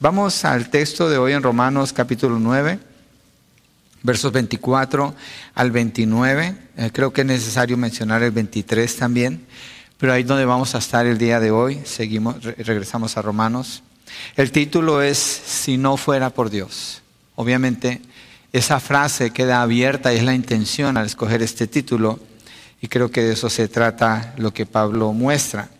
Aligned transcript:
Vamos 0.00 0.44
al 0.44 0.70
texto 0.70 1.10
de 1.10 1.18
hoy 1.18 1.32
en 1.32 1.42
Romanos 1.42 1.92
capítulo 1.92 2.38
9, 2.38 2.78
versos 4.04 4.30
24 4.30 5.12
al 5.56 5.70
29. 5.72 6.54
Eh, 6.76 6.90
creo 6.92 7.12
que 7.12 7.22
es 7.22 7.26
necesario 7.26 7.76
mencionar 7.76 8.22
el 8.22 8.30
23 8.30 8.94
también, 8.94 9.44
pero 9.98 10.12
ahí 10.12 10.22
es 10.22 10.28
donde 10.28 10.44
vamos 10.44 10.76
a 10.76 10.78
estar 10.78 11.04
el 11.04 11.18
día 11.18 11.40
de 11.40 11.50
hoy. 11.50 11.80
Seguimos, 11.84 12.44
regresamos 12.44 13.16
a 13.16 13.22
Romanos. 13.22 13.82
El 14.36 14.52
título 14.52 15.02
es 15.02 15.18
Si 15.18 15.76
no 15.76 15.96
fuera 15.96 16.30
por 16.30 16.48
Dios. 16.48 17.02
Obviamente 17.34 18.00
esa 18.52 18.78
frase 18.78 19.32
queda 19.32 19.62
abierta 19.62 20.14
y 20.14 20.18
es 20.18 20.22
la 20.22 20.34
intención 20.34 20.96
al 20.96 21.06
escoger 21.06 21.42
este 21.42 21.66
título 21.66 22.20
y 22.80 22.86
creo 22.86 23.10
que 23.10 23.24
de 23.24 23.32
eso 23.32 23.50
se 23.50 23.66
trata 23.66 24.32
lo 24.36 24.54
que 24.54 24.64
Pablo 24.64 25.12
muestra. 25.12 25.70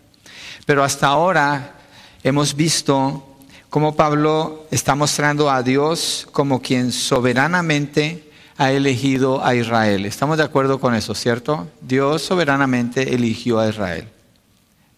Pero 0.65 0.83
hasta 0.83 1.07
ahora 1.07 1.77
hemos 2.21 2.53
visto 2.53 3.28
cómo 3.69 3.95
Pablo 3.95 4.65
está 4.71 4.95
mostrando 4.95 5.49
a 5.49 5.63
Dios 5.63 6.27
como 6.31 6.61
quien 6.61 6.91
soberanamente 6.91 8.29
ha 8.57 8.71
elegido 8.71 9.43
a 9.45 9.55
Israel. 9.55 10.05
Estamos 10.05 10.37
de 10.37 10.43
acuerdo 10.43 10.79
con 10.79 10.93
eso, 10.95 11.15
¿cierto? 11.15 11.67
Dios 11.81 12.23
soberanamente 12.23 13.13
eligió 13.13 13.59
a 13.59 13.69
Israel. 13.69 14.07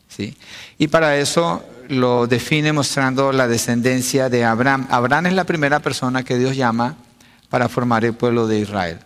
¿sí? 0.10 0.36
Y 0.78 0.88
para 0.88 1.18
eso 1.18 1.64
lo 1.90 2.26
define 2.26 2.74
mostrando 2.74 3.32
la 3.32 3.48
descendencia 3.48 4.30
de 4.30 4.46
Abraham. 4.46 4.88
Abraham 4.90 5.28
es 5.28 5.34
la 5.34 5.44
primera 5.44 5.80
persona 5.80 6.24
que 6.24 6.38
Dios 6.38 6.56
llama 6.56 6.96
para 7.50 7.70
formar 7.70 8.06
el 8.06 8.14
pueblo 8.14 8.48
de 8.48 8.60
Israel. 8.60 9.00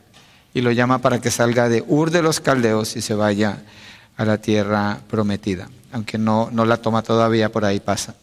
Y 0.53 0.61
lo 0.61 0.71
llama 0.71 0.99
para 0.99 1.19
que 1.19 1.31
salga 1.31 1.67
de 1.67 1.83
Ur 1.85 2.11
de 2.11 2.21
los 2.21 2.39
Caldeos 2.39 2.95
y 2.95 3.01
se 3.01 3.13
vaya 3.13 3.57
a 4.15 4.23
la 4.23 4.37
tierra 4.37 4.99
prometida. 5.09 5.67
Aunque 5.91 6.17
no, 6.17 6.49
no 6.51 6.63
la 6.63 6.77
toma 6.77 7.01
todavía, 7.01 7.51
por 7.51 7.65
ahí 7.65 7.79
pasa. 7.79 8.15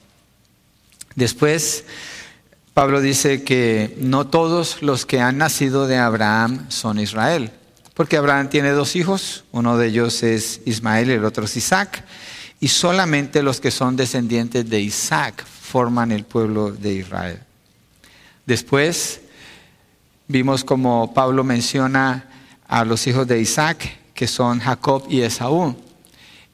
Después, 1.15 1.84
Pablo 2.75 3.01
dice 3.01 3.43
que 3.43 3.97
no 3.98 4.27
todos 4.27 4.83
los 4.83 5.07
que 5.07 5.20
han 5.20 5.39
nacido 5.39 5.86
de 5.86 5.98
Abraham 5.98 6.67
son 6.70 6.98
Israel. 6.98 7.50
Porque 7.95 8.17
Abraham 8.17 8.48
tiene 8.48 8.70
dos 8.70 8.97
hijos, 8.97 9.45
uno 9.53 9.77
de 9.77 9.89
ellos 9.89 10.23
es 10.23 10.61
Ismael 10.64 11.11
y 11.11 11.14
el 11.14 11.25
otro 11.25 11.45
es 11.45 11.56
Isaac. 11.56 12.05
Y 12.61 12.69
solamente 12.69 13.42
los 13.42 13.61
que 13.61 13.70
son 13.70 13.97
descendientes 13.97 14.69
de 14.69 14.81
Isaac 14.81 15.45
forman 15.45 16.12
el 16.12 16.25
pueblo 16.25 16.70
de 16.70 16.95
Israel. 16.95 17.41
Después, 18.47 19.23
Vimos 20.33 20.64
como 20.64 21.12
Pablo 21.12 21.45
menciona 21.45 22.25
a 22.67 22.86
los 22.86 23.06
hijos 23.06 23.27
de 23.27 23.39
Isaac, 23.39 23.98
que 24.14 24.27
son 24.27 24.61
Jacob 24.61 25.05
y 25.11 25.20
Esaú. 25.20 25.77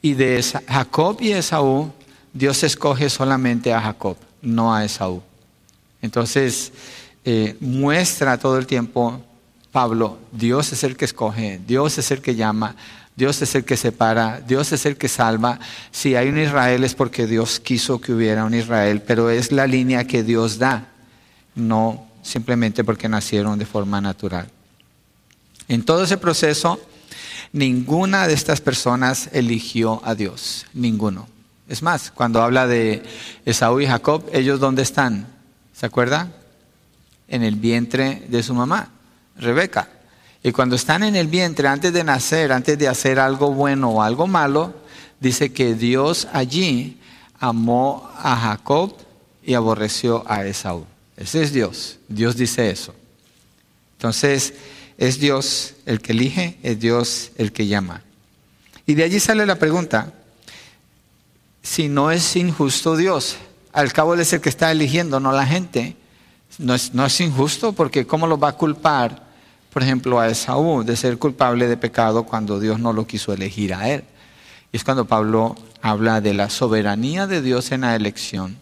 Y 0.01 0.15
de 0.15 0.43
Jacob 0.67 1.17
y 1.21 1.31
Esaú, 1.31 1.89
Dios 2.33 2.61
escoge 2.63 3.09
solamente 3.09 3.73
a 3.73 3.79
Jacob, 3.79 4.17
no 4.41 4.73
a 4.73 4.85
Esaú. 4.85 5.21
Entonces, 6.01 6.71
eh, 7.25 7.55
muestra 7.59 8.37
todo 8.37 8.57
el 8.57 8.65
tiempo 8.65 9.21
Pablo, 9.71 10.17
Dios 10.31 10.71
es 10.71 10.83
el 10.83 10.97
que 10.97 11.05
escoge, 11.05 11.59
Dios 11.67 11.97
es 11.97 12.09
el 12.11 12.21
que 12.21 12.35
llama, 12.35 12.75
Dios 13.15 13.41
es 13.41 13.53
el 13.53 13.65
que 13.65 13.77
separa, 13.77 14.41
Dios 14.41 14.71
es 14.71 14.85
el 14.85 14.97
que 14.97 15.07
salva. 15.07 15.59
Si 15.91 16.15
hay 16.15 16.29
un 16.29 16.39
Israel 16.39 16.83
es 16.83 16.95
porque 16.95 17.27
Dios 17.27 17.59
quiso 17.59 17.99
que 18.01 18.13
hubiera 18.13 18.45
un 18.45 18.53
Israel, 18.53 19.01
pero 19.05 19.29
es 19.29 19.51
la 19.51 19.67
línea 19.67 20.05
que 20.05 20.23
Dios 20.23 20.57
da, 20.57 20.87
no 21.53 22.07
simplemente 22.23 22.83
porque 22.83 23.09
nacieron 23.09 23.59
de 23.59 23.65
forma 23.65 24.01
natural. 24.01 24.49
En 25.67 25.83
todo 25.83 26.03
ese 26.03 26.17
proceso, 26.17 26.79
ninguna 27.51 28.27
de 28.27 28.33
estas 28.33 28.61
personas 28.61 29.29
eligió 29.33 30.01
a 30.03 30.15
Dios, 30.15 30.65
ninguno. 30.73 31.27
Es 31.69 31.83
más, 31.83 32.09
cuando 32.09 32.41
habla 32.41 32.65
de 32.65 33.03
Esaú 33.45 33.79
y 33.79 33.85
Jacob, 33.85 34.27
ellos 34.33 34.59
dónde 34.59 34.81
están? 34.81 35.27
¿Se 35.71 35.85
acuerda? 35.85 36.27
En 37.27 37.43
el 37.43 37.55
vientre 37.55 38.23
de 38.27 38.41
su 38.41 38.55
mamá, 38.55 38.89
Rebeca. 39.37 39.87
Y 40.41 40.51
cuando 40.51 40.75
están 40.75 41.03
en 41.03 41.15
el 41.15 41.27
vientre, 41.27 41.67
antes 41.67 41.93
de 41.93 42.03
nacer, 42.03 42.51
antes 42.51 42.75
de 42.79 42.87
hacer 42.87 43.19
algo 43.19 43.53
bueno 43.53 43.91
o 43.91 44.01
algo 44.01 44.25
malo, 44.25 44.73
dice 45.19 45.53
que 45.53 45.75
Dios 45.75 46.27
allí 46.33 46.99
amó 47.39 48.09
a 48.17 48.35
Jacob 48.35 48.95
y 49.43 49.53
aborreció 49.53 50.23
a 50.27 50.45
Esaú. 50.45 50.87
Ese 51.15 51.43
es 51.43 51.53
Dios. 51.53 51.99
Dios 52.07 52.35
dice 52.35 52.71
eso. 52.71 52.95
Entonces, 53.97 54.55
es 54.97 55.19
Dios 55.19 55.75
el 55.85 56.01
que 56.01 56.13
elige, 56.13 56.57
es 56.63 56.79
Dios 56.79 57.29
el 57.37 57.51
que 57.51 57.67
llama. 57.67 58.01
Y 58.87 58.95
de 58.95 59.03
allí 59.03 59.19
sale 59.19 59.45
la 59.45 59.57
pregunta, 59.59 60.13
si 61.69 61.87
no 61.87 62.09
es 62.09 62.35
injusto 62.35 62.97
Dios, 62.97 63.37
al 63.73 63.93
cabo 63.93 64.15
Él 64.15 64.21
es 64.21 64.33
el 64.33 64.41
que 64.41 64.49
está 64.49 64.71
eligiendo, 64.71 65.19
no 65.19 65.31
la 65.31 65.45
gente, 65.45 65.95
no 66.57 66.73
es, 66.73 66.95
no 66.95 67.05
es 67.05 67.21
injusto 67.21 67.73
porque 67.73 68.07
¿cómo 68.07 68.25
lo 68.25 68.39
va 68.39 68.49
a 68.49 68.53
culpar, 68.53 69.27
por 69.71 69.83
ejemplo, 69.83 70.19
a 70.19 70.27
Esaú 70.27 70.83
de 70.83 70.97
ser 70.97 71.19
culpable 71.19 71.67
de 71.67 71.77
pecado 71.77 72.23
cuando 72.23 72.59
Dios 72.59 72.79
no 72.79 72.91
lo 72.91 73.05
quiso 73.05 73.33
elegir 73.33 73.75
a 73.75 73.87
él? 73.87 74.03
Y 74.71 74.77
es 74.77 74.83
cuando 74.83 75.05
Pablo 75.05 75.55
habla 75.79 76.21
de 76.21 76.33
la 76.33 76.49
soberanía 76.49 77.27
de 77.27 77.43
Dios 77.43 77.71
en 77.71 77.81
la 77.81 77.95
elección 77.95 78.57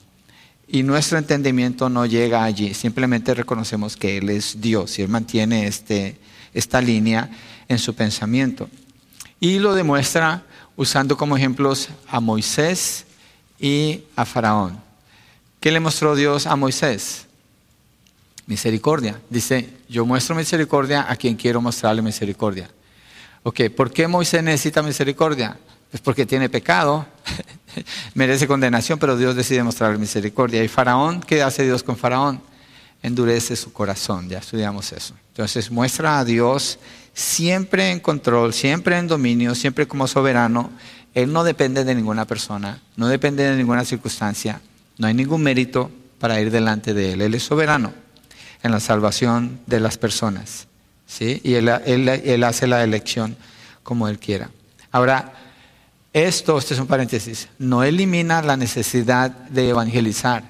y 0.68 0.84
nuestro 0.84 1.18
entendimiento 1.18 1.88
no 1.88 2.06
llega 2.06 2.44
allí, 2.44 2.74
simplemente 2.74 3.34
reconocemos 3.34 3.96
que 3.96 4.18
Él 4.18 4.30
es 4.30 4.60
Dios 4.60 5.00
y 5.00 5.04
Él 5.04 5.08
mantiene 5.08 5.66
este, 5.66 6.18
esta 6.54 6.82
línea 6.82 7.30
en 7.70 7.80
su 7.80 7.96
pensamiento. 7.96 8.70
Y 9.40 9.60
lo 9.60 9.76
demuestra 9.76 10.44
usando 10.78 11.18
como 11.18 11.36
ejemplos 11.36 11.90
a 12.08 12.22
Moisés 12.22 13.06
y 13.60 14.04
a 14.16 14.24
Faraón. 14.24 14.80
¿Qué 15.60 15.72
le 15.72 15.80
mostró 15.80 16.16
Dios 16.16 16.46
a 16.46 16.56
Moisés? 16.56 17.26
Misericordia. 18.46 19.20
Dice, 19.30 19.70
yo 19.90 20.06
muestro 20.06 20.36
misericordia 20.36 21.12
a 21.12 21.16
quien 21.18 21.36
quiero 21.36 21.60
mostrarle 21.60 22.02
misericordia. 22.02 22.70
Ok, 23.44 23.62
¿por 23.76 23.92
qué 23.92 24.08
Moisés 24.08 24.44
necesita 24.44 24.82
misericordia? 24.84 25.58
Pues 25.90 26.02
porque 26.02 26.26
tiene 26.26 26.48
pecado, 26.48 27.06
merece 28.14 28.48
condenación, 28.48 29.00
pero 29.00 29.18
Dios 29.18 29.36
decide 29.36 29.64
mostrarle 29.64 29.98
misericordia. 29.98 30.64
¿Y 30.64 30.68
Faraón? 30.68 31.22
¿Qué 31.22 31.42
hace 31.42 31.64
Dios 31.64 31.82
con 31.82 31.98
Faraón? 31.98 32.40
Endurece 33.02 33.56
su 33.56 33.74
corazón, 33.74 34.30
ya 34.30 34.40
estudiamos 34.40 34.92
eso. 34.92 35.16
Entonces 35.30 35.72
muestra 35.72 36.20
a 36.20 36.26
Dios 36.26 36.78
siempre 37.18 37.90
en 37.90 38.00
control, 38.00 38.54
siempre 38.54 38.96
en 38.96 39.08
dominio, 39.08 39.56
siempre 39.56 39.88
como 39.88 40.06
soberano. 40.06 40.70
Él 41.16 41.34
no 41.34 41.44
depende 41.44 41.84
de 41.84 41.96
ninguna 41.96 42.26
persona, 42.26 42.80
no 42.96 43.08
depende 43.08 43.50
de 43.50 43.56
ninguna 43.56 43.84
circunstancia, 43.86 44.62
no 45.00 45.08
hay 45.08 45.16
ningún 45.16 45.42
mérito 45.42 45.90
para 46.20 46.40
ir 46.40 46.52
delante 46.52 46.94
de 46.94 47.14
Él. 47.14 47.24
Él 47.24 47.34
es 47.34 47.42
soberano 47.42 47.92
en 48.62 48.72
la 48.72 48.80
salvación 48.80 49.60
de 49.66 49.80
las 49.80 49.98
personas. 49.98 50.68
¿sí? 51.08 51.42
Y 51.44 51.56
él, 51.56 51.70
él 51.70 52.44
hace 52.44 52.68
la 52.68 52.84
elección 52.84 53.36
como 53.82 54.08
Él 54.08 54.20
quiera. 54.20 54.52
Ahora, 54.92 55.34
esto, 56.14 56.60
este 56.60 56.76
es 56.76 56.80
un 56.80 56.88
paréntesis, 56.88 57.50
no 57.58 57.84
elimina 57.84 58.44
la 58.44 58.58
necesidad 58.58 59.32
de 59.32 59.70
evangelizar, 59.70 60.44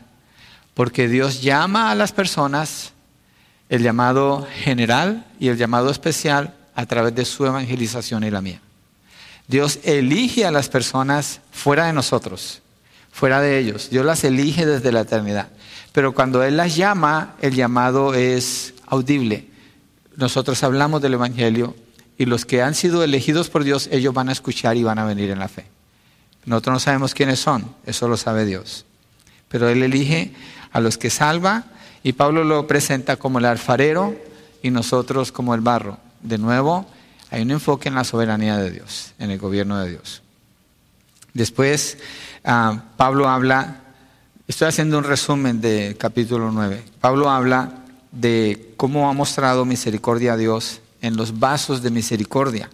porque 0.74 1.08
Dios 1.08 1.42
llama 1.42 1.92
a 1.92 1.96
las 1.96 2.12
personas 2.12 2.92
el 3.70 3.84
llamado 3.84 4.48
general 4.64 5.26
y 5.40 5.50
el 5.50 5.58
llamado 5.58 5.90
especial 5.90 6.54
a 6.76 6.86
través 6.86 7.16
de 7.16 7.26
su 7.26 7.46
evangelización 7.46 8.24
y 8.24 8.32
la 8.32 8.42
mía. 8.42 8.62
Dios 9.48 9.80
elige 9.84 10.46
a 10.46 10.52
las 10.52 10.70
personas 10.70 11.42
fuera 11.52 11.86
de 11.86 11.94
nosotros, 11.94 12.62
fuera 13.12 13.42
de 13.42 13.60
ellos. 13.60 13.90
Dios 13.90 14.06
las 14.06 14.24
elige 14.24 14.66
desde 14.66 14.92
la 14.92 15.02
eternidad. 15.02 15.48
Pero 15.94 16.14
cuando 16.14 16.44
Él 16.44 16.58
las 16.58 16.76
llama, 16.76 17.36
el 17.42 17.56
llamado 17.56 18.14
es 18.14 18.74
audible. 18.86 19.48
Nosotros 20.16 20.62
hablamos 20.64 21.02
del 21.02 21.14
Evangelio 21.14 21.76
y 22.18 22.26
los 22.26 22.46
que 22.46 22.62
han 22.62 22.76
sido 22.76 23.04
elegidos 23.04 23.50
por 23.50 23.64
Dios, 23.64 23.88
ellos 23.92 24.14
van 24.14 24.30
a 24.30 24.34
escuchar 24.34 24.76
y 24.78 24.84
van 24.84 25.00
a 25.00 25.06
venir 25.06 25.32
en 25.32 25.40
la 25.40 25.48
fe. 25.48 25.66
Nosotros 26.46 26.74
no 26.74 26.80
sabemos 26.80 27.14
quiénes 27.14 27.40
son, 27.40 27.74
eso 27.86 28.08
lo 28.08 28.18
sabe 28.18 28.46
Dios. 28.46 28.86
Pero 29.50 29.70
Él 29.70 29.84
elige 29.84 30.34
a 30.72 30.80
los 30.80 30.98
que 30.98 31.10
salva 31.10 31.66
y 32.07 32.13
Pablo 32.13 32.45
lo 32.45 32.68
presenta 32.68 33.18
como 33.18 33.39
el 33.39 33.44
alfarero 33.44 34.15
y 34.63 34.71
nosotros 34.71 35.33
como 35.33 35.54
el 35.54 35.59
barro. 35.59 35.98
De 36.21 36.38
nuevo, 36.38 36.86
hay 37.30 37.42
un 37.42 37.51
enfoque 37.51 37.89
en 37.89 37.95
la 37.95 38.06
soberanía 38.06 38.56
de 38.56 38.71
Dios, 38.71 39.12
en 39.19 39.30
el 39.30 39.38
gobierno 39.38 39.77
de 39.80 39.89
Dios. 39.89 40.21
Después, 41.33 41.98
ah, 42.45 42.83
Pablo 42.95 43.27
habla, 43.27 43.81
estoy 44.48 44.69
haciendo 44.69 44.98
un 44.98 45.04
resumen 45.04 45.59
del 45.59 45.98
capítulo 45.98 46.50
9, 46.50 46.81
Pablo 47.01 47.30
habla 47.30 47.74
de 48.13 48.74
cómo 48.77 49.10
ha 49.10 49.13
mostrado 49.13 49.65
misericordia 49.65 50.31
a 50.31 50.38
Dios 50.38 50.80
en 51.01 51.18
los 51.18 51.38
vasos 51.38 51.83
de 51.83 51.89
misericordia. 51.89 52.69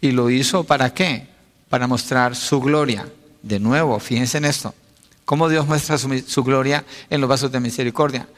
¿Y 0.00 0.12
lo 0.12 0.30
hizo 0.30 0.62
para 0.62 0.94
qué? 0.94 1.26
Para 1.68 1.88
mostrar 1.88 2.36
su 2.36 2.60
gloria. 2.60 3.08
De 3.42 3.58
nuevo, 3.58 3.98
fíjense 3.98 4.38
en 4.38 4.44
esto. 4.44 4.72
¿Cómo 5.24 5.48
Dios 5.48 5.66
muestra 5.66 5.96
su, 5.98 6.44
gloria 6.44 6.84
en 7.08 7.20
los 7.20 7.28
vasos 7.28 7.50
de 7.50 7.58
misericordia? 7.58 8.28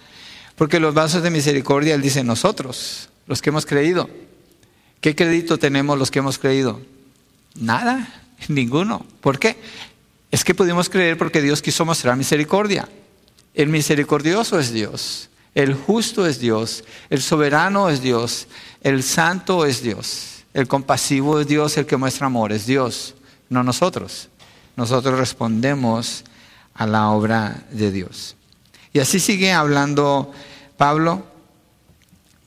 Porque 0.57 0.81
los 0.81 0.95
vasos 0.95 1.23
de 1.23 1.31
misericordia, 1.31 1.95
Él 1.95 2.03
dice 2.03 2.25
nosotros, 2.25 3.11
los 3.27 3.43
que 3.43 3.51
hemos 3.51 3.67
creído. 3.67 4.09
¿Qué 5.01 5.15
crédito 5.15 5.59
tenemos 5.59 5.99
los 5.99 6.11
que 6.11 6.19
hemos 6.19 6.39
creído? 6.39 6.81
Nada, 7.55 8.23
ninguno. 8.49 9.07
¿Por 9.21 9.39
qué? 9.39 9.57
Es 10.31 10.45
que 10.45 10.55
pudimos 10.55 10.89
creer 10.89 11.17
porque 11.17 11.43
Dios 11.43 11.63
quiso 11.63 11.85
mostrar 11.85 12.17
misericordia. 12.17 12.89
El 13.55 13.69
misericordioso 13.69 14.59
es 14.59 14.73
Dios, 14.73 15.31
el 15.55 15.75
justo 15.75 16.27
es 16.27 16.39
Dios, 16.39 16.85
el 17.09 17.23
soberano 17.23 17.89
es 17.89 18.03
Dios, 18.03 18.49
el 18.83 19.03
santo 19.03 19.65
es 19.65 19.83
Dios, 19.83 20.45
el 20.53 20.69
compasivo 20.69 21.41
es 21.41 21.47
Dios, 21.47 21.79
el 21.79 21.87
que 21.87 21.97
muestra 21.97 22.27
amor 22.27 22.53
es 22.53 22.67
Dios, 22.67 23.15
no 23.49 23.63
nosotros. 23.63 24.29
Nosotros 24.77 25.19
respondemos 25.19 26.25
a 26.75 26.87
la 26.87 27.09
obra 27.09 27.65
de 27.71 27.91
Dios. 27.91 28.37
Y 28.97 28.99
así 28.99 29.21
sigue 29.21 29.53
hablando 29.53 30.33
Pablo 30.79 31.23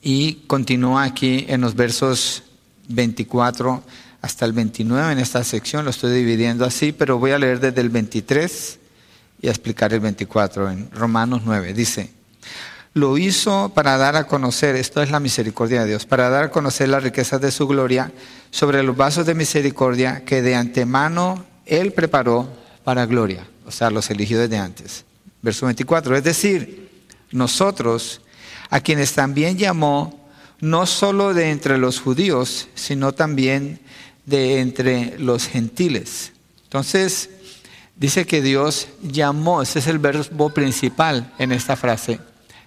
y 0.02 0.34
continúa 0.48 1.04
aquí 1.04 1.46
en 1.48 1.60
los 1.60 1.76
versos 1.76 2.42
24 2.88 3.84
hasta 4.20 4.46
el 4.46 4.52
29 4.52 5.12
en 5.12 5.20
esta 5.20 5.44
sección, 5.44 5.84
lo 5.84 5.92
estoy 5.92 6.12
dividiendo 6.12 6.64
así, 6.64 6.90
pero 6.90 7.20
voy 7.20 7.30
a 7.30 7.38
leer 7.38 7.60
desde 7.60 7.80
el 7.80 7.88
23 7.88 8.80
y 9.42 9.46
a 9.46 9.50
explicar 9.50 9.92
el 9.92 10.00
24 10.00 10.72
en 10.72 10.90
Romanos 10.90 11.42
9. 11.44 11.72
Dice, 11.72 12.10
lo 12.94 13.16
hizo 13.16 13.70
para 13.72 13.96
dar 13.96 14.16
a 14.16 14.26
conocer, 14.26 14.74
esto 14.74 15.04
es 15.04 15.12
la 15.12 15.20
misericordia 15.20 15.82
de 15.82 15.90
Dios, 15.90 16.04
para 16.04 16.30
dar 16.30 16.46
a 16.46 16.50
conocer 16.50 16.88
las 16.88 17.04
riquezas 17.04 17.40
de 17.40 17.52
su 17.52 17.68
gloria 17.68 18.10
sobre 18.50 18.82
los 18.82 18.96
vasos 18.96 19.24
de 19.24 19.36
misericordia 19.36 20.24
que 20.24 20.42
de 20.42 20.56
antemano 20.56 21.44
Él 21.64 21.92
preparó 21.92 22.52
para 22.82 23.06
gloria, 23.06 23.46
o 23.66 23.70
sea, 23.70 23.90
los 23.90 24.10
eligió 24.10 24.40
desde 24.40 24.58
antes. 24.58 25.04
Verso 25.42 25.66
24, 25.66 26.16
es 26.16 26.24
decir, 26.24 26.90
nosotros, 27.30 28.20
a 28.68 28.80
quienes 28.80 29.12
también 29.14 29.56
llamó, 29.56 30.28
no 30.60 30.86
solo 30.86 31.32
de 31.32 31.50
entre 31.50 31.78
los 31.78 32.00
judíos, 32.00 32.68
sino 32.74 33.12
también 33.12 33.80
de 34.26 34.60
entre 34.60 35.18
los 35.18 35.46
gentiles. 35.46 36.32
Entonces, 36.64 37.30
dice 37.96 38.26
que 38.26 38.42
Dios 38.42 38.88
llamó, 39.02 39.62
ese 39.62 39.78
es 39.78 39.86
el 39.86 39.98
verbo 39.98 40.50
principal 40.50 41.32
en 41.38 41.52
esta 41.52 41.76
frase. 41.76 42.20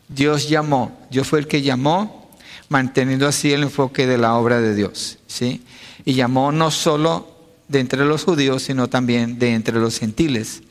Dios 0.07 0.49
llamó, 0.49 0.99
Dios 1.09 1.27
fue 1.27 1.39
el 1.39 1.47
que 1.47 1.61
llamó, 1.61 2.31
manteniendo 2.69 3.27
así 3.27 3.53
el 3.53 3.63
enfoque 3.63 4.07
de 4.07 4.17
la 4.17 4.35
obra 4.35 4.59
de 4.59 4.75
Dios, 4.75 5.19
¿sí? 5.27 5.63
Y 6.05 6.13
llamó 6.13 6.51
no 6.51 6.71
solo 6.71 7.33
de 7.67 7.79
entre 7.79 8.03
los 8.05 8.23
judíos, 8.23 8.63
sino 8.63 8.89
también 8.89 9.39
de 9.39 9.53
entre 9.53 9.79
los 9.79 9.99
gentiles. 9.99 10.63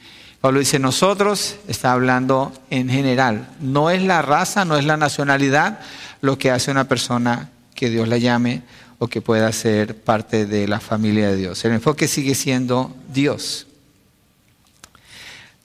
Pablo 0.42 0.58
dice, 0.58 0.80
nosotros, 0.80 1.54
está 1.68 1.92
hablando 1.92 2.52
en 2.68 2.88
general, 2.88 3.48
no 3.60 3.90
es 3.90 4.02
la 4.02 4.22
raza, 4.22 4.64
no 4.64 4.76
es 4.76 4.84
la 4.84 4.96
nacionalidad 4.96 5.78
lo 6.20 6.36
que 6.36 6.50
hace 6.50 6.72
una 6.72 6.88
persona 6.88 7.50
que 7.76 7.90
Dios 7.90 8.08
la 8.08 8.18
llame 8.18 8.64
o 8.98 9.06
que 9.06 9.22
pueda 9.22 9.52
ser 9.52 10.02
parte 10.02 10.44
de 10.46 10.66
la 10.66 10.80
familia 10.80 11.28
de 11.28 11.36
Dios. 11.36 11.64
El 11.64 11.74
enfoque 11.74 12.08
sigue 12.08 12.34
siendo 12.34 12.92
Dios, 13.14 13.68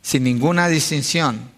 sin 0.03 0.23
ninguna 0.23 0.67
distinción. 0.67 1.49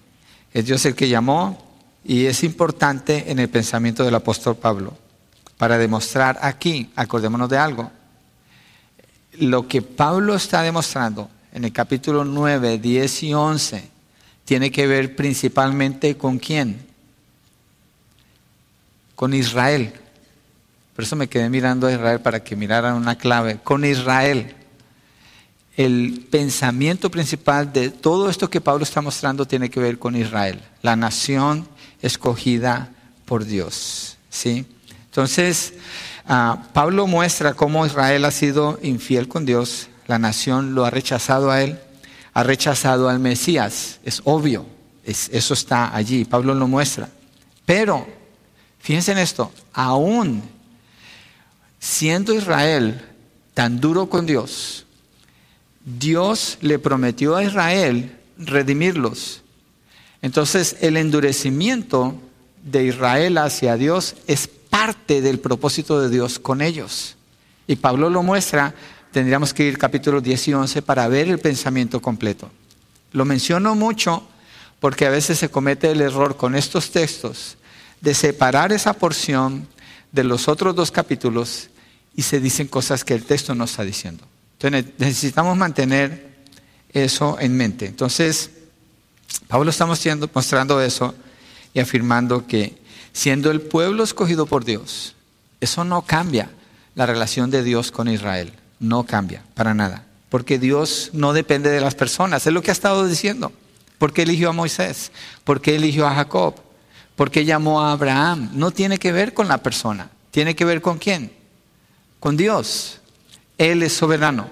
Es 0.53 0.65
Dios 0.65 0.85
el 0.85 0.95
que 0.95 1.09
llamó 1.09 1.75
y 2.05 2.25
es 2.25 2.41
importante 2.45 3.29
en 3.29 3.39
el 3.39 3.49
pensamiento 3.49 4.05
del 4.05 4.15
apóstol 4.15 4.55
Pablo 4.55 4.97
para 5.57 5.77
demostrar 5.77 6.39
aquí, 6.41 6.89
acordémonos 6.95 7.49
de 7.49 7.57
algo, 7.57 7.91
lo 9.39 9.67
que 9.67 9.81
Pablo 9.81 10.35
está 10.35 10.61
demostrando 10.61 11.29
en 11.51 11.65
el 11.65 11.73
capítulo 11.73 12.25
9, 12.25 12.77
10 12.77 13.23
y 13.23 13.33
11 13.33 13.89
tiene 14.45 14.71
que 14.71 14.87
ver 14.87 15.15
principalmente 15.15 16.17
con 16.17 16.39
quién? 16.39 16.79
Con 19.15 19.33
Israel. 19.33 19.93
Por 20.95 21.03
eso 21.03 21.15
me 21.15 21.27
quedé 21.27 21.49
mirando 21.49 21.87
a 21.87 21.91
Israel 21.91 22.19
para 22.19 22.43
que 22.43 22.55
miraran 22.55 22.95
una 22.95 23.15
clave. 23.15 23.59
Con 23.63 23.85
Israel. 23.85 24.55
El 25.77 26.25
pensamiento 26.29 27.09
principal 27.09 27.71
de 27.71 27.89
todo 27.89 28.29
esto 28.29 28.49
que 28.49 28.59
Pablo 28.59 28.83
está 28.83 29.01
mostrando 29.01 29.45
tiene 29.45 29.69
que 29.69 29.79
ver 29.79 29.97
con 29.97 30.15
Israel, 30.15 30.61
la 30.81 30.95
nación 30.95 31.67
escogida 32.01 32.91
por 33.25 33.45
Dios. 33.45 34.17
¿sí? 34.29 34.65
Entonces, 35.05 35.73
ah, 36.27 36.63
Pablo 36.73 37.07
muestra 37.07 37.53
cómo 37.53 37.85
Israel 37.85 38.25
ha 38.25 38.31
sido 38.31 38.79
infiel 38.81 39.27
con 39.27 39.45
Dios, 39.45 39.87
la 40.09 40.17
nación 40.17 40.73
lo 40.73 40.85
ha 40.85 40.89
rechazado 40.89 41.51
a 41.51 41.61
él, 41.61 41.79
ha 42.33 42.41
rechazado 42.41 43.09
al 43.09 43.19
Mesías, 43.19 43.99
es 44.03 44.21
obvio, 44.25 44.65
eso 45.03 45.53
está 45.53 45.95
allí, 45.95 46.25
Pablo 46.25 46.55
lo 46.55 46.67
muestra. 46.67 47.09
Pero, 47.63 48.07
fíjense 48.79 49.11
en 49.11 49.19
esto, 49.19 49.51
aún 49.71 50.41
siendo 51.79 52.33
Israel 52.33 52.99
tan 53.53 53.79
duro 53.79 54.09
con 54.09 54.25
Dios, 54.25 54.87
Dios 55.85 56.57
le 56.61 56.79
prometió 56.79 57.35
a 57.35 57.43
Israel 57.43 58.17
redimirlos. 58.39 59.43
Entonces 60.23 60.77
el 60.81 60.97
endurecimiento 60.97 62.19
de 62.63 62.85
Israel 62.85 63.37
hacia 63.37 63.77
Dios 63.77 64.15
es 64.25 64.47
parte 64.47 65.21
del 65.21 65.39
propósito 65.39 66.01
de 66.01 66.09
Dios 66.09 66.39
con 66.39 66.61
ellos. 66.61 67.15
Y 67.67 67.75
Pablo 67.75 68.09
lo 68.09 68.23
muestra, 68.23 68.73
tendríamos 69.11 69.53
que 69.53 69.63
ir 69.63 69.77
capítulo 69.77 70.21
10 70.21 70.47
y 70.47 70.53
11 70.53 70.81
para 70.81 71.07
ver 71.07 71.27
el 71.29 71.39
pensamiento 71.39 72.01
completo. 72.01 72.49
Lo 73.11 73.25
menciono 73.25 73.75
mucho 73.75 74.27
porque 74.79 75.05
a 75.05 75.09
veces 75.09 75.39
se 75.39 75.49
comete 75.49 75.91
el 75.91 76.01
error 76.01 76.37
con 76.37 76.55
estos 76.55 76.91
textos 76.91 77.57
de 78.01 78.13
separar 78.13 78.71
esa 78.71 78.93
porción 78.93 79.67
de 80.11 80.23
los 80.23 80.47
otros 80.47 80.75
dos 80.75 80.91
capítulos 80.91 81.69
y 82.15 82.21
se 82.21 82.39
dicen 82.39 82.67
cosas 82.67 83.03
que 83.03 83.13
el 83.13 83.25
texto 83.25 83.55
no 83.55 83.65
está 83.65 83.83
diciendo. 83.83 84.23
Entonces 84.53 84.93
necesitamos 84.97 85.57
mantener 85.57 86.29
eso 86.91 87.37
en 87.39 87.55
mente. 87.55 87.85
Entonces, 87.85 88.51
Pablo 89.47 89.69
está 89.69 89.85
mostrando 89.85 90.81
eso 90.81 91.15
y 91.73 91.79
afirmando 91.79 92.45
que 92.47 92.77
siendo 93.13 93.51
el 93.51 93.61
pueblo 93.61 94.03
escogido 94.03 94.45
por 94.45 94.65
Dios, 94.65 95.15
eso 95.61 95.83
no 95.83 96.01
cambia 96.03 96.49
la 96.95 97.05
relación 97.05 97.49
de 97.49 97.63
Dios 97.63 97.91
con 97.91 98.07
Israel. 98.07 98.53
No 98.79 99.05
cambia 99.05 99.43
para 99.53 99.73
nada. 99.73 100.05
Porque 100.29 100.59
Dios 100.59 101.09
no 101.13 101.33
depende 101.33 101.69
de 101.69 101.81
las 101.81 101.95
personas. 101.95 102.45
Es 102.45 102.53
lo 102.53 102.61
que 102.61 102.71
ha 102.71 102.73
estado 102.73 103.05
diciendo. 103.07 103.51
¿Por 103.97 104.13
qué 104.13 104.21
eligió 104.21 104.49
a 104.49 104.53
Moisés? 104.53 105.11
¿Por 105.43 105.61
qué 105.61 105.75
eligió 105.75 106.07
a 106.07 106.15
Jacob? 106.15 106.55
¿Por 107.15 107.31
qué 107.31 107.43
llamó 107.43 107.81
a 107.81 107.91
Abraham? 107.91 108.49
No 108.53 108.71
tiene 108.71 108.97
que 108.97 109.11
ver 109.11 109.33
con 109.33 109.47
la 109.47 109.57
persona. 109.57 110.09
¿Tiene 110.31 110.55
que 110.55 110.65
ver 110.65 110.81
con 110.81 110.97
quién? 110.97 111.33
Con 112.19 112.37
Dios. 112.37 112.99
Él 113.57 113.83
es 113.83 113.93
soberano. 113.93 114.49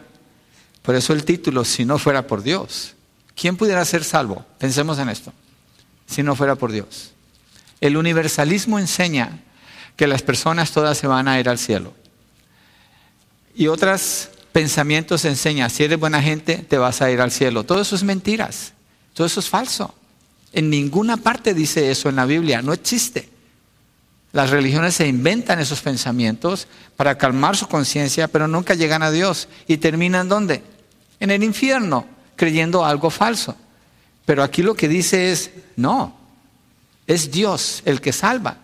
Por 0.82 0.96
eso 0.96 1.14
el 1.14 1.24
título, 1.24 1.64
si 1.64 1.86
no 1.86 1.98
fuera 1.98 2.28
por 2.28 2.44
Dios. 2.44 2.96
¿Quién 3.36 3.56
pudiera 3.56 3.86
ser 3.86 4.04
salvo? 4.04 4.46
Pensemos 4.58 5.00
en 5.00 5.10
esto. 5.10 5.32
Si 6.08 6.24
no 6.24 6.36
fuera 6.36 6.56
por 6.56 6.72
Dios. 6.72 7.12
El 7.80 7.96
universalismo 7.96 8.80
enseña 8.80 9.40
que 9.96 10.08
las 10.08 10.24
personas 10.24 10.72
todas 10.72 10.98
se 10.98 11.08
van 11.08 11.28
a 11.28 11.40
ir 11.40 11.48
al 11.48 11.60
cielo. 11.60 11.94
Y 13.58 13.68
otros 13.68 14.30
pensamientos 14.52 15.26
enseñan, 15.26 15.72
si 15.72 15.84
eres 15.84 16.00
buena 16.00 16.22
gente, 16.22 16.58
te 16.58 16.78
vas 16.78 17.02
a 17.02 17.10
ir 17.10 17.20
al 17.20 17.32
cielo. 17.32 17.64
Todo 17.64 17.82
eso 17.82 17.96
es 17.96 18.04
mentiras. 18.04 18.74
Todo 19.16 19.26
eso 19.26 19.40
es 19.40 19.50
falso. 19.50 19.96
En 20.54 20.70
ninguna 20.70 21.18
parte 21.18 21.56
dice 21.56 21.90
eso 21.90 22.08
en 22.08 22.18
la 22.18 22.26
Biblia, 22.26 22.62
no 22.62 22.72
existe. 22.72 23.30
Las 24.32 24.52
religiones 24.52 24.94
se 24.94 25.08
inventan 25.08 25.60
esos 25.60 25.82
pensamientos 25.82 26.68
para 26.96 27.18
calmar 27.18 27.58
su 27.58 27.68
conciencia, 27.68 28.28
pero 28.28 28.48
nunca 28.48 28.76
llegan 28.76 29.02
a 29.02 29.10
Dios 29.10 29.48
y 29.68 29.78
terminan 29.78 30.30
¿dónde? 30.30 30.62
En 31.20 31.32
el 31.32 31.44
infierno, 31.44 32.06
creyendo 32.36 32.86
algo 32.86 33.10
falso. 33.10 33.56
Pero 34.26 34.44
aquí 34.44 34.62
lo 34.62 34.76
que 34.76 34.88
dice 34.88 35.32
es, 35.32 35.50
no, 35.76 36.16
es 37.08 37.32
Dios 37.32 37.82
el 37.86 38.02
que 38.02 38.14
salva. 38.14 38.58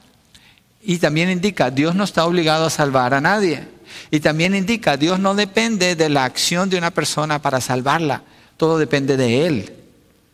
Y 0.83 0.99
también 0.99 1.31
indica, 1.31 1.71
Dios 1.71 1.95
no 1.95 2.03
está 2.03 2.25
obligado 2.25 2.67
a 2.67 2.69
salvar 2.69 3.15
a 3.15 3.21
nadie. 3.21 3.72
Y 4.11 4.19
también 4.19 4.55
indica, 4.55 4.97
Dios 4.97 5.19
no 5.19 5.35
depende 5.35 5.95
de 5.95 6.09
la 6.09 6.25
acción 6.25 6.69
de 6.69 6.77
una 6.77 6.91
persona 6.91 7.41
para 7.41 7.61
salvarla, 7.61 8.23
todo 8.57 8.77
depende 8.77 9.17
de 9.17 9.47
Él. 9.47 9.73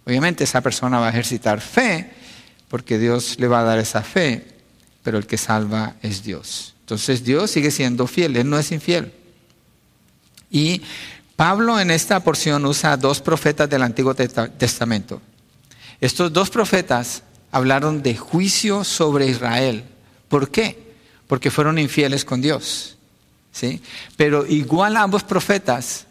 Obviamente 0.05 0.43
esa 0.43 0.61
persona 0.61 0.99
va 0.99 1.07
a 1.07 1.09
ejercitar 1.09 1.61
fe, 1.61 2.11
porque 2.67 2.97
Dios 2.97 3.37
le 3.39 3.47
va 3.47 3.61
a 3.61 3.63
dar 3.63 3.79
esa 3.79 4.01
fe, 4.01 4.45
pero 5.03 5.17
el 5.17 5.27
que 5.27 5.37
salva 5.37 5.95
es 6.01 6.23
Dios. 6.23 6.75
Entonces 6.81 7.23
Dios 7.23 7.51
sigue 7.51 7.71
siendo 7.71 8.07
fiel, 8.07 8.35
Él 8.35 8.49
no 8.49 8.57
es 8.57 8.71
infiel. 8.71 9.13
Y 10.51 10.81
Pablo 11.35 11.79
en 11.79 11.91
esta 11.91 12.19
porción 12.19 12.65
usa 12.65 12.97
dos 12.97 13.21
profetas 13.21 13.69
del 13.69 13.83
Antiguo 13.83 14.13
Testamento. 14.13 15.21
Estos 16.01 16.33
dos 16.33 16.49
profetas 16.49 17.23
hablaron 17.51 18.01
de 18.01 18.15
juicio 18.15 18.83
sobre 18.83 19.27
Israel. 19.27 19.83
¿Por 20.27 20.49
qué? 20.49 20.93
Porque 21.27 21.51
fueron 21.51 21.77
infieles 21.79 22.25
con 22.25 22.41
Dios. 22.41 22.97
¿Sí? 23.51 23.81
Pero 24.17 24.45
igual 24.45 24.97
ambos 24.97 25.23
profetas 25.23 26.05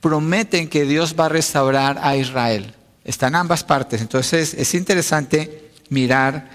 prometen 0.00 0.68
que 0.68 0.84
Dios 0.84 1.14
va 1.18 1.26
a 1.26 1.30
restaurar 1.30 1.98
a 2.02 2.16
Israel. 2.16 2.74
Están 3.04 3.34
ambas 3.34 3.64
partes. 3.64 4.00
Entonces 4.00 4.54
es 4.54 4.74
interesante 4.74 5.70
mirar 5.88 6.50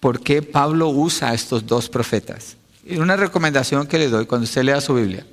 por 0.00 0.20
qué 0.20 0.42
Pablo 0.42 0.88
usa 0.88 1.30
a 1.30 1.34
estos 1.34 1.66
dos 1.66 1.88
profetas. 1.88 2.56
Y 2.84 2.98
una 2.98 3.16
recomendación 3.16 3.86
que 3.86 3.98
le 3.98 4.08
doy 4.08 4.26
cuando 4.26 4.44
usted 4.44 4.62
lea 4.62 4.80
su 4.80 4.94
Biblia, 4.94 5.26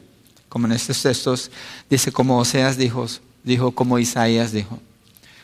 como 0.49 0.65
en 0.67 0.73
estos 0.73 1.01
textos, 1.01 1.51
dice 1.89 2.11
como 2.11 2.39
Oseas 2.39 2.77
dijo, 2.77 3.05
dijo 3.43 3.71
como 3.71 3.99
Isaías 3.99 4.51
dijo. 4.51 4.79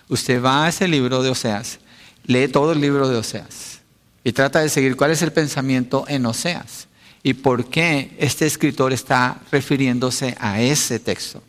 Usted 0.08 0.42
va 0.44 0.66
a 0.66 0.70
ese 0.70 0.88
libro 0.88 1.22
de 1.22 1.30
Oseas, 1.30 1.80
lee 2.25 2.48
todo 2.48 2.72
el 2.72 2.82
libro 2.82 3.08
de 3.08 3.18
Oseas 3.18 3.82
y 4.24 4.32
trata 4.32 4.60
de 4.60 4.70
seguir 4.70 4.96
cuál 4.96 5.12
es 5.12 5.22
el 5.22 5.32
pensamiento 5.32 6.06
en 6.08 6.25
Oseas 6.25 6.88
y 7.24 7.34
por 7.34 7.66
qué 7.70 8.16
este 8.18 8.46
escritor 8.46 8.94
está 8.94 9.40
refiriéndose 9.52 10.36
a 10.40 10.62
ese 10.62 11.00
texto. 11.00 11.44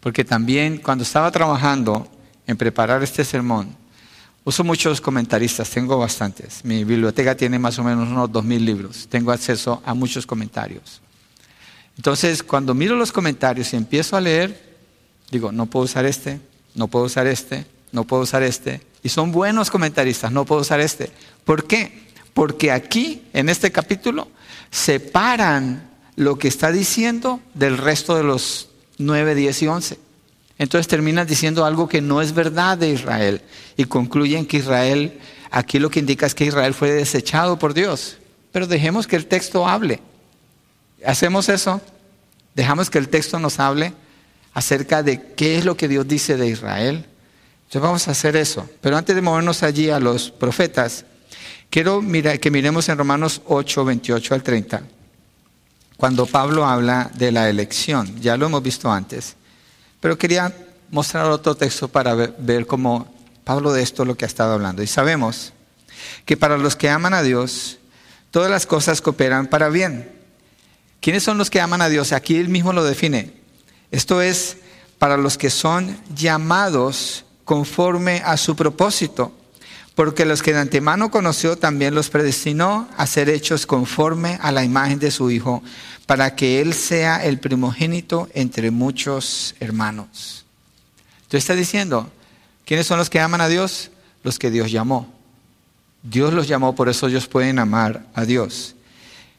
Porque 0.00 0.24
también 0.24 0.78
cuando 0.78 1.02
estaba 1.02 1.30
trabajando 1.30 2.08
en 2.46 2.56
preparar 2.56 3.02
este 3.02 3.24
sermón, 3.24 3.74
uso 4.44 4.64
muchos 4.64 5.00
comentaristas, 5.00 5.68
tengo 5.68 5.98
bastantes. 5.98 6.64
Mi 6.64 6.84
biblioteca 6.84 7.36
tiene 7.36 7.58
más 7.58 7.78
o 7.78 7.84
menos 7.84 8.08
unos 8.08 8.30
dos 8.30 8.44
mil 8.44 8.64
libros, 8.64 9.06
tengo 9.08 9.32
acceso 9.32 9.82
a 9.84 9.94
muchos 9.94 10.26
comentarios. 10.26 11.00
Entonces, 11.96 12.44
cuando 12.44 12.74
miro 12.74 12.94
los 12.94 13.10
comentarios 13.10 13.72
y 13.72 13.76
empiezo 13.76 14.16
a 14.16 14.20
leer, 14.20 14.76
digo, 15.32 15.50
no 15.50 15.66
puedo 15.66 15.84
usar 15.84 16.06
este, 16.06 16.40
no 16.76 16.86
puedo 16.86 17.06
usar 17.06 17.26
este, 17.26 17.66
no 17.90 18.04
puedo 18.04 18.22
usar 18.22 18.44
este. 18.44 18.80
Y 19.02 19.08
son 19.08 19.32
buenos 19.32 19.70
comentaristas, 19.70 20.30
no 20.30 20.44
puedo 20.44 20.60
usar 20.60 20.80
este. 20.80 21.10
¿Por 21.44 21.66
qué? 21.66 22.06
Porque 22.34 22.70
aquí, 22.70 23.24
en 23.32 23.48
este 23.48 23.72
capítulo, 23.72 24.28
separan 24.70 25.88
lo 26.16 26.38
que 26.38 26.48
está 26.48 26.72
diciendo 26.72 27.40
del 27.54 27.78
resto 27.78 28.16
de 28.16 28.24
los 28.24 28.70
9, 28.98 29.34
10 29.34 29.62
y 29.62 29.66
11. 29.66 29.98
Entonces 30.58 30.88
terminan 30.88 31.26
diciendo 31.26 31.64
algo 31.64 31.88
que 31.88 32.00
no 32.00 32.20
es 32.20 32.34
verdad 32.34 32.76
de 32.76 32.90
Israel 32.90 33.42
y 33.76 33.84
concluyen 33.84 34.44
que 34.44 34.56
Israel, 34.56 35.20
aquí 35.50 35.78
lo 35.78 35.90
que 35.90 36.00
indica 36.00 36.26
es 36.26 36.34
que 36.34 36.44
Israel 36.44 36.74
fue 36.74 36.90
desechado 36.90 37.58
por 37.58 37.74
Dios. 37.74 38.18
Pero 38.50 38.66
dejemos 38.66 39.06
que 39.06 39.16
el 39.16 39.26
texto 39.26 39.68
hable. 39.68 40.00
¿Hacemos 41.06 41.48
eso? 41.48 41.80
Dejamos 42.56 42.90
que 42.90 42.98
el 42.98 43.08
texto 43.08 43.38
nos 43.38 43.60
hable 43.60 43.92
acerca 44.52 45.04
de 45.04 45.22
qué 45.36 45.58
es 45.58 45.64
lo 45.64 45.76
que 45.76 45.86
Dios 45.86 46.08
dice 46.08 46.36
de 46.36 46.48
Israel. 46.48 47.06
Entonces 47.66 47.82
vamos 47.82 48.08
a 48.08 48.10
hacer 48.10 48.34
eso. 48.34 48.68
Pero 48.80 48.96
antes 48.96 49.14
de 49.14 49.22
movernos 49.22 49.62
allí 49.62 49.90
a 49.90 50.00
los 50.00 50.32
profetas, 50.32 51.04
quiero 51.70 52.02
que 52.40 52.50
miremos 52.50 52.88
en 52.88 52.98
Romanos 52.98 53.42
8, 53.46 53.84
28 53.84 54.34
al 54.34 54.42
30, 54.42 54.82
cuando 55.96 56.26
Pablo 56.26 56.66
habla 56.66 57.10
de 57.14 57.32
la 57.32 57.48
elección. 57.48 58.20
Ya 58.20 58.36
lo 58.36 58.46
hemos 58.46 58.62
visto 58.62 58.90
antes. 58.90 59.36
Pero 60.00 60.16
quería 60.16 60.54
mostrar 60.90 61.26
otro 61.26 61.54
texto 61.56 61.88
para 61.88 62.14
ver, 62.14 62.66
cómo 62.66 63.12
Pablo 63.44 63.72
de 63.72 63.82
esto 63.82 64.04
lo 64.04 64.16
que 64.16 64.24
ha 64.24 64.28
estado 64.28 64.54
hablando. 64.54 64.82
Y 64.82 64.86
sabemos 64.86 65.52
que 66.24 66.36
para 66.36 66.56
los 66.56 66.76
que 66.76 66.88
aman 66.88 67.14
a 67.14 67.22
Dios, 67.22 67.78
todas 68.30 68.50
las 68.50 68.66
cosas 68.66 69.00
cooperan 69.00 69.48
para 69.48 69.68
bien 69.68 70.18
¿Quiénes 71.00 71.22
son 71.22 71.38
los 71.38 71.50
que 71.50 71.60
aman 71.60 71.80
a 71.80 71.88
Dios? 71.88 72.12
Aquí 72.12 72.36
él 72.36 72.48
mismo 72.48 72.72
lo 72.72 72.84
define. 72.84 73.32
Esto 73.90 74.20
es 74.20 74.58
para 74.98 75.16
los 75.16 75.38
que 75.38 75.50
son 75.50 75.96
llamados 76.14 77.24
conforme 77.44 78.20
a 78.24 78.36
su 78.36 78.56
propósito, 78.56 79.32
porque 79.98 80.24
los 80.24 80.44
que 80.44 80.52
de 80.52 80.60
antemano 80.60 81.10
conoció 81.10 81.58
también 81.58 81.92
los 81.92 82.08
predestinó 82.08 82.88
a 82.96 83.04
ser 83.04 83.28
hechos 83.28 83.66
conforme 83.66 84.38
a 84.40 84.52
la 84.52 84.62
imagen 84.62 85.00
de 85.00 85.10
su 85.10 85.28
Hijo, 85.28 85.60
para 86.06 86.36
que 86.36 86.60
Él 86.60 86.72
sea 86.72 87.24
el 87.24 87.40
primogénito 87.40 88.28
entre 88.32 88.70
muchos 88.70 89.56
hermanos. 89.58 90.44
Entonces 91.16 91.38
está 91.40 91.56
diciendo, 91.56 92.12
¿quiénes 92.64 92.86
son 92.86 92.98
los 92.98 93.10
que 93.10 93.18
aman 93.18 93.40
a 93.40 93.48
Dios? 93.48 93.90
Los 94.22 94.38
que 94.38 94.52
Dios 94.52 94.70
llamó. 94.70 95.12
Dios 96.04 96.32
los 96.32 96.46
llamó, 96.46 96.76
por 96.76 96.88
eso 96.88 97.08
ellos 97.08 97.26
pueden 97.26 97.58
amar 97.58 98.06
a 98.14 98.24
Dios. 98.24 98.76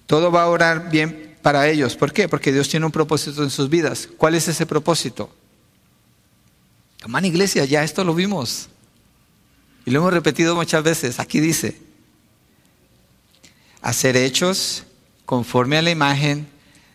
Todo 0.08 0.30
va 0.30 0.44
a 0.44 0.48
orar 0.48 0.92
bien 0.92 1.38
para 1.42 1.70
ellos. 1.70 1.96
¿Por 1.96 2.12
qué? 2.12 2.28
Porque 2.28 2.52
Dios 2.52 2.68
tiene 2.68 2.86
un 2.86 2.92
propósito 2.92 3.44
en 3.44 3.50
sus 3.50 3.70
vidas. 3.70 4.10
¿Cuál 4.18 4.36
es 4.36 4.46
ese 4.50 4.66
propósito? 4.66 5.34
Amán 7.02 7.24
iglesia, 7.24 7.64
ya 7.64 7.82
esto 7.82 8.04
lo 8.04 8.14
vimos. 8.14 8.68
Y 9.90 9.92
lo 9.92 10.02
hemos 10.02 10.14
repetido 10.14 10.54
muchas 10.54 10.84
veces. 10.84 11.20
Aquí 11.20 11.40
dice, 11.40 11.76
hacer 13.82 14.18
hechos 14.18 14.84
conforme 15.26 15.78
a 15.78 15.82
la 15.82 15.90
imagen 15.90 16.48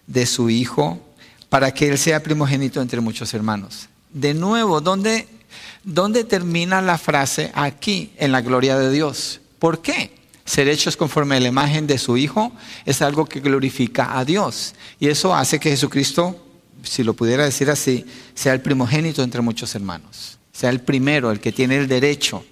de 0.07 0.27
su 0.27 0.49
Hijo 0.49 1.01
para 1.49 1.75
que 1.75 1.89
Él 1.89 1.99
sea 1.99 2.23
primogénito 2.23 2.81
entre 2.81 3.01
muchos 3.01 3.35
hermanos. 3.35 3.89
De 4.13 4.33
nuevo, 4.33 4.81
¿dónde, 4.81 5.27
¿dónde 5.83 6.23
termina 6.23 6.81
la 6.83 6.97
frase 6.97 7.51
aquí 7.57 8.13
en 8.17 8.31
la 8.31 8.43
gloria 8.43 8.79
de 8.79 8.93
Dios? 8.93 9.41
¿Por 9.59 9.83
qué? 9.83 10.13
ser 10.45 10.69
hechos 10.69 10.97
conforme 10.97 11.35
a 11.35 11.41
la 11.41 11.49
imagen 11.49 11.89
de 11.89 11.99
su 11.99 12.17
Hijo 12.17 12.53
es 12.85 13.03
algo 13.03 13.27
que 13.27 13.41
glorifica 13.41 14.17
a 14.17 14.25
Dios. 14.25 14.77
Y 15.01 15.09
eso 15.09 15.35
hace 15.35 15.59
que 15.59 15.71
Jesucristo, 15.71 16.41
si 16.85 17.03
lo 17.03 17.15
pudiera 17.15 17.45
decir 17.45 17.71
así, 17.71 18.07
sea 18.37 18.53
el 18.53 18.61
primogénito 18.61 19.25
entre 19.25 19.41
muchos 19.41 19.75
hermanos. 19.75 20.39
Sea 20.53 20.71
el 20.71 20.81
primero, 20.81 21.33
el 21.33 21.41
que 21.41 21.51
tiene 21.51 21.77
el 21.77 21.89
derecho. 21.89 22.45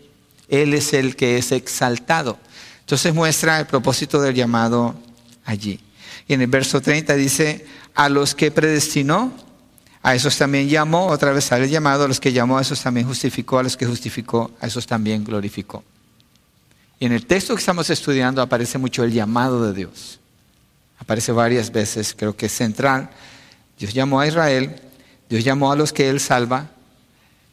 Él 0.52 0.74
es 0.74 0.92
el 0.92 1.16
que 1.16 1.38
es 1.38 1.50
exaltado. 1.50 2.38
Entonces 2.80 3.14
muestra 3.14 3.58
el 3.58 3.66
propósito 3.66 4.20
del 4.20 4.34
llamado 4.34 4.94
allí. 5.46 5.80
Y 6.28 6.34
en 6.34 6.42
el 6.42 6.46
verso 6.46 6.82
30 6.82 7.14
dice, 7.14 7.66
a 7.94 8.10
los 8.10 8.34
que 8.34 8.50
predestinó, 8.50 9.32
a 10.02 10.14
esos 10.14 10.36
también 10.36 10.68
llamó, 10.68 11.06
otra 11.06 11.32
vez 11.32 11.44
sale 11.44 11.64
el 11.64 11.70
llamado, 11.70 12.04
a 12.04 12.08
los 12.08 12.20
que 12.20 12.34
llamó, 12.34 12.58
a 12.58 12.60
esos 12.60 12.82
también 12.82 13.06
justificó, 13.06 13.60
a 13.60 13.62
los 13.62 13.78
que 13.78 13.86
justificó, 13.86 14.50
a 14.60 14.66
esos 14.66 14.86
también 14.86 15.24
glorificó. 15.24 15.84
Y 17.00 17.06
en 17.06 17.12
el 17.12 17.24
texto 17.24 17.54
que 17.54 17.60
estamos 17.60 17.88
estudiando 17.88 18.42
aparece 18.42 18.76
mucho 18.76 19.04
el 19.04 19.12
llamado 19.12 19.64
de 19.64 19.72
Dios. 19.72 20.20
Aparece 20.98 21.32
varias 21.32 21.72
veces, 21.72 22.14
creo 22.14 22.36
que 22.36 22.46
es 22.46 22.52
central. 22.52 23.08
Dios 23.78 23.94
llamó 23.94 24.20
a 24.20 24.26
Israel, 24.26 24.76
Dios 25.30 25.44
llamó 25.44 25.72
a 25.72 25.76
los 25.76 25.94
que 25.94 26.10
Él 26.10 26.20
salva, 26.20 26.68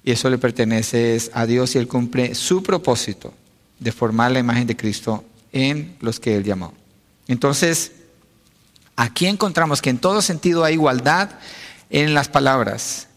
y 0.03 0.11
eso 0.11 0.29
le 0.29 0.37
pertenece 0.37 1.21
a 1.33 1.45
Dios 1.45 1.75
y 1.75 1.77
Él 1.77 1.87
cumple 1.87 2.35
su 2.35 2.63
propósito 2.63 3.33
de 3.79 3.91
formar 3.91 4.31
la 4.31 4.39
imagen 4.39 4.67
de 4.67 4.77
Cristo 4.77 5.23
en 5.51 5.95
los 6.01 6.19
que 6.19 6.35
Él 6.35 6.43
llamó. 6.43 6.73
Entonces, 7.27 7.91
aquí 8.95 9.27
encontramos 9.27 9.81
que 9.81 9.89
en 9.89 9.99
todo 9.99 10.21
sentido 10.21 10.63
hay 10.63 10.73
igualdad 10.73 11.31
en 11.89 12.13
las 12.13 12.27
palabras. 12.27 13.07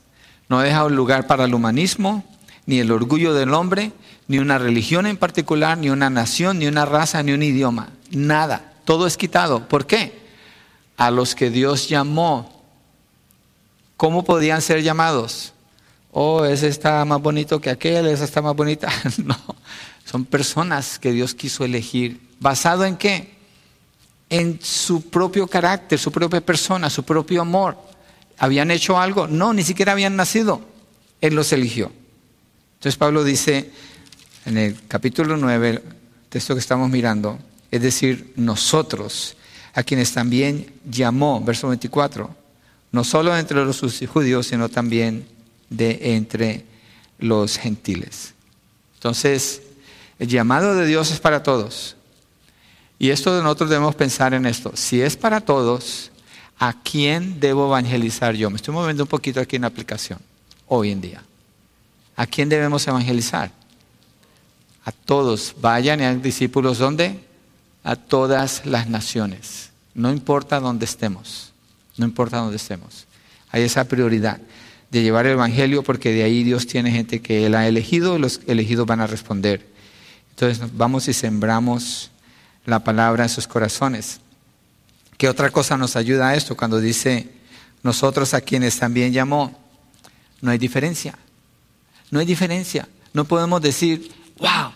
No 0.48 0.60
deja 0.60 0.84
un 0.84 0.96
lugar 0.96 1.26
para 1.26 1.44
el 1.44 1.54
humanismo, 1.54 2.24
ni 2.66 2.78
el 2.78 2.90
orgullo 2.90 3.34
del 3.34 3.54
hombre, 3.54 3.92
ni 4.28 4.38
una 4.38 4.58
religión 4.58 5.06
en 5.06 5.16
particular, 5.16 5.78
ni 5.78 5.90
una 5.90 6.10
nación, 6.10 6.58
ni 6.58 6.66
una 6.66 6.84
raza, 6.84 7.22
ni 7.22 7.32
un 7.32 7.42
idioma. 7.42 7.90
Nada. 8.10 8.72
Todo 8.84 9.06
es 9.06 9.16
quitado. 9.16 9.68
¿Por 9.68 9.86
qué? 9.86 10.20
A 10.96 11.10
los 11.10 11.34
que 11.34 11.50
Dios 11.50 11.88
llamó. 11.88 12.62
¿Cómo 13.96 14.24
podían 14.24 14.62
ser 14.62 14.82
llamados? 14.82 15.51
Oh, 16.14 16.44
ese 16.44 16.68
está 16.68 17.02
más 17.06 17.22
bonito 17.22 17.58
que 17.58 17.70
aquel, 17.70 18.06
esa 18.06 18.24
está 18.24 18.42
más 18.42 18.54
bonita. 18.54 18.88
no, 19.24 19.36
son 20.04 20.26
personas 20.26 20.98
que 20.98 21.10
Dios 21.10 21.34
quiso 21.34 21.64
elegir. 21.64 22.20
¿Basado 22.38 22.84
en 22.84 22.96
qué? 22.96 23.32
En 24.28 24.60
su 24.62 25.08
propio 25.08 25.46
carácter, 25.46 25.98
su 25.98 26.12
propia 26.12 26.42
persona, 26.42 26.90
su 26.90 27.02
propio 27.02 27.40
amor. 27.40 27.78
¿Habían 28.36 28.70
hecho 28.70 28.98
algo? 28.98 29.26
No, 29.26 29.54
ni 29.54 29.62
siquiera 29.62 29.92
habían 29.92 30.14
nacido. 30.14 30.60
Él 31.22 31.34
los 31.34 31.50
eligió. 31.52 31.90
Entonces 32.74 32.98
Pablo 32.98 33.24
dice, 33.24 33.70
en 34.44 34.58
el 34.58 34.86
capítulo 34.86 35.38
9, 35.38 35.70
el 35.70 35.82
texto 36.28 36.54
que 36.54 36.60
estamos 36.60 36.90
mirando, 36.90 37.38
es 37.70 37.80
decir, 37.80 38.34
nosotros, 38.36 39.36
a 39.72 39.82
quienes 39.82 40.12
también 40.12 40.74
llamó, 40.84 41.40
verso 41.40 41.68
24, 41.68 42.34
no 42.90 43.04
solo 43.04 43.34
entre 43.34 43.64
los 43.64 43.80
judíos, 44.12 44.48
sino 44.48 44.68
también 44.68 45.31
de 45.76 46.14
entre 46.14 46.64
los 47.18 47.58
gentiles. 47.58 48.34
Entonces, 48.94 49.62
el 50.18 50.28
llamado 50.28 50.74
de 50.74 50.86
Dios 50.86 51.10
es 51.10 51.20
para 51.20 51.42
todos. 51.42 51.96
Y 52.98 53.10
esto 53.10 53.42
nosotros 53.42 53.70
debemos 53.70 53.94
pensar 53.94 54.34
en 54.34 54.46
esto. 54.46 54.72
Si 54.74 55.00
es 55.00 55.16
para 55.16 55.40
todos, 55.40 56.10
¿a 56.58 56.74
quién 56.82 57.40
debo 57.40 57.66
evangelizar 57.66 58.34
yo? 58.34 58.50
Me 58.50 58.56
estoy 58.56 58.74
moviendo 58.74 59.04
un 59.04 59.08
poquito 59.08 59.40
aquí 59.40 59.56
en 59.56 59.62
la 59.62 59.68
aplicación, 59.68 60.20
hoy 60.68 60.90
en 60.90 61.00
día. 61.00 61.24
¿A 62.14 62.26
quién 62.26 62.48
debemos 62.48 62.86
evangelizar? 62.86 63.50
a 64.84 64.92
todos, 64.92 65.54
vayan 65.60 66.00
y 66.00 66.04
hagan 66.04 66.22
discípulos, 66.22 66.78
¿dónde? 66.78 67.20
A 67.84 67.96
todas 67.96 68.66
las 68.66 68.88
naciones. 68.88 69.70
No 69.94 70.10
importa 70.10 70.58
dónde 70.60 70.84
estemos, 70.84 71.52
no 71.96 72.04
importa 72.04 72.38
dónde 72.38 72.56
estemos. 72.56 73.06
Hay 73.50 73.62
esa 73.62 73.84
prioridad 73.84 74.40
de 74.92 75.02
llevar 75.02 75.24
el 75.24 75.32
Evangelio 75.32 75.82
porque 75.82 76.12
de 76.12 76.22
ahí 76.22 76.44
Dios 76.44 76.66
tiene 76.66 76.90
gente 76.90 77.22
que 77.22 77.46
Él 77.46 77.54
ha 77.54 77.66
elegido 77.66 78.14
y 78.14 78.18
los 78.18 78.42
elegidos 78.46 78.86
van 78.86 79.00
a 79.00 79.06
responder. 79.06 79.66
Entonces 80.30 80.68
vamos 80.74 81.08
y 81.08 81.14
sembramos 81.14 82.10
la 82.66 82.84
palabra 82.84 83.24
en 83.24 83.30
sus 83.30 83.46
corazones. 83.46 84.20
¿Qué 85.16 85.30
otra 85.30 85.48
cosa 85.48 85.78
nos 85.78 85.96
ayuda 85.96 86.28
a 86.28 86.34
esto 86.34 86.58
cuando 86.58 86.78
dice 86.78 87.30
nosotros 87.82 88.34
a 88.34 88.42
quienes 88.42 88.78
también 88.78 89.14
llamó? 89.14 89.58
No 90.42 90.50
hay 90.50 90.58
diferencia. 90.58 91.16
No 92.10 92.20
hay 92.20 92.26
diferencia. 92.26 92.86
No 93.14 93.24
podemos 93.24 93.62
decir, 93.62 94.12
wow, 94.40 94.72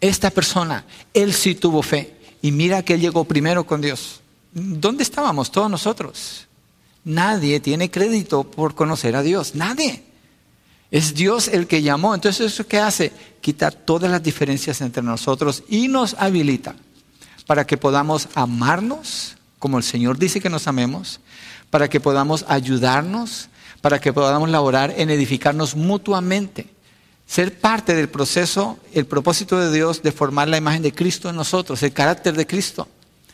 esta 0.00 0.30
persona, 0.30 0.84
él 1.14 1.32
sí 1.32 1.54
tuvo 1.54 1.82
fe. 1.82 2.16
Y 2.42 2.50
mira 2.50 2.82
que 2.82 2.94
él 2.94 3.00
llegó 3.00 3.22
primero 3.22 3.64
con 3.64 3.80
Dios. 3.80 4.20
¿Dónde 4.52 5.04
estábamos 5.04 5.52
todos 5.52 5.70
nosotros? 5.70 6.45
Nadie 7.06 7.60
tiene 7.60 7.88
crédito 7.88 8.42
por 8.42 8.74
conocer 8.74 9.14
a 9.14 9.22
Dios, 9.22 9.54
nadie. 9.54 10.02
Es 10.90 11.14
Dios 11.14 11.46
el 11.46 11.68
que 11.68 11.80
llamó. 11.80 12.16
Entonces, 12.16 12.52
¿eso 12.52 12.66
qué 12.66 12.80
hace? 12.80 13.12
Quita 13.40 13.70
todas 13.70 14.10
las 14.10 14.24
diferencias 14.24 14.80
entre 14.80 15.04
nosotros 15.04 15.62
y 15.68 15.86
nos 15.86 16.14
habilita 16.14 16.74
para 17.46 17.64
que 17.64 17.76
podamos 17.76 18.28
amarnos 18.34 19.36
como 19.60 19.78
el 19.78 19.84
Señor 19.84 20.18
dice 20.18 20.40
que 20.40 20.50
nos 20.50 20.66
amemos, 20.66 21.20
para 21.70 21.88
que 21.88 22.00
podamos 22.00 22.44
ayudarnos, 22.48 23.50
para 23.80 24.00
que 24.00 24.12
podamos 24.12 24.50
laborar 24.50 24.92
en 24.96 25.08
edificarnos 25.08 25.76
mutuamente. 25.76 26.66
Ser 27.24 27.56
parte 27.60 27.94
del 27.94 28.08
proceso, 28.08 28.78
el 28.92 29.06
propósito 29.06 29.60
de 29.60 29.72
Dios 29.72 30.02
de 30.02 30.10
formar 30.10 30.48
la 30.48 30.56
imagen 30.56 30.82
de 30.82 30.92
Cristo 30.92 31.30
en 31.30 31.36
nosotros, 31.36 31.84
el 31.84 31.92
carácter 31.92 32.34
de 32.34 32.48
Cristo. 32.48 32.88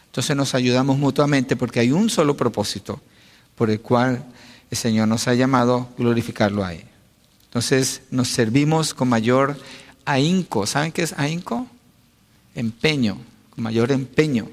Entonces 0.07 0.37
nos 0.37 0.55
ayudamos 0.55 0.99
mutuamente 0.99 1.57
porque 1.57 1.81
hay 1.81 1.91
un 1.91 2.11
solo 2.11 2.37
propósito 2.37 3.01
por 3.57 3.71
el 3.71 3.81
cual 3.81 4.25
el 4.71 4.77
Señor 4.77 5.09
nos 5.09 5.29
ha 5.29 5.35
llamado 5.35 5.89
glorificarlo 5.99 6.65
a. 6.65 6.73
Entonces 7.45 8.03
nos 8.11 8.29
servimos 8.29 8.95
con 8.95 9.09
mayor 9.09 9.59
ahínco. 10.05 10.67
¿Saben 10.67 10.93
qué 10.93 11.03
es 11.03 11.13
ahínco? 11.19 11.67
Empeño, 12.55 13.19
con 13.51 13.65
mayor 13.65 13.93
empeño, 13.93 14.49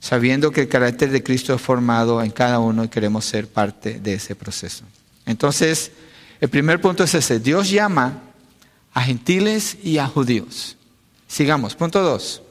sabiendo 0.00 0.50
que 0.50 0.62
el 0.62 0.68
carácter 0.68 1.10
de 1.10 1.22
Cristo 1.22 1.54
es 1.54 1.60
formado 1.60 2.22
en 2.22 2.30
cada 2.30 2.58
uno 2.60 2.84
y 2.84 2.88
queremos 2.88 3.24
ser 3.24 3.48
parte 3.48 3.98
de 4.00 4.14
ese 4.14 4.36
proceso. 4.36 4.84
Entonces, 5.26 5.90
el 6.40 6.48
primer 6.48 6.80
punto 6.80 7.04
es 7.04 7.14
ese. 7.14 7.40
Dios 7.40 7.70
llama 7.70 8.20
a 8.92 9.02
gentiles 9.02 9.76
y 9.82 9.98
a 9.98 10.06
judíos. 10.06 10.76
Sigamos. 11.26 11.74
Punto 11.74 12.02
dos. 12.02 12.42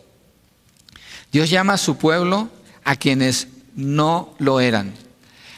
Dios 1.32 1.50
llama 1.50 1.74
a 1.74 1.78
su 1.78 1.98
pueblo 1.98 2.50
a 2.84 2.96
quienes 2.96 3.48
no 3.76 4.36
lo 4.40 4.60
eran. 4.60 4.94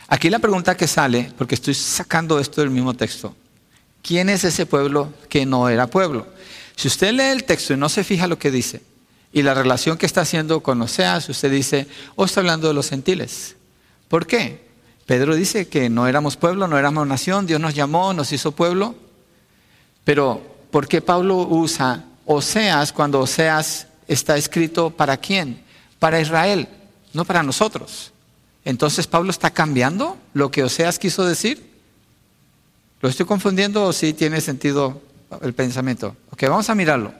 Aquí 0.07 0.29
la 0.29 0.39
pregunta 0.39 0.77
que 0.77 0.88
sale, 0.88 1.31
porque 1.38 1.55
estoy 1.55 1.74
sacando 1.74 2.39
esto 2.39 2.62
del 2.62 2.69
mismo 2.69 2.93
texto, 2.93 3.35
¿quién 4.03 4.29
es 4.29 4.43
ese 4.43 4.65
pueblo 4.65 5.12
que 5.29 5.45
no 5.45 5.67
era 5.67 5.88
pueblo? 5.88 6.27
Si 6.75 6.88
usted 6.88 7.13
lee 7.13 7.24
el 7.24 7.43
texto 7.43 7.74
y 7.74 7.77
no 7.77 7.89
se 7.89 8.03
fija 8.03 8.27
lo 8.27 8.38
que 8.38 8.51
dice, 8.51 8.81
y 9.33 9.41
la 9.41 9.53
relación 9.53 9.97
que 9.97 10.05
está 10.05 10.21
haciendo 10.21 10.62
con 10.62 10.81
Oseas, 10.81 11.27
usted 11.27 11.51
dice, 11.51 11.88
o 12.15 12.24
oh, 12.24 12.25
está 12.25 12.39
hablando 12.39 12.67
de 12.67 12.74
los 12.74 12.89
gentiles. 12.89 13.55
¿Por 14.07 14.27
qué? 14.27 14.65
Pedro 15.05 15.35
dice 15.35 15.67
que 15.67 15.89
no 15.89 16.07
éramos 16.07 16.38
pueblo, 16.38 16.67
no 16.67 16.77
éramos 16.77 17.05
nación, 17.05 17.45
Dios 17.45 17.59
nos 17.59 17.75
llamó, 17.75 18.13
nos 18.13 18.31
hizo 18.31 18.53
pueblo. 18.53 18.95
Pero, 20.03 20.41
¿por 20.71 20.88
qué 20.88 21.01
Pablo 21.01 21.38
usa 21.50 22.05
Oseas 22.25 22.93
cuando 22.93 23.19
Oseas 23.19 23.88
está 24.07 24.38
escrito 24.38 24.89
para 24.89 25.17
quién? 25.17 25.63
Para 26.00 26.21
Israel, 26.21 26.69
no 27.13 27.25
para 27.25 27.43
nosotros. 27.43 28.13
Entonces 28.65 29.05
Pablo 29.05 29.29
está 29.29 29.51
cambiando 29.51 30.17
lo 30.34 30.50
que 30.50 30.63
Oseas 30.63 30.98
quiso 30.98 31.24
decir. 31.24 31.72
¿Lo 33.00 33.07
estoy 33.07 33.27
confundiendo 33.27 33.84
o 33.84 33.93
sí 33.93 34.13
tiene 34.13 34.41
sentido 34.41 35.01
el 35.43 35.53
pensamiento? 35.53 36.17
Ok, 36.31 36.43
vamos 36.50 36.69
a 36.72 36.75
mirarlo. 36.75 37.13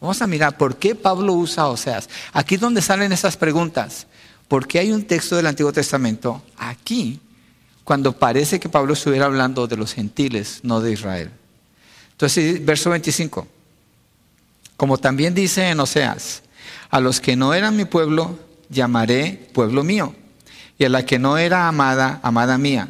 Vamos 0.00 0.22
a 0.22 0.28
mirar 0.28 0.56
por 0.56 0.76
qué 0.76 0.94
Pablo 0.94 1.32
usa 1.32 1.66
Oseas. 1.66 2.08
Aquí 2.32 2.54
es 2.54 2.60
donde 2.60 2.80
salen 2.80 3.10
esas 3.10 3.36
preguntas. 3.36 4.06
¿Por 4.46 4.68
qué 4.68 4.78
hay 4.78 4.92
un 4.92 5.02
texto 5.02 5.34
del 5.34 5.48
Antiguo 5.48 5.72
Testamento 5.72 6.40
aquí 6.56 7.20
cuando 7.82 8.16
parece 8.16 8.60
que 8.60 8.68
Pablo 8.68 8.92
estuviera 8.92 9.26
hablando 9.26 9.66
de 9.66 9.76
los 9.76 9.92
gentiles, 9.92 10.60
no 10.62 10.80
de 10.80 10.92
Israel? 10.92 11.32
Entonces, 12.12 12.64
verso 12.64 12.90
25. 12.90 13.48
Como 14.76 14.96
también 14.98 15.34
dice 15.34 15.68
en 15.68 15.80
Oseas, 15.80 16.42
a 16.88 17.00
los 17.00 17.20
que 17.20 17.34
no 17.34 17.52
eran 17.52 17.76
mi 17.76 17.84
pueblo, 17.84 18.38
llamaré 18.70 19.50
pueblo 19.52 19.82
mío 19.82 20.14
y 20.78 20.84
a 20.84 20.88
la 20.88 21.04
que 21.04 21.18
no 21.18 21.36
era 21.36 21.68
amada, 21.68 22.20
amada 22.22 22.56
mía. 22.56 22.88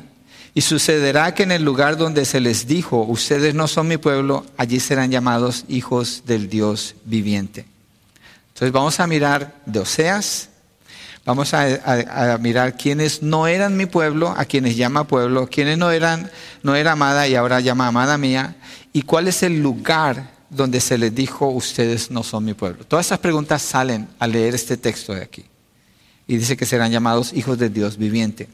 Y 0.54 0.60
sucederá 0.60 1.34
que 1.34 1.44
en 1.44 1.52
el 1.52 1.62
lugar 1.62 1.96
donde 1.96 2.24
se 2.24 2.40
les 2.40 2.66
dijo, 2.66 3.02
ustedes 3.02 3.54
no 3.54 3.66
son 3.66 3.88
mi 3.88 3.96
pueblo, 3.96 4.44
allí 4.56 4.80
serán 4.80 5.10
llamados 5.10 5.64
hijos 5.68 6.22
del 6.26 6.48
Dios 6.48 6.96
viviente. 7.04 7.64
Entonces 8.48 8.72
vamos 8.72 9.00
a 9.00 9.06
mirar 9.06 9.54
de 9.66 9.78
Oseas, 9.78 10.48
vamos 11.24 11.54
a, 11.54 12.38
mirar 12.40 12.76
quienes 12.76 13.22
no 13.22 13.46
eran 13.46 13.76
mi 13.76 13.86
pueblo, 13.86 14.34
a 14.36 14.44
quienes 14.44 14.76
llama 14.76 15.04
pueblo, 15.04 15.46
quienes 15.46 15.78
no 15.78 15.90
eran, 15.90 16.30
no 16.62 16.74
era 16.74 16.92
amada 16.92 17.28
y 17.28 17.36
ahora 17.36 17.60
llama 17.60 17.86
amada 17.86 18.18
mía, 18.18 18.56
y 18.92 19.02
cuál 19.02 19.28
es 19.28 19.42
el 19.42 19.62
lugar 19.62 20.38
donde 20.50 20.80
se 20.80 20.98
les 20.98 21.14
dijo, 21.14 21.48
ustedes 21.48 22.10
no 22.10 22.22
son 22.22 22.44
mi 22.44 22.54
pueblo. 22.54 22.84
Todas 22.84 23.06
esas 23.06 23.20
preguntas 23.20 23.62
salen 23.62 24.08
al 24.18 24.32
leer 24.32 24.54
este 24.54 24.76
texto 24.76 25.14
de 25.14 25.22
aquí 25.22 25.44
y 26.28 26.36
dice 26.36 26.56
que 26.56 26.66
serán 26.66 26.92
llamados 26.92 27.32
hijos 27.32 27.58
de 27.58 27.70
Dios 27.70 27.96
viviente. 27.96 28.48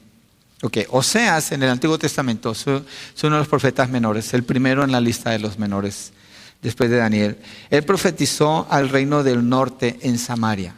Ok, 0.63 0.77
Oseas 0.89 1.51
en 1.51 1.61
el 1.61 1.69
Antiguo 1.69 1.99
Testamento 1.99 2.53
es 2.53 2.65
uno 2.65 3.35
de 3.35 3.39
los 3.39 3.47
profetas 3.47 3.89
menores, 3.89 4.33
el 4.33 4.43
primero 4.43 4.83
en 4.83 4.91
la 4.91 5.01
lista 5.01 5.29
de 5.29 5.39
los 5.39 5.59
menores 5.59 6.13
después 6.61 6.89
de 6.89 6.97
Daniel. 6.97 7.37
Él 7.69 7.83
profetizó 7.83 8.65
al 8.69 8.89
reino 8.89 9.23
del 9.23 9.47
norte 9.47 9.99
en 10.01 10.17
Samaria. 10.17 10.73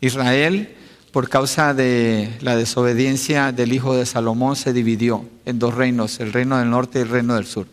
Israel, 0.00 0.74
por 1.12 1.28
causa 1.28 1.74
de 1.74 2.38
la 2.40 2.56
desobediencia 2.56 3.52
del 3.52 3.74
hijo 3.74 3.94
de 3.94 4.06
Salomón, 4.06 4.56
se 4.56 4.72
dividió 4.72 5.28
en 5.44 5.58
dos 5.58 5.74
reinos, 5.74 6.18
el 6.20 6.32
reino 6.32 6.58
del 6.58 6.70
norte 6.70 6.98
y 6.98 7.02
el 7.02 7.08
reino 7.10 7.34
del 7.34 7.46
sur. 7.46 7.66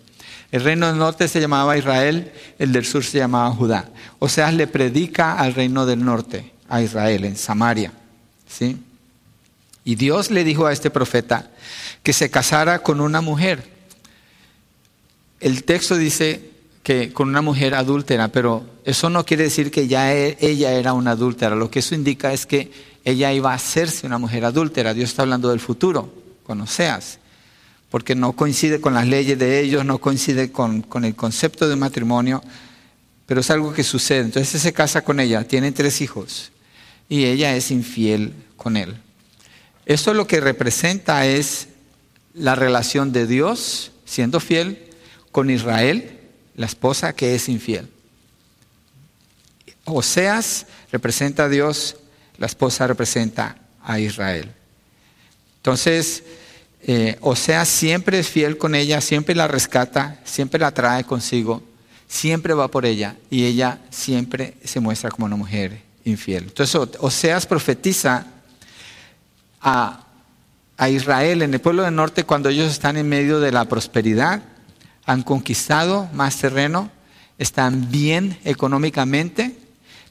El 0.52 0.64
reino 0.64 0.88
del 0.88 0.98
norte 0.98 1.28
se 1.28 1.40
llamaba 1.40 1.78
Israel, 1.78 2.32
el 2.60 2.74
del 2.74 2.86
sur 2.86 3.04
se 3.04 3.18
llamaba 3.18 3.50
Judá. 3.52 3.90
Oseas 4.20 4.54
le 4.54 4.68
predica 4.68 5.34
al 5.34 5.54
reino 5.54 5.86
del 5.86 6.04
norte, 6.04 6.52
a 6.68 6.82
Israel, 6.82 7.26
en 7.26 7.38
Samaria. 7.38 7.92
¿Sí? 8.48 8.78
Y 9.88 9.96
Dios 9.96 10.32
le 10.32 10.44
dijo 10.44 10.66
a 10.66 10.74
este 10.74 10.90
profeta 10.90 11.50
que 12.04 12.12
se 12.12 12.30
casara 12.30 12.80
con 12.80 13.00
una 13.00 13.22
mujer. 13.22 13.64
El 15.40 15.64
texto 15.64 15.96
dice 15.96 16.52
que 16.84 17.14
con 17.14 17.30
una 17.30 17.42
mujer 17.42 17.74
adúltera, 17.74 18.28
pero 18.28 18.66
eso 18.84 19.10
no 19.10 19.26
quiere 19.26 19.44
decir 19.44 19.72
que 19.72 19.88
ya 19.88 20.14
e, 20.14 20.38
ella 20.42 20.74
era 20.74 20.92
una 20.92 21.12
adúltera. 21.12 21.56
Lo 21.56 21.72
que 21.72 21.80
eso 21.80 21.96
indica 21.96 22.34
es 22.34 22.46
que 22.46 22.70
ella 23.06 23.32
iba 23.32 23.54
a 23.54 23.56
hacerse 23.56 24.06
una 24.06 24.18
mujer 24.18 24.44
adúltera. 24.44 24.94
Dios 24.94 25.10
está 25.12 25.22
hablando 25.22 25.50
del 25.52 25.62
futuro, 25.62 26.14
con 26.44 26.60
Oseas, 26.60 27.20
porque 27.90 28.14
no 28.14 28.34
coincide 28.34 28.82
con 28.82 28.94
las 28.94 29.08
leyes 29.08 29.40
de 29.40 29.62
ellos, 29.62 29.86
no 29.86 30.00
coincide 30.00 30.52
con, 30.52 30.82
con 30.82 31.06
el 31.06 31.16
concepto 31.16 31.70
de 31.70 31.78
matrimonio, 31.78 32.44
pero 33.26 33.40
es 33.40 33.50
algo 33.52 33.72
que 33.72 33.86
sucede. 33.86 34.20
Entonces 34.20 34.62
se 34.62 34.74
casa 34.74 35.02
con 35.02 35.22
ella, 35.22 35.46
tienen 35.46 35.74
tres 35.74 36.02
hijos 36.02 36.52
y 37.10 37.26
ella 37.26 37.56
es 37.56 37.72
infiel 37.72 38.34
con 38.56 38.78
él. 38.78 38.98
Esto 39.86 40.14
lo 40.14 40.28
que 40.28 40.42
representa 40.42 41.26
es 41.26 41.70
la 42.34 42.56
relación 42.56 43.14
de 43.14 43.26
Dios 43.26 43.92
siendo 44.06 44.40
fiel 44.40 44.90
con 45.32 45.50
Israel, 45.50 46.20
la 46.56 46.66
esposa 46.66 47.14
que 47.14 47.36
es 47.36 47.48
infiel. 47.50 47.90
Oseas 49.86 50.66
representa 50.92 51.46
a 51.46 51.50
Dios, 51.50 51.96
la 52.38 52.48
esposa 52.48 52.88
representa 52.88 53.58
a 53.82 54.00
Israel. 54.00 54.52
Entonces, 55.58 56.24
eh, 56.84 57.18
Oseas 57.22 57.70
siempre 57.70 58.20
es 58.20 58.28
fiel 58.28 58.58
con 58.58 58.76
ella, 58.76 59.00
siempre 59.02 59.36
la 59.36 59.48
rescata, 59.48 60.20
siempre 60.26 60.60
la 60.60 60.72
trae 60.72 61.04
consigo, 61.04 61.64
siempre 62.08 62.54
va 62.54 62.70
por 62.70 62.86
ella 62.86 63.16
y 63.30 63.46
ella 63.46 63.80
siempre 63.90 64.56
se 64.64 64.80
muestra 64.80 65.10
como 65.10 65.26
una 65.26 65.36
mujer 65.36 65.87
infiel. 66.08 66.46
Entonces, 66.46 66.76
Oseas 67.00 67.46
profetiza 67.46 68.26
a, 69.62 70.06
a 70.78 70.90
Israel 70.90 71.42
en 71.42 71.54
el 71.54 71.62
pueblo 71.62 71.84
del 71.84 71.96
norte 71.96 72.24
cuando 72.24 72.50
ellos 72.50 72.72
están 72.72 72.98
en 72.98 73.10
medio 73.10 73.40
de 73.40 73.52
la 73.52 73.66
prosperidad, 73.66 74.42
han 75.06 75.24
conquistado 75.24 76.10
más 76.14 76.38
terreno, 76.38 76.92
están 77.38 77.90
bien 77.92 78.38
económicamente, 78.44 79.58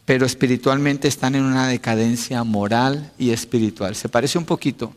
pero 0.04 0.24
espiritualmente 0.24 1.08
están 1.08 1.34
en 1.34 1.42
una 1.42 1.66
decadencia 1.66 2.44
moral 2.44 3.12
y 3.18 3.30
espiritual. 3.30 3.96
Se 3.96 4.08
parece 4.08 4.38
un 4.38 4.44
poquito 4.44 4.94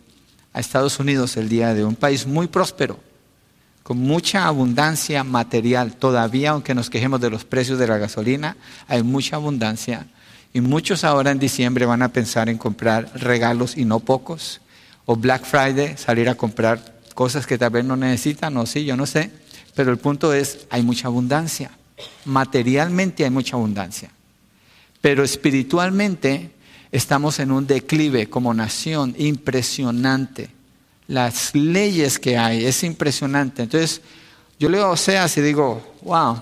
a 0.53 0.59
Estados 0.59 0.99
Unidos 0.99 1.35
el 1.37 1.49
día 1.49 1.73
de 1.73 1.83
un 1.83 1.95
país 1.95 2.27
muy 2.27 2.47
próspero, 2.47 2.99
con 3.83 3.97
mucha 3.97 4.45
abundancia 4.45 5.23
material. 5.23 5.95
Todavía, 5.95 6.51
aunque 6.51 6.75
nos 6.75 6.91
quejemos 6.91 7.19
de 7.21 7.31
los 7.31 7.43
precios 7.43 7.79
de 7.79 7.87
la 7.87 7.97
gasolina, 7.97 8.55
hay 8.87 9.01
mucha 9.01 9.37
abundancia 9.37 10.05
y 10.53 10.61
muchos 10.61 11.03
ahora 11.03 11.31
en 11.31 11.39
diciembre 11.39 11.85
van 11.85 12.01
a 12.01 12.09
pensar 12.09 12.49
en 12.49 12.57
comprar 12.57 13.11
regalos 13.13 13.77
y 13.77 13.85
no 13.85 13.99
pocos. 13.99 14.61
O 15.05 15.15
Black 15.15 15.45
Friday, 15.45 15.97
salir 15.97 16.29
a 16.29 16.35
comprar 16.35 16.99
cosas 17.13 17.45
que 17.45 17.57
tal 17.57 17.71
vez 17.71 17.85
no 17.85 17.95
necesitan, 17.95 18.55
o 18.57 18.65
sí, 18.65 18.85
yo 18.85 18.95
no 18.95 19.05
sé. 19.05 19.31
Pero 19.75 19.91
el 19.91 19.97
punto 19.97 20.33
es, 20.33 20.65
hay 20.69 20.81
mucha 20.83 21.07
abundancia. 21.07 21.71
Materialmente 22.25 23.23
hay 23.23 23.29
mucha 23.29 23.55
abundancia. 23.55 24.11
Pero 25.01 25.23
espiritualmente 25.23 26.51
estamos 26.91 27.39
en 27.39 27.51
un 27.51 27.67
declive 27.67 28.29
como 28.29 28.53
nación 28.53 29.15
impresionante. 29.17 30.49
Las 31.07 31.53
leyes 31.55 32.19
que 32.19 32.37
hay, 32.37 32.65
es 32.65 32.83
impresionante. 32.83 33.63
Entonces, 33.63 34.01
yo 34.59 34.69
leo 34.69 34.89
Oseas 34.89 35.37
y 35.37 35.41
digo, 35.41 35.95
wow, 36.01 36.41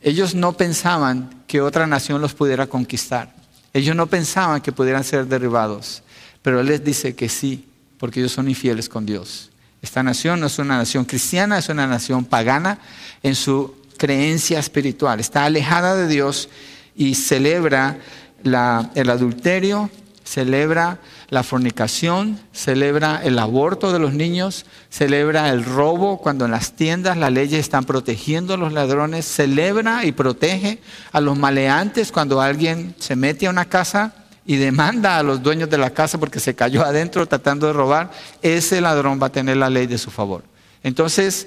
ellos 0.00 0.34
no 0.34 0.52
pensaban 0.56 1.39
que 1.50 1.60
otra 1.60 1.84
nación 1.84 2.20
los 2.20 2.32
pudiera 2.32 2.68
conquistar. 2.68 3.34
Ellos 3.74 3.96
no 3.96 4.06
pensaban 4.06 4.60
que 4.60 4.70
pudieran 4.70 5.02
ser 5.02 5.26
derribados. 5.26 6.04
Pero 6.42 6.60
Él 6.60 6.66
les 6.68 6.84
dice 6.84 7.16
que 7.16 7.28
sí, 7.28 7.66
porque 7.98 8.20
ellos 8.20 8.30
son 8.30 8.48
infieles 8.48 8.88
con 8.88 9.04
Dios. 9.04 9.50
Esta 9.82 10.00
nación 10.04 10.38
no 10.38 10.46
es 10.46 10.60
una 10.60 10.76
nación 10.76 11.04
cristiana, 11.04 11.58
es 11.58 11.68
una 11.68 11.88
nación 11.88 12.24
pagana 12.24 12.78
en 13.24 13.34
su 13.34 13.74
creencia 13.96 14.60
espiritual. 14.60 15.18
Está 15.18 15.44
alejada 15.44 15.96
de 15.96 16.06
Dios 16.06 16.48
y 16.94 17.16
celebra 17.16 17.98
el 18.44 19.10
adulterio, 19.10 19.90
celebra 20.22 21.00
la 21.30 21.44
fornicación, 21.44 22.40
celebra 22.52 23.20
el 23.22 23.38
aborto 23.38 23.92
de 23.92 24.00
los 24.00 24.12
niños, 24.12 24.66
celebra 24.90 25.48
el 25.50 25.64
robo 25.64 26.18
cuando 26.18 26.44
en 26.44 26.50
las 26.50 26.72
tiendas 26.72 27.16
las 27.16 27.32
leyes 27.32 27.60
están 27.60 27.84
protegiendo 27.84 28.54
a 28.54 28.56
los 28.56 28.72
ladrones, 28.72 29.26
celebra 29.26 30.04
y 30.04 30.12
protege 30.12 30.80
a 31.12 31.20
los 31.20 31.38
maleantes 31.38 32.10
cuando 32.10 32.40
alguien 32.40 32.96
se 32.98 33.14
mete 33.14 33.46
a 33.46 33.50
una 33.50 33.64
casa 33.64 34.12
y 34.44 34.56
demanda 34.56 35.18
a 35.18 35.22
los 35.22 35.40
dueños 35.40 35.70
de 35.70 35.78
la 35.78 35.90
casa 35.90 36.18
porque 36.18 36.40
se 36.40 36.56
cayó 36.56 36.84
adentro 36.84 37.26
tratando 37.26 37.68
de 37.68 37.74
robar, 37.74 38.10
ese 38.42 38.80
ladrón 38.80 39.20
va 39.22 39.28
a 39.28 39.32
tener 39.32 39.56
la 39.56 39.70
ley 39.70 39.86
de 39.86 39.98
su 39.98 40.10
favor. 40.10 40.42
Entonces, 40.82 41.46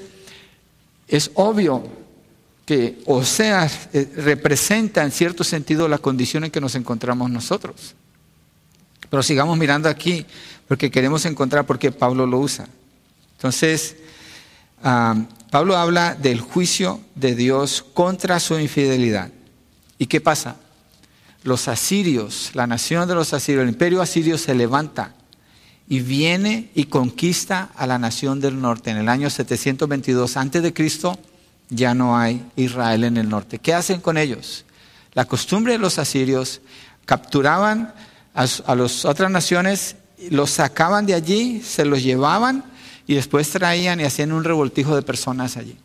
es 1.09 1.29
obvio 1.33 1.83
que 2.65 3.01
Oseas 3.05 3.89
eh, 3.91 4.09
representa 4.15 5.03
en 5.03 5.11
cierto 5.11 5.43
sentido 5.43 5.89
la 5.89 5.97
condición 5.97 6.45
en 6.45 6.51
que 6.51 6.61
nos 6.61 6.75
encontramos 6.75 7.29
nosotros. 7.29 7.95
Pero 9.13 9.21
sigamos 9.21 9.59
mirando 9.59 9.89
aquí 9.89 10.25
porque 10.67 10.89
queremos 10.89 11.23
encontrar 11.27 11.67
por 11.67 11.77
qué 11.77 11.91
Pablo 11.91 12.25
lo 12.25 12.39
usa. 12.39 12.67
Entonces, 13.33 13.95
Pablo 15.51 15.77
habla 15.77 16.15
del 16.15 16.41
juicio 16.41 16.99
de 17.13 17.35
Dios 17.35 17.85
contra 17.93 18.39
su 18.39 18.57
infidelidad. 18.57 19.29
¿Y 19.99 20.07
qué 20.07 20.19
pasa? 20.19 20.55
Los 21.43 21.67
asirios, 21.67 22.49
la 22.55 22.65
nación 22.65 23.07
de 23.07 23.13
los 23.13 23.33
asirios, 23.33 23.61
el 23.61 23.69
imperio 23.69 24.01
asirio 24.01 24.35
se 24.39 24.55
levanta 24.55 25.13
y 25.87 25.99
viene 25.99 26.71
y 26.73 26.85
conquista 26.85 27.69
a 27.75 27.85
la 27.85 27.99
nación 27.99 28.41
del 28.41 28.59
norte. 28.59 28.89
En 28.89 28.97
el 28.97 29.09
año 29.09 29.29
722 29.29 30.37
antes 30.37 30.63
de 30.63 30.73
Cristo 30.73 31.19
ya 31.69 31.93
no 31.93 32.17
hay 32.17 32.43
Israel 32.55 33.03
en 33.03 33.17
el 33.17 33.29
norte. 33.29 33.59
¿Qué 33.59 33.75
hacen 33.75 34.01
con 34.01 34.17
ellos? 34.17 34.65
La 35.13 35.25
costumbre 35.25 35.73
de 35.73 35.77
los 35.77 35.99
asirios 35.99 36.61
capturaban 37.05 37.93
a, 38.33 38.75
las 38.75 39.05
otras 39.05 39.31
naciones, 39.31 39.95
los 40.29 40.49
sacaban 40.49 41.05
de 41.05 41.13
allí, 41.13 41.61
se 41.61 41.85
los 41.85 42.01
llevaban 42.03 42.63
y 43.05 43.15
después 43.15 43.49
traían 43.49 43.99
y 43.99 44.03
hacían 44.03 44.31
un 44.31 44.43
revoltijo 44.43 44.95
de 44.95 45.01
personas 45.01 45.57
allí. 45.57 45.77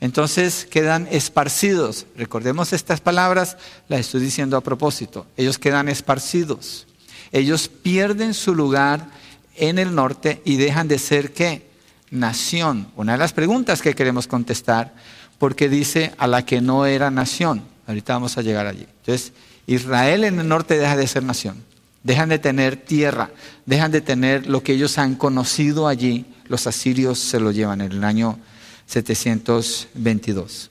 Entonces 0.00 0.66
quedan 0.70 1.08
esparcidos. 1.10 2.06
Recordemos 2.16 2.72
estas 2.72 3.00
palabras, 3.00 3.56
las 3.88 4.00
estoy 4.00 4.20
diciendo 4.20 4.56
a 4.56 4.60
propósito. 4.60 5.26
Ellos 5.36 5.58
quedan 5.58 5.88
esparcidos. 5.88 6.86
Ellos 7.32 7.68
pierden 7.68 8.34
su 8.34 8.54
lugar 8.54 9.08
en 9.56 9.78
el 9.78 9.94
norte 9.94 10.42
y 10.44 10.56
dejan 10.56 10.88
de 10.88 10.98
ser 10.98 11.32
qué? 11.32 11.68
Nación. 12.10 12.88
Una 12.96 13.12
de 13.12 13.18
las 13.18 13.32
preguntas 13.32 13.82
que 13.82 13.94
queremos 13.94 14.26
contestar, 14.26 14.94
porque 15.38 15.68
dice 15.68 16.12
a 16.18 16.26
la 16.26 16.44
que 16.44 16.60
no 16.60 16.86
era 16.86 17.10
nación. 17.10 17.62
Ahorita 17.86 18.14
vamos 18.14 18.38
a 18.38 18.42
llegar 18.42 18.66
allí. 18.66 18.86
Entonces, 19.00 19.32
Israel 19.66 20.24
en 20.24 20.38
el 20.38 20.48
norte 20.48 20.78
deja 20.78 20.96
de 20.96 21.06
ser 21.06 21.22
nación, 21.22 21.62
dejan 22.02 22.28
de 22.28 22.38
tener 22.38 22.76
tierra, 22.76 23.30
dejan 23.66 23.90
de 23.90 24.00
tener 24.00 24.46
lo 24.46 24.62
que 24.62 24.72
ellos 24.72 24.98
han 24.98 25.14
conocido 25.14 25.88
allí, 25.88 26.26
los 26.48 26.66
asirios 26.66 27.18
se 27.18 27.40
lo 27.40 27.50
llevan 27.50 27.80
en 27.80 27.92
el 27.92 28.04
año 28.04 28.38
722. 28.86 30.70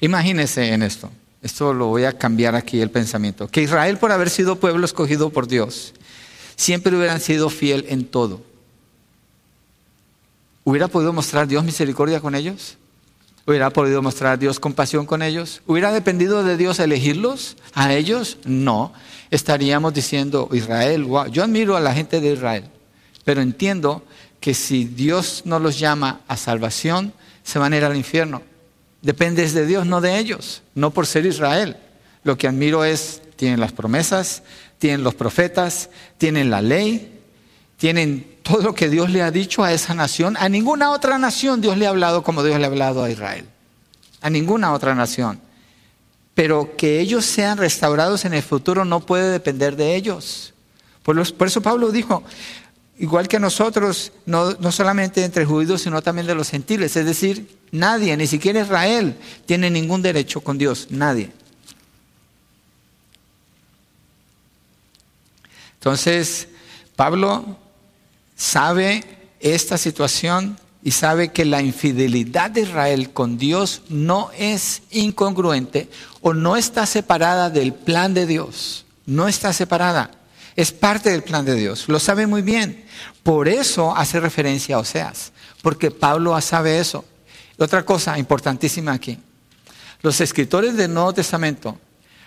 Imagínense 0.00 0.72
en 0.72 0.82
esto, 0.82 1.10
esto 1.42 1.74
lo 1.74 1.86
voy 1.86 2.04
a 2.04 2.16
cambiar 2.16 2.54
aquí 2.54 2.80
el 2.80 2.90
pensamiento, 2.90 3.48
que 3.48 3.62
Israel 3.62 3.98
por 3.98 4.12
haber 4.12 4.30
sido 4.30 4.58
pueblo 4.58 4.84
escogido 4.84 5.30
por 5.30 5.46
Dios, 5.46 5.92
siempre 6.56 6.96
hubieran 6.96 7.20
sido 7.20 7.50
fiel 7.50 7.84
en 7.88 8.06
todo. 8.06 8.42
¿Hubiera 10.64 10.88
podido 10.88 11.12
mostrar 11.12 11.48
Dios 11.48 11.64
misericordia 11.64 12.20
con 12.20 12.34
ellos? 12.34 12.78
¿Hubiera 13.44 13.70
podido 13.70 14.02
mostrar 14.02 14.38
Dios 14.38 14.60
compasión 14.60 15.04
con 15.04 15.20
ellos? 15.20 15.62
¿Hubiera 15.66 15.92
dependido 15.92 16.44
de 16.44 16.56
Dios 16.56 16.78
elegirlos 16.78 17.56
a 17.74 17.92
ellos? 17.92 18.38
No. 18.44 18.92
Estaríamos 19.30 19.94
diciendo, 19.94 20.48
Israel, 20.52 21.04
wow, 21.04 21.26
yo 21.26 21.42
admiro 21.42 21.76
a 21.76 21.80
la 21.80 21.92
gente 21.92 22.20
de 22.20 22.34
Israel, 22.34 22.64
pero 23.24 23.40
entiendo 23.40 24.04
que 24.38 24.54
si 24.54 24.84
Dios 24.84 25.42
no 25.44 25.58
los 25.58 25.78
llama 25.78 26.20
a 26.28 26.36
salvación, 26.36 27.12
se 27.42 27.58
van 27.58 27.72
a 27.72 27.76
ir 27.76 27.84
al 27.84 27.96
infierno. 27.96 28.42
Depende 29.00 29.48
de 29.50 29.66
Dios, 29.66 29.86
no 29.86 30.00
de 30.00 30.18
ellos, 30.18 30.62
no 30.74 30.90
por 30.90 31.06
ser 31.06 31.26
Israel. 31.26 31.76
Lo 32.22 32.38
que 32.38 32.46
admiro 32.46 32.84
es, 32.84 33.22
tienen 33.34 33.58
las 33.58 33.72
promesas, 33.72 34.44
tienen 34.78 35.02
los 35.02 35.14
profetas, 35.14 35.90
tienen 36.18 36.50
la 36.50 36.62
ley, 36.62 37.20
tienen 37.76 38.31
todo 38.42 38.62
lo 38.62 38.74
que 38.74 38.88
Dios 38.88 39.10
le 39.10 39.22
ha 39.22 39.30
dicho 39.30 39.62
a 39.64 39.72
esa 39.72 39.94
nación. 39.94 40.36
A 40.38 40.48
ninguna 40.48 40.90
otra 40.90 41.18
nación 41.18 41.60
Dios 41.60 41.76
le 41.78 41.86
ha 41.86 41.90
hablado 41.90 42.22
como 42.22 42.42
Dios 42.42 42.58
le 42.58 42.64
ha 42.64 42.68
hablado 42.68 43.02
a 43.04 43.10
Israel. 43.10 43.46
A 44.20 44.30
ninguna 44.30 44.72
otra 44.72 44.94
nación. 44.94 45.40
Pero 46.34 46.76
que 46.76 47.00
ellos 47.00 47.24
sean 47.24 47.58
restaurados 47.58 48.24
en 48.24 48.34
el 48.34 48.42
futuro 48.42 48.84
no 48.84 49.00
puede 49.00 49.30
depender 49.30 49.76
de 49.76 49.96
ellos. 49.96 50.54
Por, 51.02 51.18
eso 51.20 51.60
Pablo 51.60 51.90
dijo, 51.90 52.22
igual 52.98 53.28
que 53.28 53.38
nosotros, 53.38 54.12
no, 54.24 54.52
no 54.52 54.72
solamente 54.72 55.24
entre 55.24 55.44
judíos, 55.44 55.82
sino 55.82 56.00
también 56.02 56.26
de 56.26 56.34
los 56.34 56.48
gentiles. 56.48 56.96
Es 56.96 57.04
decir, 57.04 57.58
nadie, 57.70 58.16
ni 58.16 58.26
siquiera 58.26 58.60
Israel, 58.60 59.16
tiene 59.46 59.70
ningún 59.70 60.02
derecho 60.02 60.40
con 60.40 60.58
Dios. 60.58 60.86
Nadie. 60.90 61.30
Entonces, 65.74 66.48
Pablo 66.94 67.58
sabe 68.42 69.04
esta 69.38 69.78
situación 69.78 70.58
y 70.82 70.90
sabe 70.90 71.28
que 71.28 71.44
la 71.44 71.62
infidelidad 71.62 72.50
de 72.50 72.62
Israel 72.62 73.12
con 73.12 73.38
Dios 73.38 73.82
no 73.88 74.30
es 74.36 74.82
incongruente 74.90 75.88
o 76.22 76.34
no 76.34 76.56
está 76.56 76.84
separada 76.86 77.50
del 77.50 77.72
plan 77.72 78.14
de 78.14 78.26
Dios. 78.26 78.84
No 79.06 79.28
está 79.28 79.52
separada. 79.52 80.10
Es 80.56 80.72
parte 80.72 81.10
del 81.10 81.22
plan 81.22 81.44
de 81.44 81.54
Dios. 81.54 81.88
Lo 81.88 82.00
sabe 82.00 82.26
muy 82.26 82.42
bien. 82.42 82.84
Por 83.22 83.46
eso 83.46 83.96
hace 83.96 84.18
referencia 84.18 84.74
a 84.74 84.80
Oseas. 84.80 85.32
Porque 85.62 85.92
Pablo 85.92 86.38
sabe 86.40 86.80
eso. 86.80 87.04
Otra 87.58 87.84
cosa 87.84 88.18
importantísima 88.18 88.92
aquí. 88.92 89.18
Los 90.02 90.20
escritores 90.20 90.76
del 90.76 90.92
Nuevo 90.92 91.14
Testamento 91.14 91.78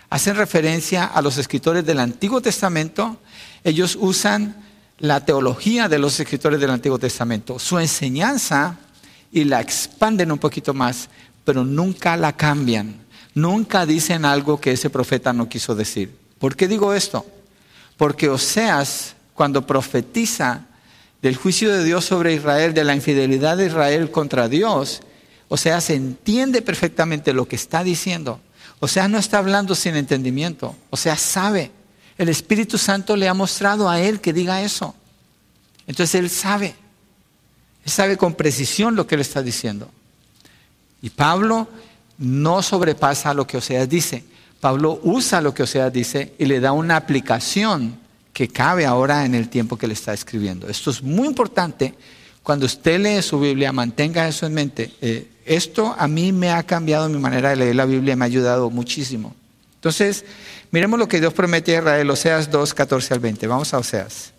hacen 0.08 0.34
referencia 0.34 1.04
a 1.04 1.20
los 1.20 1.36
escritores 1.36 1.84
del 1.84 2.00
Antiguo 2.00 2.40
Testamento. 2.40 3.18
Ellos 3.62 3.98
usan 4.00 4.65
la 4.98 5.24
teología 5.24 5.88
de 5.88 5.98
los 5.98 6.18
escritores 6.18 6.60
del 6.60 6.70
Antiguo 6.70 6.98
Testamento, 6.98 7.58
su 7.58 7.78
enseñanza 7.78 8.78
y 9.30 9.44
la 9.44 9.60
expanden 9.60 10.32
un 10.32 10.38
poquito 10.38 10.72
más, 10.72 11.08
pero 11.44 11.64
nunca 11.64 12.16
la 12.16 12.34
cambian, 12.34 12.96
nunca 13.34 13.84
dicen 13.84 14.24
algo 14.24 14.60
que 14.60 14.72
ese 14.72 14.88
profeta 14.90 15.32
no 15.32 15.48
quiso 15.48 15.74
decir. 15.74 16.16
¿Por 16.38 16.56
qué 16.56 16.68
digo 16.68 16.94
esto? 16.94 17.26
Porque 17.96 18.28
Oseas, 18.28 19.14
cuando 19.34 19.66
profetiza 19.66 20.66
del 21.20 21.36
juicio 21.36 21.72
de 21.72 21.84
Dios 21.84 22.04
sobre 22.04 22.34
Israel, 22.34 22.72
de 22.72 22.84
la 22.84 22.94
infidelidad 22.94 23.56
de 23.56 23.66
Israel 23.66 24.10
contra 24.10 24.48
Dios, 24.48 25.00
Oseas 25.48 25.90
entiende 25.90 26.62
perfectamente 26.62 27.32
lo 27.32 27.46
que 27.46 27.56
está 27.56 27.84
diciendo. 27.84 28.40
Oseas 28.80 29.08
no 29.08 29.18
está 29.18 29.38
hablando 29.38 29.74
sin 29.74 29.96
entendimiento, 29.96 30.74
Oseas 30.90 31.20
sabe 31.20 31.70
el 32.18 32.28
Espíritu 32.28 32.78
Santo 32.78 33.16
le 33.16 33.28
ha 33.28 33.34
mostrado 33.34 33.88
a 33.88 34.00
él 34.00 34.20
que 34.20 34.32
diga 34.32 34.62
eso. 34.62 34.94
Entonces 35.86 36.14
él 36.16 36.30
sabe, 36.30 36.74
él 37.84 37.92
sabe 37.92 38.16
con 38.16 38.34
precisión 38.34 38.96
lo 38.96 39.06
que 39.06 39.14
él 39.14 39.20
está 39.20 39.42
diciendo. 39.42 39.90
Y 41.02 41.10
Pablo 41.10 41.68
no 42.18 42.62
sobrepasa 42.62 43.34
lo 43.34 43.46
que 43.46 43.58
Oseas 43.58 43.88
dice. 43.88 44.24
Pablo 44.60 44.98
usa 45.02 45.40
lo 45.40 45.52
que 45.52 45.62
Oseas 45.62 45.92
dice 45.92 46.34
y 46.38 46.46
le 46.46 46.60
da 46.60 46.72
una 46.72 46.96
aplicación 46.96 47.98
que 48.32 48.48
cabe 48.48 48.86
ahora 48.86 49.24
en 49.24 49.34
el 49.34 49.48
tiempo 49.48 49.76
que 49.76 49.86
le 49.86 49.94
está 49.94 50.12
escribiendo. 50.12 50.68
Esto 50.68 50.90
es 50.90 51.02
muy 51.02 51.26
importante. 51.26 51.94
Cuando 52.42 52.66
usted 52.66 53.00
lee 53.00 53.22
su 53.22 53.38
Biblia, 53.38 53.72
mantenga 53.72 54.26
eso 54.26 54.46
en 54.46 54.54
mente. 54.54 54.92
Eh, 55.00 55.28
esto 55.44 55.94
a 55.96 56.08
mí 56.08 56.32
me 56.32 56.50
ha 56.50 56.62
cambiado 56.62 57.08
mi 57.08 57.18
manera 57.18 57.50
de 57.50 57.56
leer 57.56 57.76
la 57.76 57.86
Biblia, 57.86 58.16
me 58.16 58.24
ha 58.24 58.26
ayudado 58.26 58.70
muchísimo. 58.70 59.34
Entonces, 59.86 60.24
Miremos 60.70 60.98
lo 60.98 61.08
que 61.08 61.20
Dios 61.20 61.32
promete 61.32 61.76
a 61.76 61.78
Israel, 61.78 62.10
Oseas 62.10 62.50
2, 62.50 62.74
14 62.74 63.14
al 63.14 63.20
20. 63.20 63.46
Vamos 63.46 63.72
a 63.72 63.78
Oseas. 63.78 64.32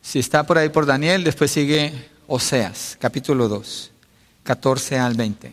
Si 0.00 0.18
está 0.18 0.44
por 0.44 0.58
ahí 0.58 0.68
por 0.68 0.86
Daniel, 0.86 1.24
después 1.24 1.50
sigue 1.50 1.92
Oseas, 2.26 2.96
capítulo 2.98 3.48
2, 3.48 3.90
14 4.44 4.98
al 4.98 5.14
20. 5.14 5.52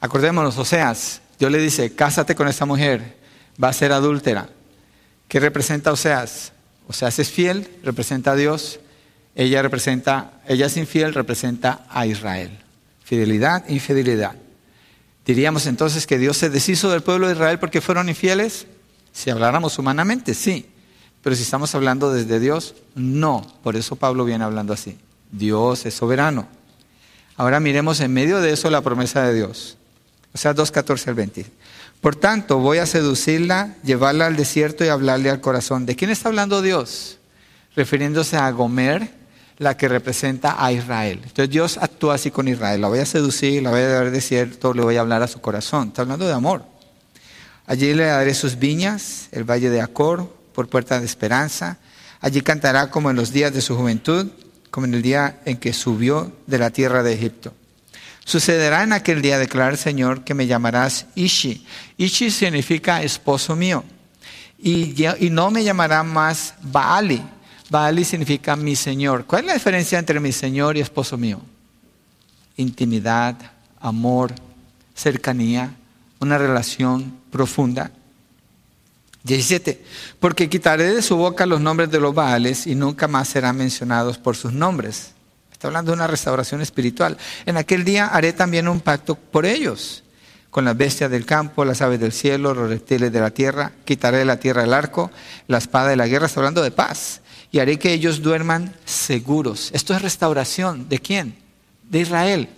Acordémonos, 0.00 0.58
Oseas, 0.58 1.22
Dios 1.38 1.50
le 1.50 1.58
dice, 1.58 1.94
cásate 1.94 2.34
con 2.34 2.48
esta 2.48 2.66
mujer, 2.66 3.16
va 3.62 3.68
a 3.68 3.72
ser 3.72 3.92
adúltera. 3.92 4.48
¿Qué 5.28 5.40
representa 5.40 5.92
Oseas? 5.92 6.52
Oseas 6.88 7.18
es 7.18 7.30
fiel, 7.30 7.68
representa 7.82 8.32
a 8.32 8.36
Dios. 8.36 8.80
Ella 9.34 9.62
representa, 9.62 10.42
ella 10.46 10.66
es 10.66 10.76
infiel, 10.76 11.14
representa 11.14 11.86
a 11.88 12.06
Israel. 12.06 12.58
Fidelidad, 13.02 13.68
infidelidad. 13.68 14.36
¿Diríamos 15.26 15.66
entonces 15.66 16.06
que 16.06 16.18
Dios 16.18 16.36
se 16.36 16.50
deshizo 16.50 16.88
del 16.88 17.02
pueblo 17.02 17.26
de 17.26 17.34
Israel 17.34 17.58
porque 17.58 17.80
fueron 17.80 18.08
infieles? 18.08 18.66
Si 19.12 19.28
habláramos 19.28 19.76
humanamente, 19.78 20.34
sí. 20.34 20.66
Pero 21.22 21.34
si 21.34 21.42
estamos 21.42 21.74
hablando 21.74 22.12
desde 22.12 22.38
Dios, 22.38 22.76
no. 22.94 23.44
Por 23.64 23.74
eso 23.74 23.96
Pablo 23.96 24.24
viene 24.24 24.44
hablando 24.44 24.72
así. 24.72 24.96
Dios 25.32 25.84
es 25.84 25.94
soberano. 25.94 26.46
Ahora 27.36 27.58
miremos 27.58 27.98
en 28.00 28.12
medio 28.12 28.40
de 28.40 28.52
eso 28.52 28.70
la 28.70 28.82
promesa 28.82 29.24
de 29.24 29.34
Dios. 29.34 29.76
O 30.32 30.38
sea, 30.38 30.54
2.14 30.54 31.08
al 31.08 31.14
20. 31.14 31.46
Por 32.00 32.14
tanto, 32.14 32.58
voy 32.58 32.78
a 32.78 32.86
seducirla, 32.86 33.74
llevarla 33.82 34.26
al 34.26 34.36
desierto 34.36 34.84
y 34.84 34.88
hablarle 34.88 35.30
al 35.30 35.40
corazón. 35.40 35.86
¿De 35.86 35.96
quién 35.96 36.10
está 36.10 36.28
hablando 36.28 36.62
Dios? 36.62 37.18
Refiriéndose 37.74 38.36
a 38.36 38.48
Gomer, 38.52 39.10
la 39.58 39.76
que 39.76 39.88
representa 39.88 40.62
a 40.62 40.72
Israel. 40.72 41.20
Entonces 41.22 41.50
Dios 41.50 41.78
actúa 41.78 42.14
así 42.14 42.30
con 42.30 42.48
Israel. 42.48 42.80
La 42.80 42.88
voy 42.88 42.98
a 42.98 43.06
seducir, 43.06 43.62
la 43.62 43.70
voy 43.70 43.80
a 43.80 44.00
al 44.00 44.12
desierto, 44.12 44.74
le 44.74 44.82
voy 44.82 44.96
a 44.96 45.00
hablar 45.00 45.22
a 45.22 45.28
su 45.28 45.40
corazón. 45.40 45.88
Está 45.88 46.02
hablando 46.02 46.26
de 46.26 46.32
amor. 46.32 46.64
Allí 47.66 47.94
le 47.94 48.04
daré 48.04 48.34
sus 48.34 48.58
viñas, 48.58 49.28
el 49.32 49.44
valle 49.44 49.70
de 49.70 49.80
Acor, 49.80 50.32
por 50.52 50.68
puerta 50.68 51.00
de 51.00 51.06
esperanza. 51.06 51.78
Allí 52.20 52.40
cantará 52.40 52.90
como 52.90 53.10
en 53.10 53.16
los 53.16 53.32
días 53.32 53.52
de 53.52 53.60
su 53.60 53.76
juventud, 53.76 54.28
como 54.70 54.86
en 54.86 54.94
el 54.94 55.02
día 55.02 55.40
en 55.44 55.56
que 55.56 55.72
subió 55.72 56.32
de 56.46 56.58
la 56.58 56.70
tierra 56.70 57.02
de 57.02 57.14
Egipto. 57.14 57.52
Sucederá 58.24 58.82
en 58.82 58.92
aquel 58.92 59.22
día, 59.22 59.38
declara 59.38 59.70
el 59.70 59.78
Señor, 59.78 60.24
que 60.24 60.34
me 60.34 60.46
llamarás 60.46 61.06
Ishi. 61.14 61.64
Ishi 61.96 62.30
significa 62.30 63.02
esposo 63.02 63.54
mío. 63.54 63.84
Y, 64.58 65.06
y 65.24 65.30
no 65.30 65.50
me 65.50 65.62
llamará 65.62 66.02
más 66.02 66.54
Baali. 66.62 67.22
Baali 67.68 68.04
significa 68.04 68.54
mi 68.56 68.76
Señor. 68.76 69.24
¿Cuál 69.26 69.42
es 69.42 69.46
la 69.46 69.54
diferencia 69.54 69.98
entre 69.98 70.20
mi 70.20 70.32
Señor 70.32 70.76
y 70.76 70.80
esposo 70.80 71.16
mío? 71.16 71.40
Intimidad, 72.56 73.36
amor, 73.80 74.32
cercanía, 74.94 75.74
una 76.20 76.38
relación 76.38 77.12
profunda. 77.30 77.90
17. 79.24 79.82
Porque 80.20 80.48
quitaré 80.48 80.94
de 80.94 81.02
su 81.02 81.16
boca 81.16 81.46
los 81.46 81.60
nombres 81.60 81.90
de 81.90 81.98
los 81.98 82.14
Baales 82.14 82.66
y 82.66 82.76
nunca 82.76 83.08
más 83.08 83.28
serán 83.28 83.56
mencionados 83.56 84.18
por 84.18 84.36
sus 84.36 84.52
nombres. 84.52 85.12
Está 85.50 85.66
hablando 85.66 85.90
de 85.90 85.96
una 85.96 86.06
restauración 86.06 86.60
espiritual. 86.60 87.18
En 87.44 87.56
aquel 87.56 87.82
día 87.82 88.06
haré 88.06 88.32
también 88.32 88.68
un 88.68 88.80
pacto 88.80 89.16
por 89.16 89.44
ellos, 89.44 90.04
con 90.50 90.64
las 90.64 90.76
bestias 90.76 91.10
del 91.10 91.26
campo, 91.26 91.64
las 91.64 91.82
aves 91.82 91.98
del 91.98 92.12
cielo, 92.12 92.54
los 92.54 92.68
reptiles 92.68 93.10
de 93.10 93.20
la 93.20 93.30
tierra. 93.30 93.72
Quitaré 93.84 94.18
de 94.18 94.24
la 94.24 94.38
tierra 94.38 94.62
el 94.62 94.72
arco, 94.72 95.10
la 95.48 95.58
espada 95.58 95.88
de 95.88 95.96
la 95.96 96.06
guerra. 96.06 96.26
Está 96.26 96.40
hablando 96.40 96.62
de 96.62 96.70
paz. 96.70 97.20
Y 97.52 97.58
haré 97.58 97.78
que 97.78 97.92
ellos 97.92 98.22
duerman 98.22 98.74
seguros. 98.84 99.70
Esto 99.72 99.94
es 99.94 100.02
restauración. 100.02 100.88
¿De 100.88 100.98
quién? 100.98 101.36
De 101.84 102.00
Israel. 102.00 102.48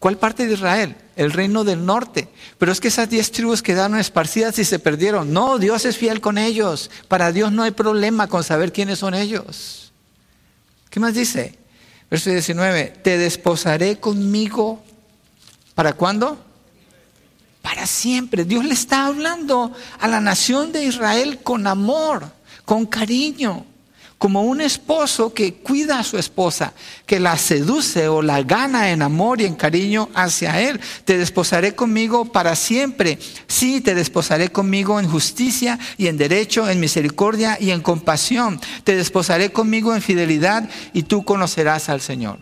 ¿Cuál 0.00 0.16
parte 0.16 0.46
de 0.46 0.54
Israel? 0.54 0.96
El 1.14 1.30
reino 1.30 1.62
del 1.62 1.84
norte. 1.84 2.28
Pero 2.58 2.72
es 2.72 2.80
que 2.80 2.88
esas 2.88 3.10
diez 3.10 3.30
tribus 3.30 3.62
quedaron 3.62 3.98
esparcidas 3.98 4.58
y 4.58 4.64
se 4.64 4.78
perdieron. 4.78 5.32
No, 5.32 5.58
Dios 5.58 5.84
es 5.84 5.98
fiel 5.98 6.22
con 6.22 6.38
ellos. 6.38 6.90
Para 7.06 7.32
Dios 7.32 7.52
no 7.52 7.62
hay 7.62 7.70
problema 7.72 8.26
con 8.26 8.42
saber 8.42 8.72
quiénes 8.72 8.98
son 8.98 9.14
ellos. 9.14 9.92
¿Qué 10.88 11.00
más 11.00 11.14
dice? 11.14 11.58
Verso 12.10 12.30
19, 12.30 12.94
te 13.02 13.18
desposaré 13.18 14.00
conmigo. 14.00 14.82
¿Para 15.74 15.92
cuándo? 15.92 16.42
Para 17.60 17.86
siempre. 17.86 18.44
Dios 18.44 18.64
le 18.64 18.72
está 18.72 19.04
hablando 19.04 19.72
a 20.00 20.08
la 20.08 20.20
nación 20.20 20.72
de 20.72 20.84
Israel 20.84 21.40
con 21.42 21.66
amor, 21.66 22.32
con 22.64 22.86
cariño 22.86 23.66
como 24.20 24.42
un 24.42 24.60
esposo 24.60 25.32
que 25.32 25.54
cuida 25.54 25.98
a 25.98 26.04
su 26.04 26.18
esposa, 26.18 26.74
que 27.06 27.18
la 27.18 27.38
seduce 27.38 28.06
o 28.06 28.20
la 28.20 28.42
gana 28.42 28.90
en 28.90 29.00
amor 29.00 29.40
y 29.40 29.46
en 29.46 29.54
cariño 29.54 30.10
hacia 30.12 30.60
él. 30.60 30.78
Te 31.06 31.16
desposaré 31.16 31.74
conmigo 31.74 32.26
para 32.26 32.54
siempre. 32.54 33.18
Sí, 33.46 33.80
te 33.80 33.94
desposaré 33.94 34.52
conmigo 34.52 35.00
en 35.00 35.08
justicia 35.08 35.78
y 35.96 36.06
en 36.06 36.18
derecho, 36.18 36.68
en 36.68 36.80
misericordia 36.80 37.56
y 37.58 37.70
en 37.70 37.80
compasión. 37.80 38.60
Te 38.84 38.94
desposaré 38.94 39.52
conmigo 39.52 39.94
en 39.94 40.02
fidelidad 40.02 40.68
y 40.92 41.04
tú 41.04 41.24
conocerás 41.24 41.88
al 41.88 42.02
Señor. 42.02 42.40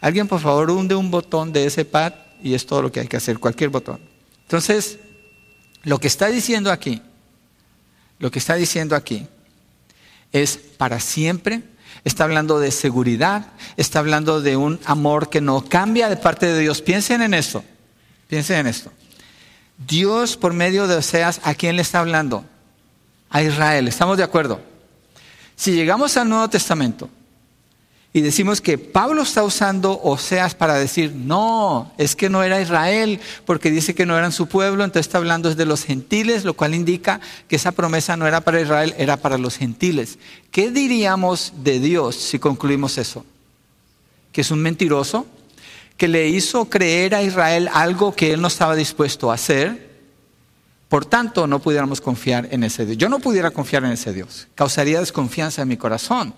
Alguien, 0.00 0.26
por 0.26 0.40
favor, 0.40 0.70
hunde 0.70 0.94
un 0.94 1.10
botón 1.10 1.52
de 1.52 1.66
ese 1.66 1.84
pad 1.84 2.14
y 2.42 2.54
es 2.54 2.64
todo 2.64 2.80
lo 2.80 2.90
que 2.90 3.00
hay 3.00 3.08
que 3.08 3.18
hacer, 3.18 3.38
cualquier 3.38 3.68
botón. 3.68 4.00
Entonces, 4.44 4.98
lo 5.82 6.00
que 6.00 6.08
está 6.08 6.28
diciendo 6.28 6.72
aquí, 6.72 7.02
lo 8.18 8.30
que 8.30 8.38
está 8.38 8.54
diciendo 8.54 8.96
aquí, 8.96 9.26
es 10.34 10.58
para 10.58 11.00
siempre. 11.00 11.62
Está 12.04 12.24
hablando 12.24 12.60
de 12.60 12.70
seguridad, 12.70 13.46
está 13.78 14.00
hablando 14.00 14.42
de 14.42 14.58
un 14.58 14.78
amor 14.84 15.30
que 15.30 15.40
no 15.40 15.64
cambia 15.64 16.10
de 16.10 16.18
parte 16.18 16.44
de 16.44 16.60
Dios. 16.60 16.82
Piensen 16.82 17.22
en 17.22 17.32
esto, 17.32 17.64
piensen 18.28 18.58
en 18.58 18.66
esto. 18.66 18.92
Dios 19.78 20.36
por 20.36 20.52
medio 20.52 20.86
de 20.86 20.96
Oseas, 20.96 21.40
¿a 21.44 21.54
quién 21.54 21.76
le 21.76 21.82
está 21.82 22.00
hablando? 22.00 22.44
A 23.30 23.42
Israel, 23.42 23.88
¿estamos 23.88 24.18
de 24.18 24.24
acuerdo? 24.24 24.60
Si 25.56 25.72
llegamos 25.72 26.16
al 26.16 26.28
Nuevo 26.28 26.50
Testamento, 26.50 27.08
y 28.16 28.20
decimos 28.20 28.60
que 28.60 28.78
Pablo 28.78 29.22
está 29.22 29.42
usando 29.42 30.00
Oseas 30.00 30.54
para 30.54 30.74
decir, 30.74 31.12
no, 31.16 31.92
es 31.98 32.14
que 32.14 32.30
no 32.30 32.44
era 32.44 32.60
Israel, 32.60 33.18
porque 33.44 33.72
dice 33.72 33.92
que 33.92 34.06
no 34.06 34.16
eran 34.16 34.30
su 34.30 34.46
pueblo, 34.46 34.84
entonces 34.84 35.08
está 35.08 35.18
hablando 35.18 35.52
de 35.52 35.64
los 35.64 35.82
gentiles, 35.82 36.44
lo 36.44 36.54
cual 36.54 36.76
indica 36.76 37.20
que 37.48 37.56
esa 37.56 37.72
promesa 37.72 38.16
no 38.16 38.28
era 38.28 38.40
para 38.40 38.60
Israel, 38.60 38.94
era 38.98 39.16
para 39.16 39.36
los 39.36 39.56
gentiles. 39.56 40.20
¿Qué 40.52 40.70
diríamos 40.70 41.54
de 41.64 41.80
Dios 41.80 42.14
si 42.14 42.38
concluimos 42.38 42.98
eso? 42.98 43.26
¿Que 44.30 44.42
es 44.42 44.50
un 44.52 44.62
mentiroso? 44.62 45.26
¿Que 45.96 46.06
le 46.06 46.28
hizo 46.28 46.66
creer 46.66 47.16
a 47.16 47.22
Israel 47.24 47.68
algo 47.72 48.14
que 48.14 48.32
él 48.32 48.40
no 48.40 48.46
estaba 48.46 48.76
dispuesto 48.76 49.32
a 49.32 49.34
hacer? 49.34 49.90
Por 50.88 51.04
tanto, 51.04 51.48
no 51.48 51.58
pudiéramos 51.58 52.00
confiar 52.00 52.46
en 52.52 52.62
ese 52.62 52.86
Dios. 52.86 52.96
Yo 52.96 53.08
no 53.08 53.18
pudiera 53.18 53.50
confiar 53.50 53.84
en 53.84 53.90
ese 53.90 54.12
Dios. 54.12 54.46
Causaría 54.54 55.00
desconfianza 55.00 55.62
en 55.62 55.66
mi 55.66 55.76
corazón. 55.76 56.32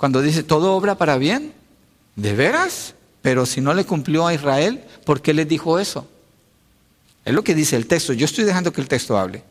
Cuando 0.00 0.22
dice, 0.22 0.42
todo 0.42 0.72
obra 0.72 0.94
para 0.94 1.18
bien, 1.18 1.52
¿de 2.16 2.32
veras? 2.32 2.94
Pero 3.20 3.44
si 3.44 3.60
no 3.60 3.74
le 3.74 3.84
cumplió 3.84 4.26
a 4.26 4.32
Israel, 4.32 4.82
¿por 5.04 5.20
qué 5.20 5.34
le 5.34 5.44
dijo 5.44 5.78
eso? 5.78 6.08
Es 7.22 7.34
lo 7.34 7.44
que 7.44 7.54
dice 7.54 7.76
el 7.76 7.86
texto. 7.86 8.14
Yo 8.14 8.24
estoy 8.24 8.44
dejando 8.44 8.72
que 8.72 8.80
el 8.80 8.88
texto 8.88 9.18
hable. 9.18 9.42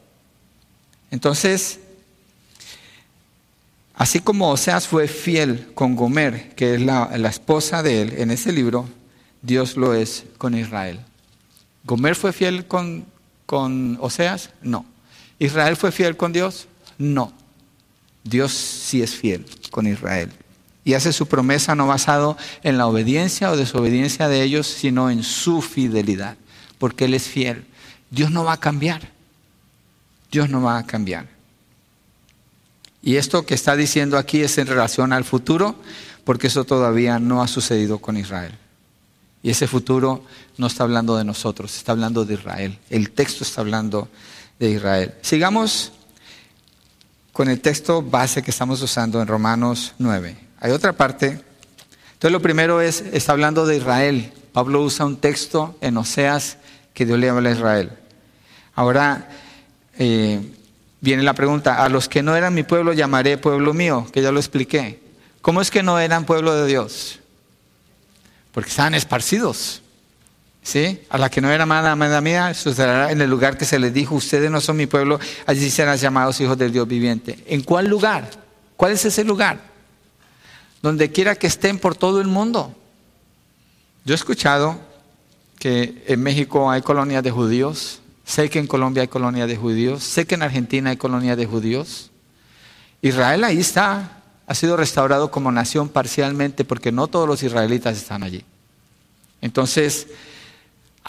Entonces, 1.12 1.79
así 3.93 4.21
como 4.21 4.49
Oseas 4.49 4.88
fue 4.88 5.07
fiel 5.07 5.69
con 5.75 5.95
Gomer, 5.95 6.55
que 6.55 6.73
es 6.73 6.81
la, 6.81 7.15
la, 7.15 7.29
esposa 7.29 7.83
de 7.83 8.01
él 8.01 8.13
en 8.17 8.31
ese 8.31 8.51
libro, 8.51 8.89
Dios 9.43 9.77
lo 9.77 9.93
es 9.93 10.23
con 10.39 10.57
Israel. 10.57 10.99
¿Gomer 11.83 12.15
fue 12.15 12.33
fiel 12.33 12.65
con, 12.65 13.05
con 13.45 13.99
Oseas? 14.01 14.49
No. 14.63 14.83
¿Israel 15.38 15.75
fue 15.75 15.91
fiel 15.91 16.17
con 16.17 16.33
Dios? 16.33 16.67
No. 16.97 17.33
Dios 18.23 18.51
sí 18.51 19.03
es 19.03 19.13
fiel 19.13 19.45
con 19.69 19.88
Israel. 19.88 20.32
Y 20.84 20.93
hace 20.93 21.13
su 21.13 21.27
promesa 21.27 21.75
no 21.75 21.88
basado 21.88 22.38
en 22.63 22.77
la 22.77 22.88
obediencia 22.88 23.51
o 23.51 23.58
desobediencia 23.58 24.27
de 24.27 24.43
ellos, 24.43 24.67
sino 24.67 25.10
en 25.10 25.23
su 25.23 25.62
fidelidad, 25.62 26.38
porque 26.77 27.05
Él 27.05 27.13
es 27.13 27.23
fiel. 27.27 27.65
Dios 28.10 28.32
no 28.32 28.43
va 28.43 28.53
a 28.53 28.60
cambiar. 28.60 29.12
Dios 30.32 30.49
no 30.49 30.62
va 30.62 30.77
a 30.77 30.86
cambiar. 30.86 31.27
Y 33.01 33.15
esto 33.15 33.45
que 33.45 33.53
está 33.53 33.75
diciendo 33.75 34.17
aquí 34.17 34.41
es 34.41 34.58
en 34.58 34.67
relación 34.67 35.13
al 35.13 35.23
futuro, 35.23 35.75
porque 36.23 36.47
eso 36.47 36.65
todavía 36.65 37.19
no 37.19 37.41
ha 37.41 37.47
sucedido 37.47 37.99
con 37.99 38.17
Israel. 38.17 38.53
Y 39.41 39.51
ese 39.51 39.67
futuro 39.67 40.23
no 40.58 40.67
está 40.67 40.84
hablando 40.84 41.15
de 41.15 41.23
nosotros, 41.23 41.75
está 41.75 41.93
hablando 41.93 42.25
de 42.25 42.34
Israel. 42.34 42.77
El 42.89 43.12
texto 43.12 43.43
está 43.43 43.62
hablando 43.62 44.10
de 44.60 44.71
Israel. 44.71 45.13
Sigamos 45.21 45.93
con 47.39 47.47
el 47.47 47.62
texto 47.62 48.02
base 48.02 48.43
que 48.43 48.52
estamos 48.52 48.82
usando 48.82 49.21
en 49.21 49.28
Romanos 49.30 49.93
9. 49.97 50.36
Hay 50.60 50.71
otra 50.73 50.91
parte. 50.91 51.28
Entonces 51.28 52.34
lo 52.34 52.41
primero 52.41 52.82
es, 52.82 52.99
está 53.13 53.32
hablando 53.32 53.65
de 53.65 53.78
Israel. 53.78 54.34
Pablo 54.52 54.82
usa 54.82 55.06
un 55.06 55.15
texto 55.15 55.78
en 55.80 55.95
Oseas 55.95 56.58
que 56.93 57.06
Dios 57.06 57.17
le 57.17 57.30
habla 57.30 57.47
a 57.47 57.54
Israel. 57.54 57.91
Ahora 58.75 59.30
eh, 59.97 60.52
viene 60.99 61.23
la 61.23 61.34
pregunta, 61.34 61.82
a 61.82 61.88
los 61.88 62.10
que 62.10 62.21
no 62.21 62.36
eran 62.36 62.54
mi 62.54 62.63
pueblo 62.63 62.91
llamaré 62.91 63.38
pueblo 63.38 63.73
mío, 63.73 64.06
que 64.12 64.21
ya 64.21 64.34
lo 64.34 64.39
expliqué. 64.41 65.02
¿Cómo 65.41 65.62
es 65.62 65.71
que 65.71 65.82
no 65.82 65.97
eran 65.97 66.25
pueblo 66.25 66.54
de 66.54 66.67
Dios? 66.67 67.21
Porque 68.52 68.69
estaban 68.69 68.95
esparcidos. 68.95 69.82
¿Sí? 70.69 71.01
A 71.10 71.17
la 71.17 71.32
que 71.32 71.41
no 71.41 71.49
era 71.49 71.63
amada, 71.63 71.93
amada 71.93 72.21
mía, 72.21 72.53
sucederá 72.53 73.12
en 73.12 73.19
el 73.19 73.27
lugar 73.27 73.58
que 73.58 73.65
se 73.65 73.79
les 73.79 73.91
dijo, 73.91 74.13
ustedes 74.13 74.51
no 74.51 74.62
son 74.62 74.77
mi 74.77 74.86
pueblo, 74.86 75.19
allí 75.47 75.67
serán 75.71 75.97
llamados 75.97 76.39
hijos 76.41 76.60
del 76.60 76.71
Dios 76.71 76.88
viviente. 76.88 77.43
¿En 77.47 77.63
cuál 77.63 77.88
lugar? 77.88 78.29
¿Cuál 78.77 78.91
es 78.91 79.03
ese 79.03 79.23
lugar? 79.23 79.60
Donde 80.84 81.12
quiera 81.12 81.34
que 81.34 81.47
estén 81.47 81.79
por 81.79 81.95
todo 81.95 82.21
el 82.21 82.27
mundo. 82.27 82.75
Yo 84.05 84.13
he 84.13 84.15
escuchado 84.15 84.79
que 85.58 86.03
en 86.05 86.21
México 86.21 86.69
hay 86.69 86.84
colonias 86.84 87.23
de 87.23 87.32
judíos, 87.32 88.01
sé 88.23 88.47
que 88.51 88.60
en 88.60 88.67
Colombia 88.67 89.01
hay 89.01 89.08
colonias 89.08 89.47
de 89.47 89.58
judíos, 89.58 90.03
sé 90.03 90.27
que 90.27 90.36
en 90.36 90.43
Argentina 90.43 90.91
hay 90.91 90.97
colonias 90.97 91.36
de 91.36 91.47
judíos. 91.47 92.12
Israel 93.01 93.43
ahí 93.43 93.58
está, 93.58 94.21
ha 94.45 94.53
sido 94.53 94.77
restaurado 94.77 95.32
como 95.32 95.51
nación 95.51 95.89
parcialmente 95.89 96.63
porque 96.63 96.91
no 96.91 97.08
todos 97.08 97.27
los 97.27 97.41
israelitas 97.41 97.97
están 97.97 98.21
allí. 98.21 98.45
Entonces, 99.41 100.05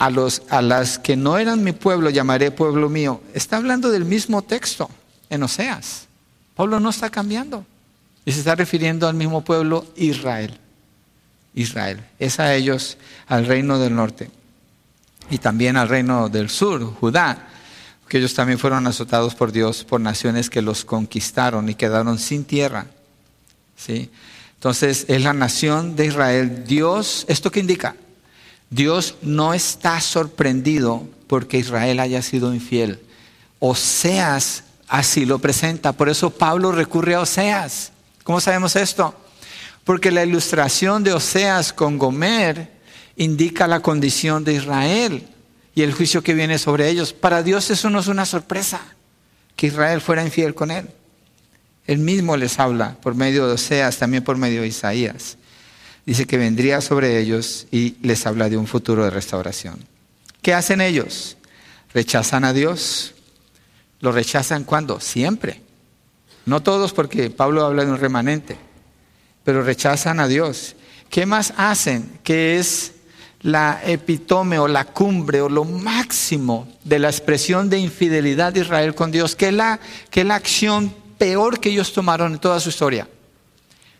a, 0.01 0.09
los, 0.09 0.41
a 0.49 0.63
las 0.63 0.97
que 0.97 1.15
no 1.15 1.37
eran 1.37 1.63
mi 1.63 1.73
pueblo 1.73 2.09
llamaré 2.09 2.49
pueblo 2.49 2.89
mío. 2.89 3.21
Está 3.35 3.57
hablando 3.57 3.91
del 3.91 4.03
mismo 4.03 4.41
texto 4.41 4.89
en 5.29 5.43
Oseas. 5.43 6.07
Pablo 6.55 6.79
no 6.79 6.89
está 6.89 7.11
cambiando. 7.11 7.63
Y 8.25 8.31
se 8.31 8.39
está 8.39 8.55
refiriendo 8.55 9.07
al 9.07 9.13
mismo 9.13 9.43
pueblo 9.43 9.85
Israel. 9.95 10.57
Israel. 11.53 12.03
Es 12.17 12.39
a 12.39 12.55
ellos, 12.55 12.97
al 13.27 13.45
reino 13.45 13.77
del 13.77 13.93
norte. 13.95 14.31
Y 15.29 15.37
también 15.37 15.77
al 15.77 15.87
reino 15.87 16.29
del 16.29 16.49
sur, 16.49 16.83
Judá, 16.95 17.49
que 18.07 18.17
ellos 18.17 18.33
también 18.33 18.57
fueron 18.57 18.87
azotados 18.87 19.35
por 19.35 19.51
Dios 19.51 19.83
por 19.83 20.01
naciones 20.01 20.49
que 20.49 20.63
los 20.63 20.83
conquistaron 20.83 21.69
y 21.69 21.75
quedaron 21.75 22.17
sin 22.17 22.43
tierra. 22.43 22.87
¿Sí? 23.77 24.09
Entonces, 24.55 25.05
es 25.07 25.21
la 25.21 25.33
nación 25.33 25.95
de 25.95 26.07
Israel. 26.07 26.63
Dios, 26.65 27.23
¿esto 27.27 27.51
qué 27.51 27.59
indica? 27.59 27.95
Dios 28.71 29.15
no 29.21 29.53
está 29.53 29.99
sorprendido 29.99 31.05
porque 31.27 31.57
Israel 31.57 31.99
haya 31.99 32.21
sido 32.21 32.53
infiel. 32.53 32.99
Oseas 33.59 34.63
así 34.87 35.25
lo 35.25 35.39
presenta. 35.39 35.91
Por 35.91 36.09
eso 36.09 36.29
Pablo 36.29 36.71
recurre 36.71 37.13
a 37.15 37.19
Oseas. 37.19 37.91
¿Cómo 38.23 38.39
sabemos 38.39 38.75
esto? 38.77 39.13
Porque 39.83 40.09
la 40.09 40.23
ilustración 40.23 41.03
de 41.03 41.11
Oseas 41.13 41.73
con 41.73 41.97
Gomer 41.97 42.71
indica 43.17 43.67
la 43.67 43.81
condición 43.81 44.45
de 44.45 44.53
Israel 44.53 45.27
y 45.75 45.81
el 45.81 45.93
juicio 45.93 46.23
que 46.23 46.33
viene 46.33 46.57
sobre 46.57 46.87
ellos. 46.87 47.11
Para 47.11 47.43
Dios 47.43 47.69
eso 47.71 47.89
no 47.89 47.99
es 47.99 48.07
una 48.07 48.25
sorpresa, 48.25 48.79
que 49.57 49.67
Israel 49.67 49.99
fuera 49.99 50.23
infiel 50.23 50.55
con 50.55 50.71
él. 50.71 50.89
Él 51.87 51.97
mismo 51.97 52.37
les 52.37 52.57
habla 52.57 52.95
por 53.01 53.15
medio 53.15 53.47
de 53.47 53.53
Oseas, 53.53 53.97
también 53.97 54.23
por 54.23 54.37
medio 54.37 54.61
de 54.61 54.67
Isaías. 54.67 55.37
Dice 56.05 56.25
que 56.25 56.37
vendría 56.37 56.81
sobre 56.81 57.19
ellos 57.19 57.67
y 57.71 57.95
les 58.01 58.25
habla 58.25 58.49
de 58.49 58.57
un 58.57 58.67
futuro 58.67 59.03
de 59.03 59.11
restauración. 59.11 59.85
¿Qué 60.41 60.53
hacen 60.53 60.81
ellos? 60.81 61.37
Rechazan 61.93 62.43
a 62.43 62.53
Dios. 62.53 63.13
¿Lo 63.99 64.11
rechazan 64.11 64.63
cuándo? 64.63 64.99
Siempre. 64.99 65.61
No 66.45 66.63
todos 66.63 66.93
porque 66.93 67.29
Pablo 67.29 67.63
habla 67.63 67.85
de 67.85 67.91
un 67.91 67.99
remanente, 67.99 68.57
pero 69.43 69.61
rechazan 69.63 70.19
a 70.19 70.27
Dios. 70.27 70.75
¿Qué 71.09 71.25
más 71.25 71.53
hacen? 71.55 72.19
Que 72.23 72.57
es 72.57 72.93
la 73.41 73.81
epitome 73.85 74.59
o 74.59 74.67
la 74.67 74.85
cumbre 74.85 75.41
o 75.41 75.49
lo 75.49 75.65
máximo 75.65 76.67
de 76.83 76.99
la 76.99 77.09
expresión 77.09 77.69
de 77.69 77.79
infidelidad 77.79 78.53
de 78.53 78.61
Israel 78.61 78.95
con 78.95 79.11
Dios, 79.11 79.35
que 79.35 79.49
es 79.49 79.53
la, 79.53 79.79
que 80.09 80.21
es 80.21 80.27
la 80.27 80.35
acción 80.35 80.93
peor 81.17 81.59
que 81.59 81.69
ellos 81.69 81.93
tomaron 81.93 82.33
en 82.33 82.39
toda 82.39 82.59
su 82.59 82.69
historia. 82.69 83.07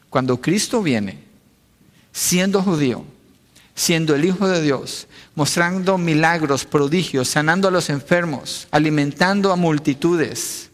Cuando 0.09 0.41
Cristo 0.41 0.81
viene, 0.81 1.30
siendo 2.11 2.61
judío, 2.61 3.05
siendo 3.75 4.15
el 4.15 4.25
Hijo 4.25 4.47
de 4.47 4.61
Dios, 4.61 5.07
mostrando 5.35 5.97
milagros, 5.97 6.65
prodigios, 6.65 7.29
sanando 7.29 7.67
a 7.67 7.71
los 7.71 7.89
enfermos, 7.89 8.67
alimentando 8.71 9.51
a 9.51 9.55
multitudes, 9.55 10.69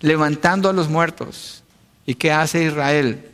levantando 0.00 0.68
a 0.68 0.72
los 0.72 0.88
muertos. 0.88 1.62
¿Y 2.06 2.14
qué 2.14 2.32
hace 2.32 2.64
Israel? 2.64 3.30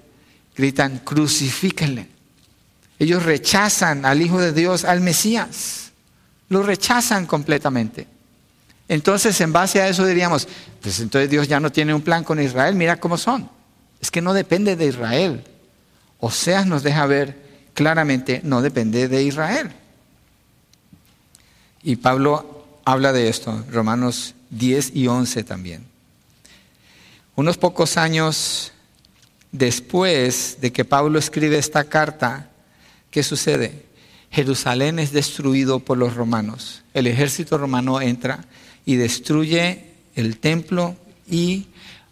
Gritan, 0.57 0.99
crucifíquenle. 0.99 2.09
Ellos 2.99 3.23
rechazan 3.23 4.05
al 4.05 4.21
Hijo 4.21 4.41
de 4.41 4.53
Dios, 4.53 4.85
al 4.85 5.01
Mesías. 5.01 5.93
Lo 6.49 6.63
rechazan 6.63 7.27
completamente. 7.27 8.07
Entonces, 8.89 9.41
en 9.41 9.53
base 9.53 9.81
a 9.81 9.89
eso 9.89 10.05
diríamos, 10.07 10.49
pues 10.81 10.99
entonces 11.01 11.29
Dios 11.31 11.47
ya 11.47 11.61
no 11.61 11.71
tiene 11.71 11.95
un 11.95 12.01
plan 12.01 12.25
con 12.25 12.41
Israel, 12.41 12.75
mira 12.75 12.99
cómo 12.99 13.19
son. 13.19 13.49
Es 14.01 14.11
que 14.11 14.23
no 14.23 14.33
depende 14.33 14.75
de 14.77 14.87
Israel. 14.87 15.45
O 16.21 16.31
sea, 16.31 16.65
nos 16.65 16.83
deja 16.83 17.07
ver 17.07 17.37
claramente, 17.75 18.41
no 18.45 18.61
depende 18.61 19.09
de 19.09 19.23
Israel. 19.23 19.71
Y 21.83 21.97
Pablo 21.97 22.67
habla 22.85 23.13
de 23.13 23.29
esto, 23.29 23.65
Romanos 23.71 24.35
10 24.51 24.97
y 24.97 25.07
11 25.07 25.45
también. 25.45 25.87
Unos 27.37 27.57
pocos 27.57 27.97
años 27.97 28.73
después 29.53 30.59
de 30.61 30.73
que 30.73 30.85
Pablo 30.85 31.19
escribe 31.19 31.57
esta 31.59 31.85
carta, 31.85 32.51
¿qué 33.11 33.23
sucede? 33.23 33.87
Jerusalén 34.31 34.99
es 34.99 35.13
destruido 35.13 35.79
por 35.79 35.99
los 35.99 36.15
romanos. 36.15 36.83
El 36.95 37.07
ejército 37.07 37.57
romano 37.59 38.01
entra 38.01 38.45
y 38.85 38.97
destruye 38.97 39.85
el 40.17 40.39
templo 40.39 40.97
y 41.31 41.68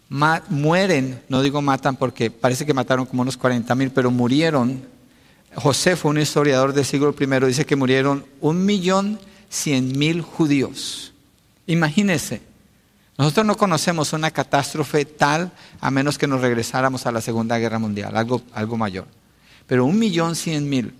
mueren, 0.09 1.21
no 1.29 1.41
digo 1.41 1.61
matan 1.61 1.95
porque 1.95 2.31
parece 2.31 2.65
que 2.65 2.73
mataron 2.73 3.05
como 3.05 3.21
unos 3.21 3.37
40 3.37 3.73
mil, 3.75 3.91
pero 3.91 4.11
murieron. 4.11 4.83
José 5.55 5.95
fue 5.95 6.11
un 6.11 6.19
historiador 6.19 6.73
del 6.73 6.85
siglo 6.85 7.15
I, 7.19 7.45
dice 7.45 7.65
que 7.65 7.75
murieron 7.75 8.25
un 8.41 8.65
millón 8.65 9.19
cien 9.49 9.97
mil 9.97 10.21
judíos. 10.21 11.13
Imagínense, 11.65 12.41
nosotros 13.17 13.45
no 13.45 13.57
conocemos 13.57 14.13
una 14.13 14.31
catástrofe 14.31 15.05
tal 15.05 15.51
a 15.81 15.89
menos 15.89 16.17
que 16.17 16.27
nos 16.27 16.41
regresáramos 16.41 17.05
a 17.05 17.11
la 17.11 17.21
Segunda 17.21 17.57
Guerra 17.57 17.79
Mundial, 17.79 18.15
algo, 18.15 18.41
algo 18.53 18.77
mayor. 18.77 19.07
Pero 19.65 19.85
un 19.85 19.97
millón 19.97 20.35
cien 20.35 20.69
mil 20.69 20.93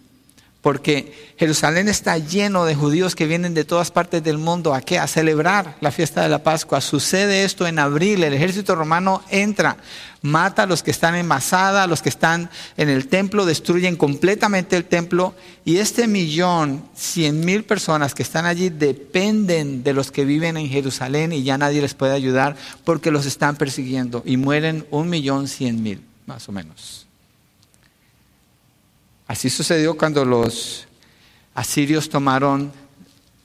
porque 0.62 1.34
Jerusalén 1.38 1.88
está 1.88 2.18
lleno 2.18 2.66
de 2.66 2.76
judíos 2.76 3.16
que 3.16 3.28
vienen 3.28 3.54
de 3.54 3.64
todas 3.64 3.92
partes 3.92 4.24
del 4.24 4.38
mundo 4.38 4.74
a 4.74 4.82
qué? 4.82 4.98
A 4.98 5.08
celebrar 5.08 5.78
la 5.82 5.92
fiesta 5.92 6.24
de 6.24 6.30
la 6.30 6.44
Pascua. 6.44 6.82
Sucede 6.82 7.44
esto 7.44 7.68
en 7.68 7.80
abril, 7.80 8.24
el 8.24 8.34
ejército 8.34 8.76
romano 8.76 9.24
entra, 9.30 9.78
mata 10.22 10.64
a 10.64 10.66
los 10.66 10.84
que 10.84 10.92
están 10.92 11.16
en 11.16 11.28
Masada, 11.28 11.84
a 11.84 11.88
los 11.88 12.02
que 12.02 12.10
están 12.10 12.50
en 12.76 12.90
el 12.90 13.08
templo, 13.08 13.46
destruyen 13.46 13.96
completamente 13.96 14.76
el 14.76 14.86
templo 14.86 15.36
y 15.64 15.78
este 15.78 16.08
millón, 16.08 16.84
cien 16.96 17.46
mil 17.46 17.64
personas 17.64 18.14
que 18.14 18.24
están 18.24 18.46
allí 18.46 18.70
dependen 18.70 19.84
de 19.84 19.94
los 19.94 20.12
que 20.12 20.26
viven 20.26 20.58
en 20.58 20.70
Jerusalén 20.70 21.32
y 21.34 21.44
ya 21.44 21.58
nadie 21.58 21.82
les 21.82 21.94
puede 21.94 22.14
ayudar 22.14 22.56
porque 22.84 23.12
los 23.12 23.26
están 23.26 23.56
persiguiendo 23.56 24.24
y 24.26 24.38
mueren 24.38 24.86
un 24.92 25.10
millón 25.10 25.48
cien 25.48 25.82
mil, 25.84 26.02
más 26.26 26.50
o 26.50 26.52
menos. 26.52 27.07
Así 29.28 29.50
sucedió 29.50 29.98
cuando 29.98 30.24
los 30.24 30.88
asirios 31.54 32.10
tomaron 32.10 32.72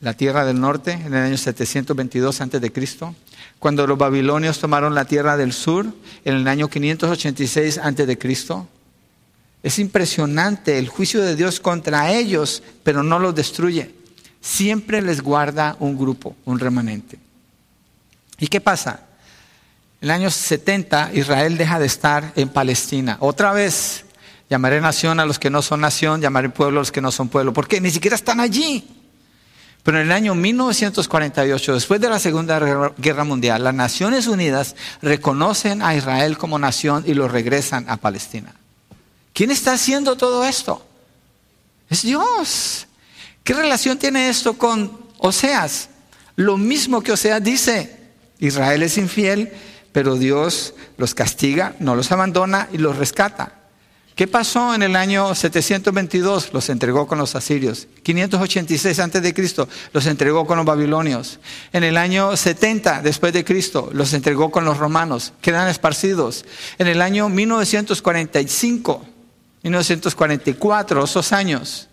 la 0.01 0.14
tierra 0.14 0.45
del 0.45 0.61
norte 0.61 0.92
en 0.92 1.14
el 1.14 1.23
año 1.23 1.37
722 1.37 2.40
a.C., 2.40 3.14
cuando 3.59 3.87
los 3.87 3.97
babilonios 3.97 4.59
tomaron 4.59 4.95
la 4.95 5.05
tierra 5.05 5.37
del 5.37 5.53
sur 5.53 5.87
en 6.25 6.35
el 6.35 6.49
año 6.49 6.68
586 6.68 7.79
a.C. 7.79 8.18
Es 9.62 9.79
impresionante 9.79 10.79
el 10.79 10.88
juicio 10.88 11.23
de 11.23 11.37
Dios 11.37 11.61
contra 11.61 12.12
ellos, 12.12 12.62
pero 12.83 13.03
no 13.05 13.21
los 13.21 13.35
destruye. 13.35 13.95
Siempre 14.40 15.01
les 15.01 15.21
guarda 15.21 15.77
un 15.79 15.97
grupo, 15.97 16.35
un 16.45 16.59
remanente. 16.59 17.18
¿Y 18.38 18.49
qué 18.49 18.61
pasa? 18.61 19.01
En 20.01 20.09
el 20.09 20.11
año 20.11 20.31
70 20.31 21.12
Israel 21.14 21.57
deja 21.57 21.79
de 21.79 21.87
estar 21.87 22.33
en 22.35 22.49
Palestina. 22.49 23.16
Otra 23.21 23.53
vez 23.53 24.05
Llamaré 24.50 24.81
nación 24.81 25.20
a 25.20 25.26
los 25.26 25.38
que 25.38 25.50
no 25.50 25.62
son 25.62 25.81
nación, 25.81 26.20
llamaré 26.20 26.50
pueblo 26.50 26.81
a 26.81 26.83
los 26.83 26.92
que 26.92 27.00
no 27.00 27.11
son 27.11 27.28
pueblo, 27.28 27.52
porque 27.52 27.81
ni 27.81 27.90
siquiera 27.90 28.16
están 28.16 28.40
allí. 28.40 28.87
Pero 29.83 29.98
en 29.98 30.07
el 30.07 30.12
año 30.12 30.35
1948, 30.35 31.74
después 31.74 32.00
de 32.00 32.09
la 32.09 32.20
Segunda 32.20 32.92
Guerra 32.98 33.24
Mundial, 33.24 33.64
las 33.64 33.74
Naciones 33.74 34.28
Unidas 34.28 34.76
reconocen 35.00 35.83
a 35.83 35.96
Israel 35.96 36.38
como 36.38 36.59
nación 36.59 37.02
y 37.07 37.14
lo 37.14 37.26
regresan 37.26 37.88
a 37.88 37.96
Palestina. 37.96 38.55
¿Quién 39.33 39.50
está 39.50 39.72
haciendo 39.72 40.16
todo 40.16 40.44
esto? 40.44 40.87
Es 41.90 42.02
Dios. 42.02 42.87
¿Qué 43.42 43.55
relación 43.55 43.98
tiene 43.98 44.28
esto 44.28 44.57
con 44.57 44.98
Oseas? 45.18 45.88
Lo 46.37 46.57
mismo 46.57 47.02
que 47.02 47.12
Oseas 47.12 47.42
dice, 47.42 47.98
Israel 48.38 48.83
es 48.83 48.98
infiel, 48.98 49.52
pero 49.90 50.16
Dios 50.16 50.74
los 50.96 51.14
castiga, 51.14 51.74
no 51.81 51.96
los 51.96 52.12
abandona 52.12 52.68
y 52.72 52.78
los 52.78 52.96
rescata. 52.96 53.62
¿Qué 54.14 54.27
pasó 54.27 54.75
en 54.75 54.83
el 54.83 54.94
año 54.94 55.35
722? 55.35 56.53
Los 56.53 56.68
entregó 56.68 57.07
con 57.07 57.16
los 57.16 57.35
asirios. 57.35 57.88
586 58.03 58.98
antes 58.98 59.22
de 59.22 59.33
Cristo 59.33 59.68
los 59.94 60.07
entregó 60.07 60.46
con 60.46 60.59
los 60.59 60.66
babilonios. 60.66 61.40
En 61.72 61.83
el 61.83 61.96
año 61.96 62.37
70 62.37 63.01
después 63.01 63.33
de 63.33 63.42
Cristo 63.42 63.88
los 63.92 64.12
entregó 64.12 64.51
con 64.51 64.66
los 64.66 64.77
romanos. 64.77 65.33
Quedan 65.40 65.68
esparcidos. 65.68 66.44
En 66.77 66.88
el 66.88 67.01
año 67.01 67.31
1945, 67.31 69.07
1944, 69.63 71.04
esos 71.04 71.33
años, 71.33 71.88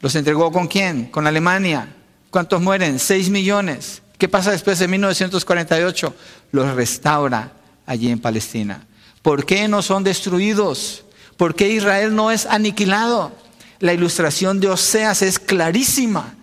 los 0.00 0.14
entregó 0.14 0.50
con 0.50 0.68
quién? 0.68 1.06
Con 1.06 1.26
Alemania. 1.26 1.96
¿Cuántos 2.30 2.62
mueren? 2.62 2.98
6 2.98 3.28
millones. 3.28 4.00
¿Qué 4.16 4.28
pasa 4.28 4.52
después 4.52 4.78
de 4.78 4.88
1948? 4.88 6.14
Los 6.52 6.74
restaura 6.74 7.52
allí 7.84 8.10
en 8.10 8.20
Palestina. 8.20 8.86
¿Por 9.20 9.44
qué 9.44 9.68
no 9.68 9.82
son 9.82 10.02
destruidos? 10.02 11.04
¿Por 11.40 11.54
qué 11.54 11.70
Israel 11.70 12.14
no 12.14 12.30
es 12.30 12.44
aniquilado? 12.44 13.32
La 13.78 13.94
ilustración 13.94 14.60
de 14.60 14.68
Oseas 14.68 15.22
es 15.22 15.38
clarísima, 15.38 16.34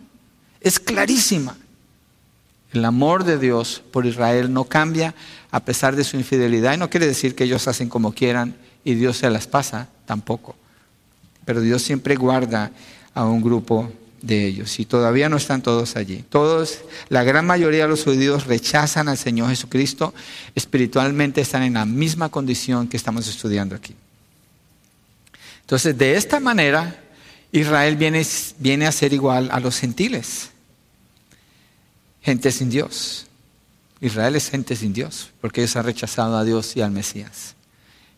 es 0.59 0.79
clarísima. 0.79 1.55
El 2.73 2.83
amor 2.83 3.23
de 3.23 3.37
Dios 3.37 3.83
por 3.91 4.07
Israel 4.07 4.51
no 4.51 4.63
cambia 4.63 5.13
a 5.51 5.59
pesar 5.59 5.95
de 5.95 6.03
su 6.03 6.17
infidelidad 6.17 6.73
y 6.73 6.77
no 6.77 6.89
quiere 6.89 7.05
decir 7.05 7.35
que 7.35 7.43
ellos 7.43 7.67
hacen 7.67 7.89
como 7.89 8.11
quieran 8.11 8.55
y 8.83 8.95
Dios 8.95 9.17
se 9.17 9.29
las 9.29 9.45
pasa, 9.45 9.87
tampoco. 10.07 10.55
Pero 11.45 11.61
Dios 11.61 11.83
siempre 11.83 12.15
guarda 12.15 12.71
a 13.13 13.23
un 13.23 13.43
grupo 13.43 13.91
de 14.23 14.47
ellos 14.47 14.79
y 14.79 14.85
todavía 14.85 15.29
no 15.29 15.37
están 15.37 15.61
todos 15.61 15.95
allí. 15.95 16.25
Todos, 16.27 16.79
la 17.09 17.21
gran 17.21 17.45
mayoría 17.45 17.83
de 17.83 17.89
los 17.89 18.03
judíos 18.03 18.47
rechazan 18.47 19.09
al 19.09 19.19
Señor 19.19 19.49
Jesucristo, 19.49 20.15
espiritualmente 20.55 21.41
están 21.41 21.61
en 21.61 21.75
la 21.75 21.85
misma 21.85 22.29
condición 22.29 22.87
que 22.87 22.97
estamos 22.97 23.27
estudiando 23.27 23.75
aquí. 23.75 23.93
Entonces, 25.68 25.97
de 25.97 26.15
esta 26.15 26.39
manera, 26.39 26.95
Israel 27.51 27.97
viene, 27.97 28.26
viene 28.57 28.88
a 28.88 28.91
ser 28.93 29.11
igual 29.11 29.49
a 29.51 29.59
los 29.59 29.78
gentiles, 29.78 30.51
gente 32.22 32.53
sin 32.53 32.70
Dios. 32.70 33.28
Israel 33.99 34.38
es 34.38 34.49
gente 34.49 34.78
sin 34.78 34.93
Dios, 34.93 35.32
porque 35.41 35.59
ellos 35.59 35.76
han 35.76 35.84
rechazado 35.84 36.38
a 36.38 36.45
Dios 36.45 36.78
y 36.78 36.82
al 36.82 36.91
Mesías. 36.91 37.55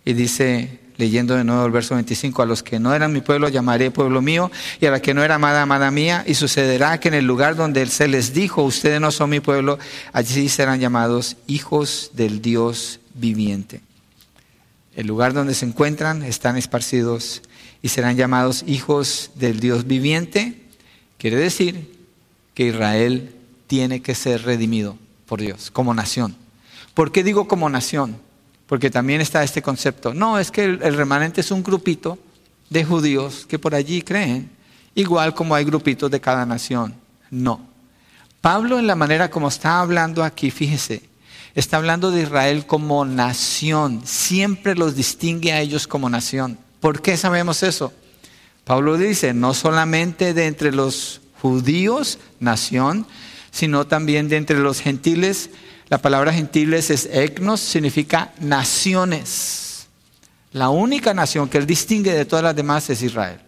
Y 0.06 0.14
dice 0.14 0.80
leyendo 0.98 1.34
de 1.34 1.44
nuevo 1.44 1.66
el 1.66 1.72
verso 1.72 1.96
25, 1.96 2.44
a 2.44 2.46
los 2.46 2.62
que 2.62 2.78
no 2.78 2.94
eran 2.94 3.12
mi 3.12 3.22
pueblo 3.22 3.50
llamaré 3.50 3.90
pueblo 3.90 4.22
mío, 4.22 4.52
y 4.80 4.86
a 4.86 4.92
la 4.92 5.02
que 5.02 5.16
no 5.16 5.24
era 5.24 5.36
amada, 5.36 5.64
amada 5.64 5.90
mía, 5.90 6.24
y 6.28 6.36
sucederá 6.36 7.00
que 7.00 7.08
en 7.08 7.16
el 7.16 7.26
lugar 7.26 7.56
donde 7.56 7.84
se 7.88 8.08
les 8.08 8.32
dijo, 8.32 8.62
ustedes 8.62 9.02
no 9.02 9.10
son 9.10 9.32
mi 9.32 9.40
pueblo, 9.40 9.80
allí 10.14 10.50
serán 10.50 10.82
llamados 10.82 11.36
hijos 11.48 12.12
del 12.14 12.44
Dios 12.44 13.00
viviente. 13.16 13.82
El 15.00 15.08
lugar 15.08 15.34
donde 15.34 15.54
se 15.54 15.66
encuentran 15.66 16.24
están 16.24 16.58
esparcidos 16.58 17.42
y 17.82 17.88
serán 17.88 18.18
llamados 18.18 18.66
hijos 18.68 19.32
del 19.36 19.62
Dios 19.62 19.88
viviente. 19.88 20.62
Quiere 21.18 21.38
decir 21.38 21.98
que 22.54 22.66
Israel 22.68 23.34
tiene 23.68 24.02
que 24.02 24.14
ser 24.14 24.44
redimido 24.44 24.98
por 25.26 25.40
Dios 25.40 25.72
como 25.72 25.94
nación. 25.94 26.36
¿Por 26.94 27.12
qué 27.14 27.24
digo 27.24 27.48
como 27.48 27.70
nación? 27.70 28.18
porque 28.70 28.92
también 28.92 29.20
está 29.20 29.44
este 29.44 29.64
concepto. 29.64 30.14
No, 30.14 30.38
es 30.38 30.52
que 30.52 30.64
el, 30.64 30.94
remanente 30.94 31.42
es 31.42 31.50
un 31.50 31.64
grupito 31.64 32.20
de 32.70 32.86
judíos 32.86 33.48
que 33.50 33.58
por 33.58 33.74
allí 33.74 34.04
creen, 34.04 34.52
igual 34.94 35.34
como 35.34 35.56
hay 35.56 35.66
grupitos 35.66 36.12
de 36.12 36.22
cada 36.22 36.46
nación. 36.46 36.94
No. 37.32 37.62
Pablo 38.42 38.78
en 38.78 38.86
la 38.86 38.96
manera 38.96 39.32
como 39.32 39.48
está 39.48 39.80
hablando 39.80 40.24
aquí, 40.24 40.52
fíjese, 40.52 41.02
está 41.60 41.78
hablando 41.78 42.12
de 42.12 42.24
Israel 42.24 42.66
como 42.66 43.06
nación, 43.06 44.02
siempre 44.06 44.76
los 44.76 44.96
distingue 44.96 45.52
a 45.52 45.62
ellos 45.62 45.88
como 45.88 46.10
nación. 46.10 46.58
¿Por 46.80 47.02
qué 47.02 47.18
sabemos 47.18 47.64
eso? 47.64 47.94
Pablo 48.64 48.98
dice, 48.98 49.34
no 49.34 49.54
solamente 49.54 50.34
de 50.34 50.48
entre 50.48 50.72
los 50.72 51.22
judíos, 51.42 52.20
nación, 52.40 53.06
sino 53.52 53.88
también 53.88 54.30
de 54.30 54.38
entre 54.38 54.60
los 54.60 54.80
gentiles, 54.80 55.50
la 55.90 55.98
palabra 55.98 56.32
gentiles 56.32 56.90
es 56.92 57.08
etnos, 57.12 57.60
significa 57.60 58.32
naciones. 58.40 59.88
La 60.52 60.70
única 60.70 61.14
nación 61.14 61.50
que 61.50 61.58
él 61.58 61.66
distingue 61.66 62.14
de 62.14 62.26
todas 62.26 62.44
las 62.44 62.56
demás 62.56 62.90
es 62.90 63.02
Israel. 63.02 63.40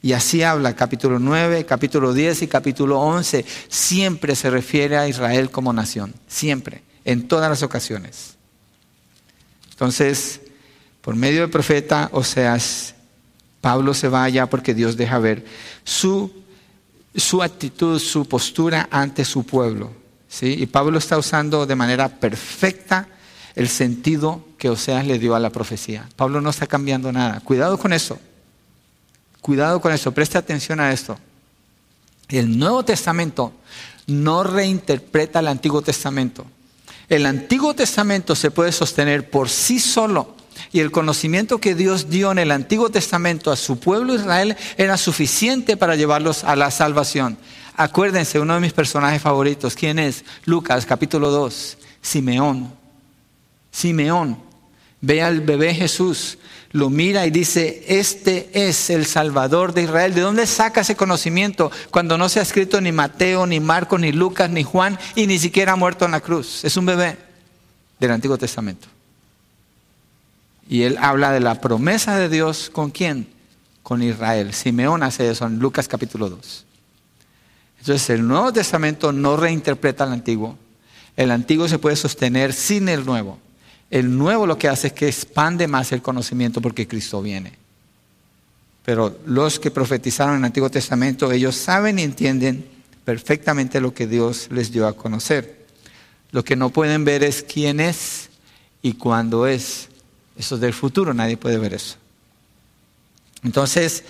Y 0.00 0.12
así 0.12 0.42
habla 0.42 0.74
capítulo 0.74 1.18
9, 1.18 1.66
capítulo 1.66 2.12
10 2.12 2.42
y 2.42 2.46
capítulo 2.46 3.00
11. 3.00 3.44
Siempre 3.68 4.34
se 4.34 4.48
refiere 4.48 4.96
a 4.96 5.08
Israel 5.08 5.50
como 5.50 5.72
nación. 5.72 6.14
Siempre. 6.26 6.87
En 7.08 7.26
todas 7.26 7.48
las 7.48 7.62
ocasiones. 7.62 8.36
Entonces, 9.70 10.42
por 11.00 11.16
medio 11.16 11.40
del 11.40 11.48
profeta 11.48 12.10
Oseas, 12.12 12.94
Pablo 13.62 13.94
se 13.94 14.08
va 14.08 14.24
allá 14.24 14.44
porque 14.44 14.74
Dios 14.74 14.98
deja 14.98 15.18
ver 15.18 15.42
su, 15.84 16.30
su 17.16 17.42
actitud, 17.42 17.98
su 17.98 18.28
postura 18.28 18.88
ante 18.90 19.24
su 19.24 19.46
pueblo. 19.46 19.90
Y 20.42 20.66
Pablo 20.66 20.98
está 20.98 21.16
usando 21.16 21.64
de 21.64 21.74
manera 21.74 22.10
perfecta 22.10 23.08
el 23.54 23.70
sentido 23.70 24.44
que 24.58 24.68
Oseas 24.68 25.06
le 25.06 25.18
dio 25.18 25.34
a 25.34 25.40
la 25.40 25.48
profecía. 25.48 26.06
Pablo 26.14 26.42
no 26.42 26.50
está 26.50 26.66
cambiando 26.66 27.10
nada. 27.10 27.40
Cuidado 27.40 27.78
con 27.78 27.94
eso. 27.94 28.20
Cuidado 29.40 29.80
con 29.80 29.94
eso. 29.94 30.12
Preste 30.12 30.36
atención 30.36 30.78
a 30.78 30.92
esto. 30.92 31.18
El 32.28 32.58
Nuevo 32.58 32.84
Testamento 32.84 33.54
no 34.08 34.42
reinterpreta 34.42 35.38
el 35.38 35.48
Antiguo 35.48 35.80
Testamento. 35.80 36.44
El 37.08 37.24
Antiguo 37.26 37.74
Testamento 37.74 38.34
se 38.34 38.50
puede 38.50 38.72
sostener 38.72 39.30
por 39.30 39.48
sí 39.48 39.80
solo 39.80 40.34
y 40.72 40.80
el 40.80 40.90
conocimiento 40.90 41.58
que 41.58 41.74
Dios 41.74 42.10
dio 42.10 42.30
en 42.30 42.38
el 42.38 42.50
Antiguo 42.50 42.90
Testamento 42.90 43.50
a 43.50 43.56
su 43.56 43.78
pueblo 43.78 44.14
Israel 44.14 44.56
era 44.76 44.96
suficiente 44.96 45.76
para 45.76 45.96
llevarlos 45.96 46.44
a 46.44 46.56
la 46.56 46.70
salvación. 46.70 47.38
Acuérdense, 47.76 48.40
uno 48.40 48.54
de 48.54 48.60
mis 48.60 48.72
personajes 48.72 49.22
favoritos, 49.22 49.74
¿quién 49.74 49.98
es? 49.98 50.24
Lucas 50.44 50.84
capítulo 50.84 51.30
2, 51.30 51.78
Simeón. 52.02 52.72
Simeón 53.70 54.38
ve 55.00 55.22
al 55.22 55.40
bebé 55.40 55.74
Jesús, 55.74 56.38
lo 56.70 56.90
mira 56.90 57.26
y 57.26 57.30
dice, 57.30 57.84
este 57.88 58.50
es 58.52 58.90
el 58.90 59.06
Salvador 59.06 59.72
de 59.72 59.84
Israel. 59.84 60.14
¿De 60.14 60.20
dónde 60.20 60.46
saca 60.46 60.82
ese 60.82 60.96
conocimiento 60.96 61.70
cuando 61.90 62.18
no 62.18 62.28
se 62.28 62.40
ha 62.40 62.42
escrito 62.42 62.80
ni 62.80 62.92
Mateo, 62.92 63.46
ni 63.46 63.58
Marcos, 63.58 64.00
ni 64.00 64.12
Lucas, 64.12 64.50
ni 64.50 64.64
Juan 64.64 64.98
y 65.14 65.26
ni 65.26 65.38
siquiera 65.38 65.72
ha 65.72 65.76
muerto 65.76 66.04
en 66.04 66.10
la 66.10 66.20
cruz? 66.20 66.64
Es 66.64 66.76
un 66.76 66.84
bebé 66.84 67.16
del 67.98 68.10
Antiguo 68.10 68.36
Testamento. 68.36 68.86
Y 70.68 70.82
él 70.82 70.98
habla 71.00 71.32
de 71.32 71.40
la 71.40 71.60
promesa 71.60 72.18
de 72.18 72.28
Dios 72.28 72.68
con 72.70 72.90
quién? 72.90 73.26
Con 73.82 74.02
Israel. 74.02 74.52
Simeón 74.52 75.02
hace 75.02 75.30
eso 75.30 75.46
en 75.46 75.58
Lucas 75.58 75.88
capítulo 75.88 76.28
2. 76.28 76.66
Entonces 77.80 78.10
el 78.10 78.28
Nuevo 78.28 78.52
Testamento 78.52 79.12
no 79.12 79.38
reinterpreta 79.38 80.04
el 80.04 80.12
Antiguo. 80.12 80.58
El 81.16 81.30
Antiguo 81.30 81.66
se 81.66 81.78
puede 81.78 81.96
sostener 81.96 82.52
sin 82.52 82.90
el 82.90 83.06
Nuevo. 83.06 83.38
El 83.90 84.16
Nuevo 84.16 84.46
lo 84.46 84.58
que 84.58 84.68
hace 84.68 84.88
es 84.88 84.92
que 84.92 85.08
expande 85.08 85.66
más 85.66 85.92
el 85.92 86.02
conocimiento 86.02 86.60
porque 86.60 86.86
Cristo 86.86 87.22
viene. 87.22 87.52
Pero 88.84 89.18
los 89.26 89.58
que 89.58 89.70
profetizaron 89.70 90.34
en 90.34 90.40
el 90.40 90.46
Antiguo 90.46 90.70
Testamento, 90.70 91.30
ellos 91.32 91.56
saben 91.56 91.98
y 91.98 92.02
entienden 92.02 92.66
perfectamente 93.04 93.80
lo 93.80 93.94
que 93.94 94.06
Dios 94.06 94.48
les 94.50 94.70
dio 94.72 94.86
a 94.86 94.96
conocer. 94.96 95.66
Lo 96.30 96.44
que 96.44 96.56
no 96.56 96.70
pueden 96.70 97.04
ver 97.04 97.22
es 97.22 97.42
quién 97.42 97.80
es 97.80 98.28
y 98.82 98.94
cuándo 98.94 99.46
es. 99.46 99.88
Eso 100.36 100.56
es 100.56 100.60
del 100.60 100.74
futuro, 100.74 101.14
nadie 101.14 101.36
puede 101.36 101.58
ver 101.58 101.74
eso. 101.74 101.96
Entonces, 103.42 104.04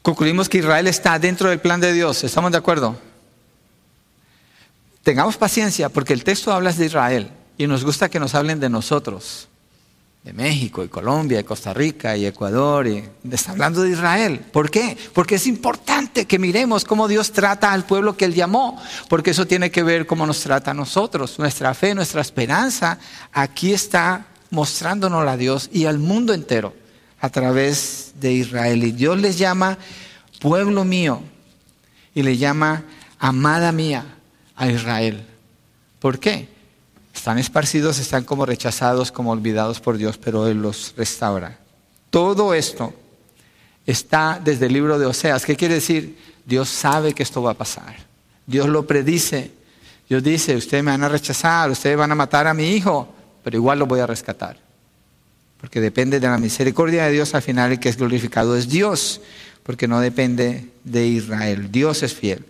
concluimos 0.00 0.48
que 0.48 0.58
Israel 0.58 0.86
está 0.86 1.18
dentro 1.18 1.50
del 1.50 1.60
plan 1.60 1.80
de 1.80 1.92
Dios. 1.92 2.24
¿Estamos 2.24 2.52
de 2.52 2.58
acuerdo? 2.58 2.98
Tengamos 5.02 5.36
paciencia 5.36 5.90
porque 5.90 6.14
el 6.14 6.24
texto 6.24 6.52
habla 6.52 6.72
de 6.72 6.86
Israel 6.86 7.30
y 7.56 7.66
nos 7.66 7.84
gusta 7.84 8.08
que 8.08 8.20
nos 8.20 8.34
hablen 8.34 8.60
de 8.60 8.68
nosotros, 8.68 9.48
de 10.24 10.32
México 10.32 10.82
y 10.82 10.88
Colombia 10.88 11.38
y 11.38 11.44
Costa 11.44 11.74
Rica 11.74 12.16
y 12.16 12.26
Ecuador. 12.26 12.86
Y 12.86 13.04
está 13.30 13.52
hablando 13.52 13.82
de 13.82 13.90
Israel. 13.90 14.40
¿Por 14.40 14.70
qué? 14.70 14.96
Porque 15.12 15.36
es 15.36 15.46
importante 15.46 16.26
que 16.26 16.38
miremos 16.38 16.84
cómo 16.84 17.06
Dios 17.06 17.32
trata 17.32 17.72
al 17.72 17.84
pueblo 17.84 18.16
que 18.16 18.24
Él 18.24 18.34
llamó, 18.34 18.80
porque 19.08 19.30
eso 19.30 19.46
tiene 19.46 19.70
que 19.70 19.82
ver 19.82 20.06
cómo 20.06 20.26
nos 20.26 20.40
trata 20.40 20.72
a 20.72 20.74
nosotros. 20.74 21.38
Nuestra 21.38 21.74
fe, 21.74 21.94
nuestra 21.94 22.22
esperanza, 22.22 22.98
aquí 23.32 23.72
está 23.72 24.26
mostrándonos 24.50 25.26
a 25.28 25.36
Dios 25.36 25.68
y 25.72 25.84
al 25.84 25.98
mundo 25.98 26.32
entero 26.32 26.74
a 27.20 27.28
través 27.28 28.14
de 28.20 28.32
Israel. 28.32 28.82
Y 28.82 28.92
Dios 28.92 29.20
les 29.20 29.38
llama 29.38 29.78
pueblo 30.40 30.84
mío 30.84 31.22
y 32.14 32.22
le 32.22 32.36
llama 32.36 32.84
amada 33.18 33.72
mía 33.72 34.04
a 34.56 34.68
Israel. 34.68 35.26
¿Por 35.98 36.18
qué? 36.18 36.53
Están 37.24 37.38
esparcidos, 37.38 37.98
están 38.00 38.24
como 38.24 38.44
rechazados, 38.44 39.10
como 39.10 39.30
olvidados 39.30 39.80
por 39.80 39.96
Dios, 39.96 40.18
pero 40.18 40.46
Él 40.46 40.60
los 40.60 40.92
restaura. 40.94 41.58
Todo 42.10 42.52
esto 42.52 42.92
está 43.86 44.38
desde 44.44 44.66
el 44.66 44.74
libro 44.74 44.98
de 44.98 45.06
Oseas. 45.06 45.46
¿Qué 45.46 45.56
quiere 45.56 45.76
decir? 45.76 46.18
Dios 46.44 46.68
sabe 46.68 47.14
que 47.14 47.22
esto 47.22 47.40
va 47.42 47.52
a 47.52 47.54
pasar. 47.54 47.96
Dios 48.46 48.68
lo 48.68 48.86
predice. 48.86 49.52
Dios 50.06 50.22
dice, 50.22 50.54
ustedes 50.54 50.84
me 50.84 50.90
van 50.90 51.02
a 51.02 51.08
rechazar, 51.08 51.70
ustedes 51.70 51.96
van 51.96 52.12
a 52.12 52.14
matar 52.14 52.46
a 52.46 52.52
mi 52.52 52.72
hijo, 52.72 53.08
pero 53.42 53.56
igual 53.56 53.78
lo 53.78 53.86
voy 53.86 54.00
a 54.00 54.06
rescatar 54.06 54.58
porque 55.64 55.80
depende 55.80 56.20
de 56.20 56.28
la 56.28 56.36
misericordia 56.36 57.06
de 57.06 57.12
Dios, 57.12 57.34
al 57.34 57.40
final 57.40 57.72
el 57.72 57.80
que 57.80 57.88
es 57.88 57.96
glorificado 57.96 58.54
es 58.54 58.68
Dios, 58.68 59.22
porque 59.62 59.88
no 59.88 59.98
depende 59.98 60.68
de 60.84 61.06
Israel. 61.06 61.72
Dios 61.72 62.02
es 62.02 62.12
fiel. 62.12 62.44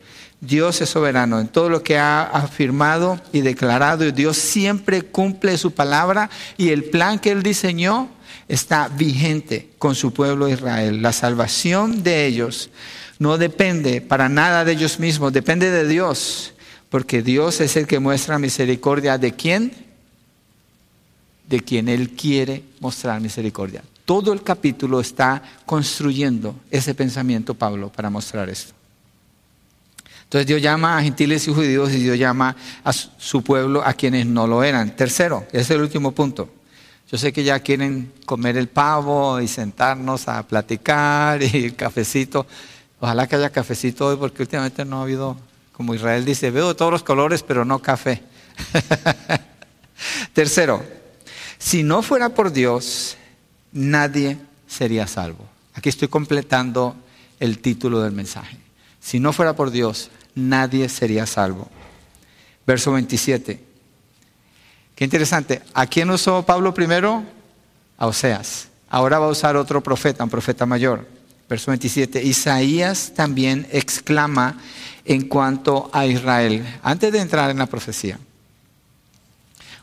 Dios 0.46 0.80
es 0.80 0.90
soberano 0.90 1.40
en 1.40 1.48
todo 1.48 1.68
lo 1.68 1.82
que 1.82 1.98
ha 1.98 2.22
afirmado 2.22 3.20
y 3.32 3.40
declarado. 3.40 4.04
Y 4.04 4.12
Dios 4.12 4.36
siempre 4.36 5.02
cumple 5.02 5.56
su 5.58 5.72
palabra 5.72 6.30
y 6.56 6.70
el 6.70 6.84
plan 6.84 7.18
que 7.18 7.30
Él 7.30 7.42
diseñó 7.42 8.08
está 8.48 8.88
vigente 8.88 9.70
con 9.78 9.94
su 9.94 10.12
pueblo 10.12 10.48
Israel. 10.48 11.02
La 11.02 11.12
salvación 11.12 12.02
de 12.02 12.26
ellos 12.26 12.70
no 13.18 13.38
depende 13.38 14.00
para 14.00 14.28
nada 14.28 14.64
de 14.64 14.72
ellos 14.72 14.98
mismos, 14.98 15.32
depende 15.32 15.70
de 15.70 15.88
Dios, 15.88 16.52
porque 16.90 17.22
Dios 17.22 17.60
es 17.60 17.76
el 17.76 17.86
que 17.86 17.98
muestra 17.98 18.38
misericordia 18.38 19.18
de 19.18 19.32
quién? 19.32 19.84
de 21.48 21.60
quien 21.60 21.88
Él 21.88 22.10
quiere 22.10 22.64
mostrar 22.80 23.20
misericordia. 23.20 23.82
Todo 24.04 24.32
el 24.32 24.42
capítulo 24.42 25.00
está 25.00 25.42
construyendo 25.66 26.56
ese 26.70 26.94
pensamiento, 26.94 27.54
Pablo, 27.54 27.90
para 27.90 28.10
mostrar 28.10 28.48
esto. 28.48 28.74
Entonces 30.24 30.46
Dios 30.46 30.60
llama 30.60 30.98
a 30.98 31.02
gentiles 31.02 31.46
y 31.46 31.54
judíos 31.54 31.92
y 31.92 32.02
Dios 32.02 32.18
llama 32.18 32.56
a 32.82 32.92
su 32.92 33.42
pueblo 33.42 33.82
a 33.84 33.92
quienes 33.94 34.26
no 34.26 34.46
lo 34.46 34.64
eran. 34.64 34.96
Tercero, 34.96 35.46
ese 35.48 35.60
es 35.60 35.70
el 35.70 35.82
último 35.82 36.12
punto. 36.12 36.48
Yo 37.10 37.18
sé 37.18 37.32
que 37.32 37.44
ya 37.44 37.60
quieren 37.60 38.12
comer 38.26 38.56
el 38.56 38.68
pavo 38.68 39.40
y 39.40 39.46
sentarnos 39.46 40.26
a 40.26 40.42
platicar 40.42 41.42
y 41.42 41.66
el 41.66 41.76
cafecito. 41.76 42.46
Ojalá 42.98 43.26
que 43.28 43.36
haya 43.36 43.50
cafecito 43.50 44.06
hoy 44.06 44.16
porque 44.16 44.42
últimamente 44.42 44.84
no 44.84 44.98
ha 44.98 45.02
habido, 45.02 45.36
como 45.72 45.94
Israel 45.94 46.24
dice, 46.24 46.50
veo 46.50 46.74
todos 46.74 46.90
los 46.90 47.02
colores 47.02 47.42
pero 47.42 47.64
no 47.64 47.80
café. 47.80 48.22
Tercero, 50.32 50.82
si 51.58 51.82
no 51.82 52.02
fuera 52.02 52.30
por 52.30 52.52
Dios, 52.52 53.16
nadie 53.72 54.38
sería 54.66 55.06
salvo. 55.06 55.46
Aquí 55.74 55.88
estoy 55.88 56.08
completando 56.08 56.96
el 57.38 57.58
título 57.58 58.00
del 58.00 58.12
mensaje. 58.12 58.56
Si 59.04 59.20
no 59.20 59.34
fuera 59.34 59.54
por 59.54 59.70
Dios, 59.70 60.10
nadie 60.34 60.88
sería 60.88 61.26
salvo. 61.26 61.68
Verso 62.66 62.90
27. 62.90 63.62
Qué 64.94 65.04
interesante. 65.04 65.60
¿A 65.74 65.86
quién 65.86 66.08
usó 66.08 66.46
Pablo 66.46 66.72
primero? 66.72 67.22
A 67.98 68.06
Oseas. 68.06 68.68
Ahora 68.88 69.18
va 69.18 69.26
a 69.26 69.30
usar 69.30 69.56
otro 69.56 69.82
profeta, 69.82 70.24
un 70.24 70.30
profeta 70.30 70.64
mayor. 70.64 71.06
Verso 71.50 71.70
27. 71.70 72.22
Isaías 72.24 73.12
también 73.14 73.66
exclama 73.70 74.58
en 75.04 75.28
cuanto 75.28 75.90
a 75.92 76.06
Israel, 76.06 76.64
antes 76.82 77.12
de 77.12 77.18
entrar 77.18 77.50
en 77.50 77.58
la 77.58 77.66
profecía. 77.66 78.18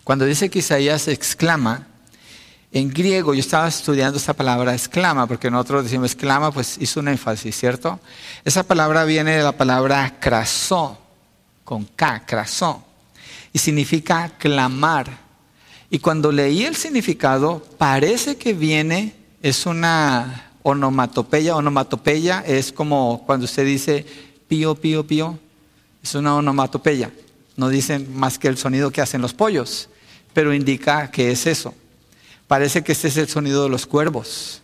Cuando 0.04 0.26
dice 0.26 0.50
que 0.50 0.60
Isaías 0.60 1.08
exclama, 1.08 1.90
en 2.74 2.90
griego, 2.90 3.34
yo 3.34 3.42
estaba 3.42 3.68
estudiando 3.68 4.18
esta 4.18 4.34
palabra 4.34 4.74
exclama, 4.74 5.28
porque 5.28 5.52
nosotros 5.52 5.84
decimos 5.84 6.14
exclama, 6.14 6.52
pues 6.52 6.78
hizo 6.80 7.02
un 7.02 7.10
énfasis, 7.10 7.56
¿cierto? 7.56 8.00
Esa 8.46 8.64
palabra 8.64 9.04
viene 9.04 9.38
de 9.38 9.44
la 9.44 9.52
palabra 9.52 10.18
crasó, 10.20 10.98
con 11.66 11.84
K, 11.84 12.24
crasó, 12.26 12.84
y 13.52 13.60
significa 13.60 14.30
clamar. 14.38 15.10
Y 15.90 16.00
cuando 16.00 16.32
leí 16.32 16.64
el 16.64 16.78
significado, 16.78 17.62
parece 17.78 18.38
que 18.38 18.54
viene, 18.54 19.16
es 19.42 19.66
una 19.66 20.52
onomatopeya. 20.64 21.58
Onomatopeya 21.58 22.42
es 22.48 22.72
como 22.72 23.24
cuando 23.26 23.46
usted 23.46 23.66
dice 23.66 24.06
pío, 24.48 24.76
pío, 24.76 25.06
pío, 25.06 25.38
es 26.02 26.16
una 26.16 26.36
onomatopeya. 26.36 27.12
No 27.58 27.68
dicen 27.68 28.16
más 28.16 28.40
que 28.40 28.48
el 28.48 28.58
sonido 28.58 28.92
que 28.92 29.02
hacen 29.02 29.22
los 29.22 29.34
pollos, 29.34 29.90
pero 30.34 30.54
indica 30.54 31.12
que 31.12 31.32
es 31.32 31.46
eso. 31.46 31.74
Parece 32.52 32.84
que 32.84 32.92
este 32.92 33.08
es 33.08 33.16
el 33.16 33.30
sonido 33.30 33.64
de 33.64 33.70
los 33.70 33.86
cuervos, 33.86 34.62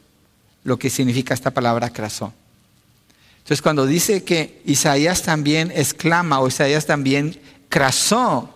lo 0.66 0.78
que 0.78 0.90
significa 0.90 1.34
esta 1.34 1.52
palabra 1.52 1.90
crasó. 1.90 2.34
Entonces 3.38 3.62
cuando 3.62 3.86
dice 3.86 4.26
que 4.26 4.62
Isaías 4.66 5.22
también 5.22 5.72
exclama 5.74 6.42
o 6.42 6.50
Isaías 6.50 6.86
también 6.86 7.40
crasó, 7.70 8.54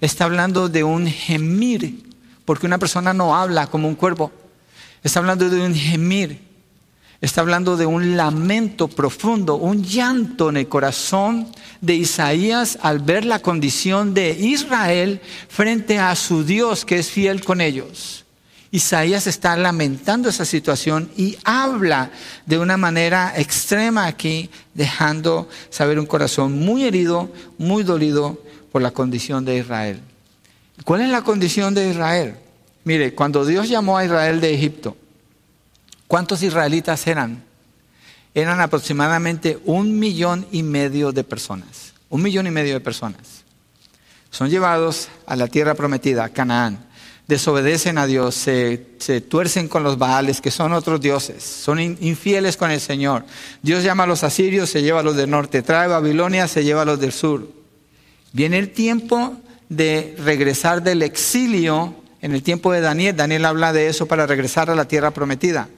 está 0.00 0.24
hablando 0.24 0.68
de 0.68 0.82
un 0.82 1.06
gemir, 1.06 2.02
porque 2.44 2.66
una 2.66 2.78
persona 2.78 3.14
no 3.14 3.36
habla 3.36 3.68
como 3.68 3.86
un 3.86 3.94
cuervo. 3.94 4.32
Está 5.04 5.20
hablando 5.20 5.48
de 5.48 5.64
un 5.64 5.76
gemir, 5.76 6.40
está 7.20 7.42
hablando 7.42 7.76
de 7.76 7.86
un 7.86 8.16
lamento 8.16 8.88
profundo, 8.88 9.54
un 9.54 9.84
llanto 9.84 10.48
en 10.48 10.56
el 10.56 10.68
corazón 10.68 11.46
de 11.80 11.94
Isaías 11.94 12.76
al 12.82 12.98
ver 12.98 13.24
la 13.24 13.38
condición 13.38 14.14
de 14.14 14.32
Israel 14.32 15.20
frente 15.48 16.00
a 16.00 16.16
su 16.16 16.42
Dios 16.42 16.84
que 16.84 16.98
es 16.98 17.08
fiel 17.08 17.44
con 17.44 17.60
ellos. 17.60 18.23
Isaías 18.74 19.28
está 19.28 19.56
lamentando 19.56 20.28
esa 20.28 20.44
situación 20.44 21.08
y 21.16 21.38
habla 21.44 22.10
de 22.44 22.58
una 22.58 22.76
manera 22.76 23.32
extrema 23.36 24.06
aquí, 24.06 24.50
dejando 24.74 25.48
saber 25.70 26.00
un 26.00 26.06
corazón 26.06 26.58
muy 26.58 26.84
herido, 26.84 27.30
muy 27.56 27.84
dolido 27.84 28.36
por 28.72 28.82
la 28.82 28.90
condición 28.90 29.44
de 29.44 29.58
Israel. 29.58 30.00
¿Cuál 30.82 31.02
es 31.02 31.08
la 31.08 31.22
condición 31.22 31.72
de 31.72 31.88
Israel? 31.88 32.34
Mire, 32.82 33.14
cuando 33.14 33.46
Dios 33.46 33.68
llamó 33.68 33.96
a 33.96 34.06
Israel 34.06 34.40
de 34.40 34.52
Egipto, 34.52 34.96
¿cuántos 36.08 36.42
israelitas 36.42 37.06
eran? 37.06 37.44
Eran 38.34 38.60
aproximadamente 38.60 39.56
un 39.66 40.00
millón 40.00 40.48
y 40.50 40.64
medio 40.64 41.12
de 41.12 41.22
personas. 41.22 41.92
Un 42.08 42.22
millón 42.22 42.48
y 42.48 42.50
medio 42.50 42.74
de 42.74 42.80
personas. 42.80 43.44
Son 44.32 44.50
llevados 44.50 45.10
a 45.26 45.36
la 45.36 45.46
tierra 45.46 45.74
prometida, 45.76 46.28
Canaán 46.30 46.92
desobedecen 47.26 47.96
a 47.98 48.06
Dios, 48.06 48.34
se, 48.34 48.76
tuercen 49.28 49.68
con 49.68 49.82
los 49.82 49.98
Baales, 49.98 50.40
que 50.40 50.50
son 50.50 50.72
otros 50.72 51.00
dioses, 51.00 51.42
son 51.42 51.80
infieles 51.80 52.56
con 52.56 52.70
el 52.70 52.80
Señor. 52.80 53.24
Dios 53.62 53.82
llama 53.82 54.04
a 54.04 54.06
los 54.06 54.24
asirios, 54.24 54.70
se 54.70 54.82
lleva 54.82 55.00
a 55.00 55.02
los 55.02 55.16
del 55.16 55.30
norte, 55.30 55.62
trae 55.62 55.88
Babilonia, 55.88 56.48
se 56.48 56.64
lleva 56.64 56.82
a 56.82 56.84
los 56.84 57.00
del 57.00 57.12
sur. 57.12 57.48
Viene 58.32 58.58
el 58.58 58.70
tiempo 58.70 59.34
de 59.68 60.14
regresar 60.18 60.82
del 60.82 61.02
exilio, 61.02 61.94
en 62.20 62.32
el 62.32 62.42
tiempo 62.42 62.72
de 62.72 62.80
Daniel, 62.80 63.16
Daniel 63.16 63.44
habla 63.44 63.72
de 63.72 63.88
eso 63.88 64.06
para 64.06 64.26
regresar 64.26 64.70
a 64.70 64.74
la 64.74 64.86
tierra 64.86 65.10
prometida. 65.12 65.68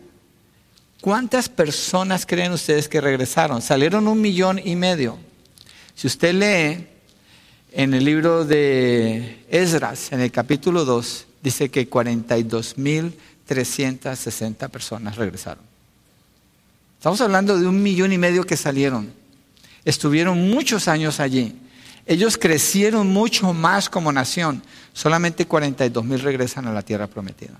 ¿Cuántas 1.00 1.48
personas 1.48 2.26
creen 2.26 2.52
ustedes 2.52 2.88
que 2.88 3.00
regresaron? 3.00 3.62
Salieron 3.62 4.08
un 4.08 4.20
millón 4.20 4.60
y 4.64 4.74
medio. 4.74 5.18
Si 5.94 6.06
usted 6.06 6.34
lee 6.34 6.86
en 7.72 7.94
el 7.94 8.04
libro 8.04 8.44
de 8.44 9.44
Esdras, 9.50 10.10
en 10.12 10.20
el 10.20 10.32
capítulo 10.32 10.84
2, 10.84 11.25
dice 11.46 11.70
que 11.70 11.88
42.360 11.88 14.68
personas 14.68 15.14
regresaron. 15.14 15.62
Estamos 16.98 17.20
hablando 17.20 17.56
de 17.56 17.68
un 17.68 17.84
millón 17.84 18.12
y 18.12 18.18
medio 18.18 18.42
que 18.42 18.56
salieron. 18.56 19.12
Estuvieron 19.84 20.50
muchos 20.50 20.88
años 20.88 21.20
allí. 21.20 21.54
Ellos 22.04 22.36
crecieron 22.36 23.06
mucho 23.06 23.52
más 23.52 23.88
como 23.88 24.10
nación. 24.10 24.60
Solamente 24.92 25.48
42.000 25.48 26.18
regresan 26.18 26.66
a 26.66 26.72
la 26.72 26.82
tierra 26.82 27.06
prometida. 27.06 27.54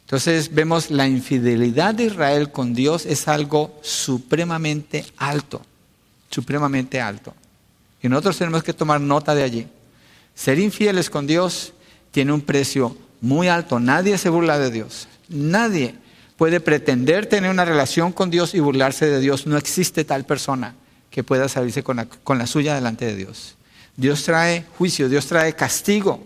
Entonces 0.00 0.52
vemos 0.52 0.90
la 0.90 1.06
infidelidad 1.06 1.94
de 1.94 2.06
Israel 2.06 2.50
con 2.50 2.74
Dios 2.74 3.06
es 3.06 3.28
algo 3.28 3.78
supremamente 3.80 5.06
alto, 5.18 5.62
supremamente 6.30 7.00
alto. 7.00 7.32
Y 8.02 8.08
nosotros 8.08 8.38
tenemos 8.38 8.64
que 8.64 8.72
tomar 8.72 9.00
nota 9.00 9.36
de 9.36 9.44
allí. 9.44 9.68
Ser 10.34 10.58
infieles 10.58 11.08
con 11.08 11.28
Dios 11.28 11.73
tiene 12.14 12.32
un 12.32 12.42
precio 12.42 12.96
muy 13.20 13.48
alto. 13.48 13.80
Nadie 13.80 14.18
se 14.18 14.28
burla 14.28 14.56
de 14.56 14.70
Dios. 14.70 15.08
Nadie 15.28 15.96
puede 16.36 16.60
pretender 16.60 17.26
tener 17.26 17.50
una 17.50 17.64
relación 17.64 18.12
con 18.12 18.30
Dios 18.30 18.54
y 18.54 18.60
burlarse 18.60 19.06
de 19.06 19.18
Dios. 19.18 19.48
No 19.48 19.56
existe 19.56 20.04
tal 20.04 20.24
persona 20.24 20.76
que 21.10 21.24
pueda 21.24 21.48
salirse 21.48 21.82
con 21.82 21.96
la, 22.38 22.46
suya 22.46 22.76
delante 22.76 23.04
de 23.04 23.16
Dios. 23.16 23.56
Dios 23.96 24.22
trae 24.22 24.64
juicio, 24.78 25.08
Dios 25.08 25.26
trae 25.26 25.54
castigo. 25.54 26.24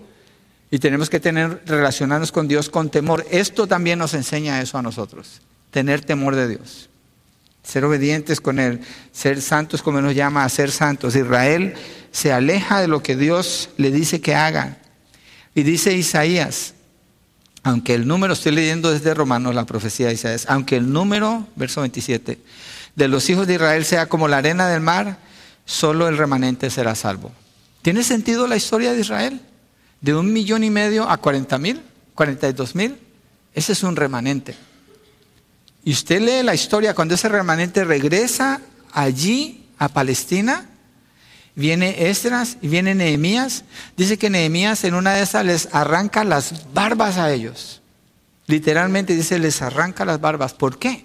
Y 0.70 0.78
tenemos 0.78 1.08
que 1.08 1.20
tener, 1.20 1.62
relacionarnos 1.64 2.32
con 2.32 2.48
Dios 2.48 2.68
con 2.68 2.90
temor. 2.90 3.24
Esto 3.30 3.66
también 3.66 3.98
nos 3.98 4.12
enseña 4.12 4.60
eso 4.60 4.76
a 4.76 4.82
nosotros. 4.82 5.40
Tener 5.70 6.02
temor 6.02 6.36
de 6.36 6.48
Dios. 6.48 6.90
Ser 7.62 7.86
obedientes 7.86 8.42
con 8.42 8.58
Él. 8.58 8.82
Ser 9.10 9.40
santos 9.40 9.80
como 9.80 10.02
nos 10.02 10.14
llama 10.14 10.44
a 10.44 10.50
ser 10.50 10.70
santos. 10.70 11.16
Israel 11.16 11.72
se 12.10 12.30
aleja 12.30 12.82
de 12.82 12.88
lo 12.88 13.02
que 13.02 13.16
Dios 13.16 13.70
le 13.78 13.90
dice 13.90 14.20
que 14.20 14.34
haga. 14.34 14.76
Y 15.58 15.64
dice 15.64 15.92
Isaías, 15.92 16.74
aunque 17.64 17.92
el 17.92 18.06
número, 18.06 18.32
estoy 18.32 18.52
leyendo 18.52 18.92
desde 18.92 19.12
Romanos 19.12 19.56
la 19.56 19.66
profecía 19.66 20.06
de 20.06 20.14
Isaías, 20.14 20.46
aunque 20.48 20.76
el 20.76 20.92
número, 20.92 21.48
verso 21.56 21.80
27, 21.80 22.38
de 22.94 23.08
los 23.08 23.28
hijos 23.28 23.48
de 23.48 23.54
Israel 23.54 23.84
sea 23.84 24.06
como 24.06 24.28
la 24.28 24.36
arena 24.36 24.68
del 24.68 24.82
mar, 24.82 25.18
solo 25.64 26.06
el 26.06 26.16
remanente 26.16 26.70
será 26.70 26.94
salvo. 26.94 27.32
¿Tiene 27.82 28.04
sentido 28.04 28.46
la 28.46 28.54
historia 28.54 28.92
de 28.92 29.00
Israel? 29.00 29.40
De 30.00 30.14
un 30.14 30.32
millón 30.32 30.62
y 30.62 30.70
medio 30.70 31.10
a 31.10 31.16
cuarenta 31.16 31.58
mil, 31.58 31.82
cuarenta 32.14 32.48
y 32.48 32.52
dos 32.52 32.76
mil. 32.76 32.96
Ese 33.52 33.72
es 33.72 33.82
un 33.82 33.96
remanente. 33.96 34.54
Y 35.82 35.90
usted 35.90 36.20
lee 36.20 36.44
la 36.44 36.54
historia 36.54 36.94
cuando 36.94 37.16
ese 37.16 37.28
remanente 37.28 37.82
regresa 37.82 38.60
allí 38.92 39.66
a 39.76 39.88
Palestina 39.88 40.67
viene 41.58 42.08
Esdras 42.08 42.56
y 42.62 42.68
viene 42.68 42.94
Nehemías. 42.94 43.64
Dice 43.96 44.16
que 44.16 44.30
Nehemías 44.30 44.84
en 44.84 44.94
una 44.94 45.14
de 45.14 45.22
esas 45.22 45.44
les 45.44 45.68
arranca 45.74 46.22
las 46.22 46.72
barbas 46.72 47.18
a 47.18 47.32
ellos. 47.32 47.82
Literalmente 48.46 49.14
dice, 49.14 49.38
les 49.40 49.60
arranca 49.60 50.04
las 50.04 50.20
barbas. 50.20 50.54
¿Por 50.54 50.78
qué? 50.78 51.04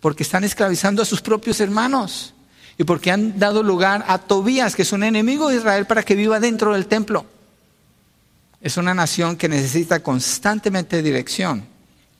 Porque 0.00 0.24
están 0.24 0.42
esclavizando 0.42 1.00
a 1.00 1.06
sus 1.06 1.22
propios 1.22 1.60
hermanos. 1.60 2.34
Y 2.76 2.82
porque 2.82 3.12
han 3.12 3.38
dado 3.38 3.62
lugar 3.62 4.04
a 4.08 4.18
Tobías, 4.18 4.74
que 4.74 4.82
es 4.82 4.92
un 4.92 5.04
enemigo 5.04 5.48
de 5.48 5.56
Israel, 5.56 5.86
para 5.86 6.02
que 6.02 6.16
viva 6.16 6.40
dentro 6.40 6.74
del 6.74 6.86
templo. 6.86 7.24
Es 8.60 8.76
una 8.76 8.94
nación 8.94 9.36
que 9.36 9.48
necesita 9.48 10.02
constantemente 10.02 11.02
dirección. 11.02 11.64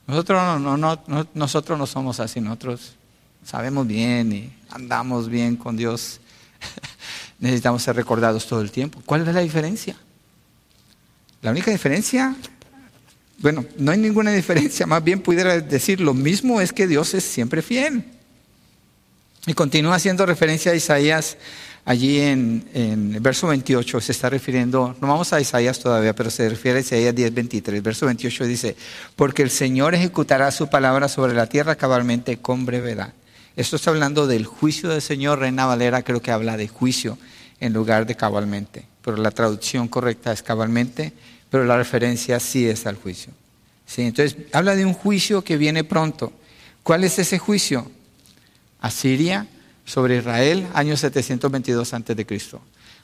Nosotros 0.06 0.60
no, 0.60 0.76
no, 0.76 1.02
no, 1.06 1.26
nosotros 1.34 1.76
no 1.76 1.86
somos 1.86 2.20
así, 2.20 2.40
nosotros 2.40 2.94
sabemos 3.44 3.86
bien 3.86 4.32
y 4.32 4.52
andamos 4.70 5.28
bien 5.28 5.56
con 5.56 5.76
Dios. 5.76 6.20
necesitamos 7.38 7.82
ser 7.82 7.96
recordados 7.96 8.46
todo 8.46 8.60
el 8.60 8.70
tiempo. 8.70 9.00
¿Cuál 9.04 9.26
es 9.26 9.34
la 9.34 9.40
diferencia? 9.40 9.96
La 11.42 11.50
única 11.50 11.70
diferencia, 11.70 12.34
bueno, 13.38 13.64
no 13.76 13.92
hay 13.92 13.98
ninguna 13.98 14.32
diferencia, 14.32 14.86
más 14.86 15.04
bien 15.04 15.20
pudiera 15.20 15.60
decir 15.60 16.00
lo 16.00 16.14
mismo 16.14 16.60
es 16.60 16.72
que 16.72 16.86
Dios 16.86 17.12
es 17.14 17.24
siempre 17.24 17.60
fiel. 17.60 18.04
Y 19.46 19.52
continúa 19.52 19.96
haciendo 19.96 20.24
referencia 20.24 20.72
a 20.72 20.74
Isaías 20.74 21.36
allí 21.84 22.18
en, 22.18 22.64
el 22.72 23.20
verso 23.20 23.48
28, 23.48 24.00
se 24.00 24.12
está 24.12 24.30
refiriendo, 24.30 24.96
no 25.00 25.08
vamos 25.08 25.32
a 25.32 25.40
Isaías 25.40 25.78
todavía, 25.78 26.14
pero 26.14 26.30
se 26.30 26.48
refiere 26.48 26.78
a 26.78 26.80
Isaías 26.80 27.14
10, 27.14 27.34
23. 27.34 27.82
Verso 27.82 28.06
28 28.06 28.44
dice, 28.46 28.76
porque 29.16 29.42
el 29.42 29.50
Señor 29.50 29.94
ejecutará 29.94 30.50
su 30.50 30.68
palabra 30.68 31.08
sobre 31.08 31.34
la 31.34 31.46
tierra 31.46 31.76
cabalmente 31.76 32.38
con 32.38 32.64
brevedad. 32.64 33.12
Esto 33.56 33.76
está 33.76 33.90
hablando 33.90 34.26
del 34.26 34.46
juicio 34.46 34.88
del 34.88 35.02
Señor. 35.02 35.38
Reina 35.38 35.66
Valera 35.66 36.02
creo 36.02 36.20
que 36.20 36.32
habla 36.32 36.56
de 36.56 36.68
juicio 36.68 37.18
en 37.60 37.72
lugar 37.72 38.06
de 38.06 38.16
cabalmente. 38.16 38.84
Pero 39.02 39.16
la 39.16 39.30
traducción 39.30 39.86
correcta 39.88 40.32
es 40.32 40.42
cabalmente, 40.42 41.12
pero 41.50 41.64
la 41.64 41.76
referencia 41.76 42.40
sí 42.40 42.66
es 42.68 42.86
al 42.86 42.96
juicio. 42.96 43.32
¿Sí? 43.86 44.02
Entonces, 44.02 44.36
habla 44.52 44.74
de 44.74 44.84
un 44.84 44.94
juicio 44.94 45.42
que 45.44 45.56
viene 45.56 45.84
pronto. 45.84 46.32
¿Cuál 46.82 47.04
es 47.04 47.18
ese 47.18 47.38
juicio? 47.38 47.90
Asiria 48.80 49.46
sobre 49.84 50.18
Israel, 50.18 50.66
año 50.74 50.96
722 50.96 51.94
a.C. 51.94 52.26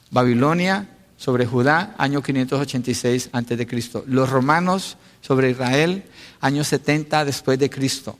Babilonia 0.09 0.89
sobre 1.17 1.45
Judá, 1.45 1.95
año 1.97 2.21
586 2.21 3.29
a.C. 3.31 3.67
Los 4.07 4.29
romanos 4.29 4.97
sobre 5.21 5.51
Israel, 5.51 6.03
año 6.41 6.63
70 6.63 7.25
después 7.25 7.57
de 7.57 7.69
Cristo. 7.69 8.17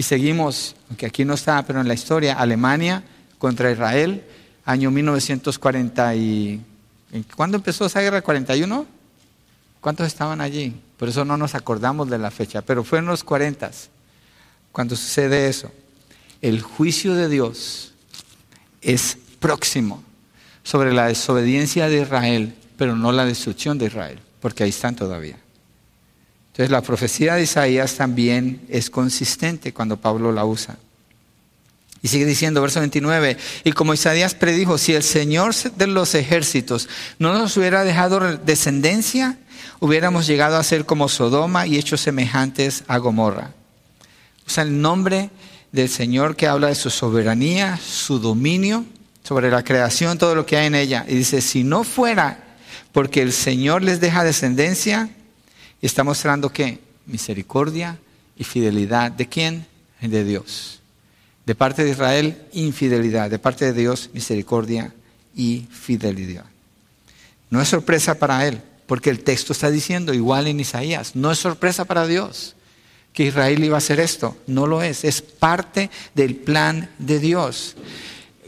Y 0.00 0.02
seguimos, 0.02 0.76
aunque 0.88 1.04
aquí 1.04 1.26
no 1.26 1.34
está, 1.34 1.62
pero 1.66 1.78
en 1.78 1.86
la 1.86 1.92
historia, 1.92 2.32
Alemania 2.32 3.04
contra 3.36 3.70
Israel, 3.70 4.24
año 4.64 4.90
1940 4.90 6.14
y... 6.14 6.64
¿Cuándo 7.36 7.58
empezó 7.58 7.84
esa 7.84 8.00
guerra? 8.00 8.24
¿41? 8.24 8.86
¿Cuántos 9.82 10.06
estaban 10.06 10.40
allí? 10.40 10.74
Por 10.96 11.10
eso 11.10 11.26
no 11.26 11.36
nos 11.36 11.54
acordamos 11.54 12.08
de 12.08 12.16
la 12.16 12.30
fecha, 12.30 12.62
pero 12.62 12.82
fue 12.82 13.00
en 13.00 13.04
los 13.04 13.22
40 13.24 13.70
cuando 14.72 14.96
sucede 14.96 15.50
eso. 15.50 15.70
El 16.40 16.62
juicio 16.62 17.14
de 17.14 17.28
Dios 17.28 17.92
es 18.80 19.18
próximo 19.38 20.02
sobre 20.62 20.94
la 20.94 21.08
desobediencia 21.08 21.90
de 21.90 22.00
Israel, 22.00 22.54
pero 22.78 22.96
no 22.96 23.12
la 23.12 23.26
destrucción 23.26 23.76
de 23.76 23.88
Israel, 23.88 24.18
porque 24.40 24.62
ahí 24.62 24.70
están 24.70 24.96
todavía. 24.96 25.36
Entonces 26.60 26.72
la 26.72 26.82
profecía 26.82 27.36
de 27.36 27.44
Isaías 27.44 27.94
también 27.94 28.60
es 28.68 28.90
consistente 28.90 29.72
cuando 29.72 29.96
Pablo 29.96 30.30
la 30.30 30.44
usa. 30.44 30.76
Y 32.02 32.08
sigue 32.08 32.26
diciendo, 32.26 32.60
verso 32.60 32.80
29, 32.80 33.38
y 33.64 33.72
como 33.72 33.94
Isaías 33.94 34.34
predijo, 34.34 34.76
si 34.76 34.92
el 34.92 35.02
Señor 35.02 35.54
de 35.54 35.86
los 35.86 36.14
ejércitos 36.14 36.86
no 37.18 37.32
nos 37.32 37.56
hubiera 37.56 37.82
dejado 37.82 38.36
descendencia, 38.44 39.38
hubiéramos 39.78 40.26
llegado 40.26 40.58
a 40.58 40.62
ser 40.62 40.84
como 40.84 41.08
Sodoma 41.08 41.66
y 41.66 41.78
hechos 41.78 42.02
semejantes 42.02 42.84
a 42.88 42.98
Gomorra. 42.98 43.54
Usa 44.46 44.62
el 44.62 44.82
nombre 44.82 45.30
del 45.72 45.88
Señor 45.88 46.36
que 46.36 46.46
habla 46.46 46.68
de 46.68 46.74
su 46.74 46.90
soberanía, 46.90 47.78
su 47.82 48.18
dominio 48.18 48.84
sobre 49.24 49.50
la 49.50 49.64
creación, 49.64 50.18
todo 50.18 50.34
lo 50.34 50.44
que 50.44 50.58
hay 50.58 50.66
en 50.66 50.74
ella. 50.74 51.06
Y 51.08 51.14
dice, 51.14 51.40
si 51.40 51.64
no 51.64 51.84
fuera 51.84 52.58
porque 52.92 53.22
el 53.22 53.32
Señor 53.32 53.82
les 53.82 53.98
deja 53.98 54.24
descendencia, 54.24 55.08
y 55.80 55.86
está 55.86 56.04
mostrando 56.04 56.52
que 56.52 56.80
misericordia 57.06 57.98
y 58.36 58.44
fidelidad. 58.44 59.10
¿De 59.10 59.28
quién? 59.28 59.66
De 60.00 60.24
Dios. 60.24 60.80
De 61.46 61.54
parte 61.54 61.84
de 61.84 61.90
Israel, 61.90 62.42
infidelidad. 62.52 63.30
De 63.30 63.38
parte 63.38 63.64
de 63.66 63.72
Dios, 63.72 64.10
misericordia 64.12 64.92
y 65.34 65.66
fidelidad. 65.70 66.44
No 67.50 67.60
es 67.60 67.68
sorpresa 67.68 68.14
para 68.18 68.46
él, 68.46 68.60
porque 68.86 69.10
el 69.10 69.20
texto 69.20 69.52
está 69.52 69.70
diciendo 69.70 70.14
igual 70.14 70.46
en 70.46 70.60
Isaías. 70.60 71.16
No 71.16 71.32
es 71.32 71.38
sorpresa 71.38 71.84
para 71.84 72.06
Dios 72.06 72.54
que 73.12 73.24
Israel 73.24 73.64
iba 73.64 73.76
a 73.76 73.78
hacer 73.78 73.98
esto. 73.98 74.36
No 74.46 74.66
lo 74.66 74.82
es. 74.82 75.04
Es 75.04 75.22
parte 75.22 75.90
del 76.14 76.36
plan 76.36 76.90
de 76.98 77.18
Dios 77.18 77.76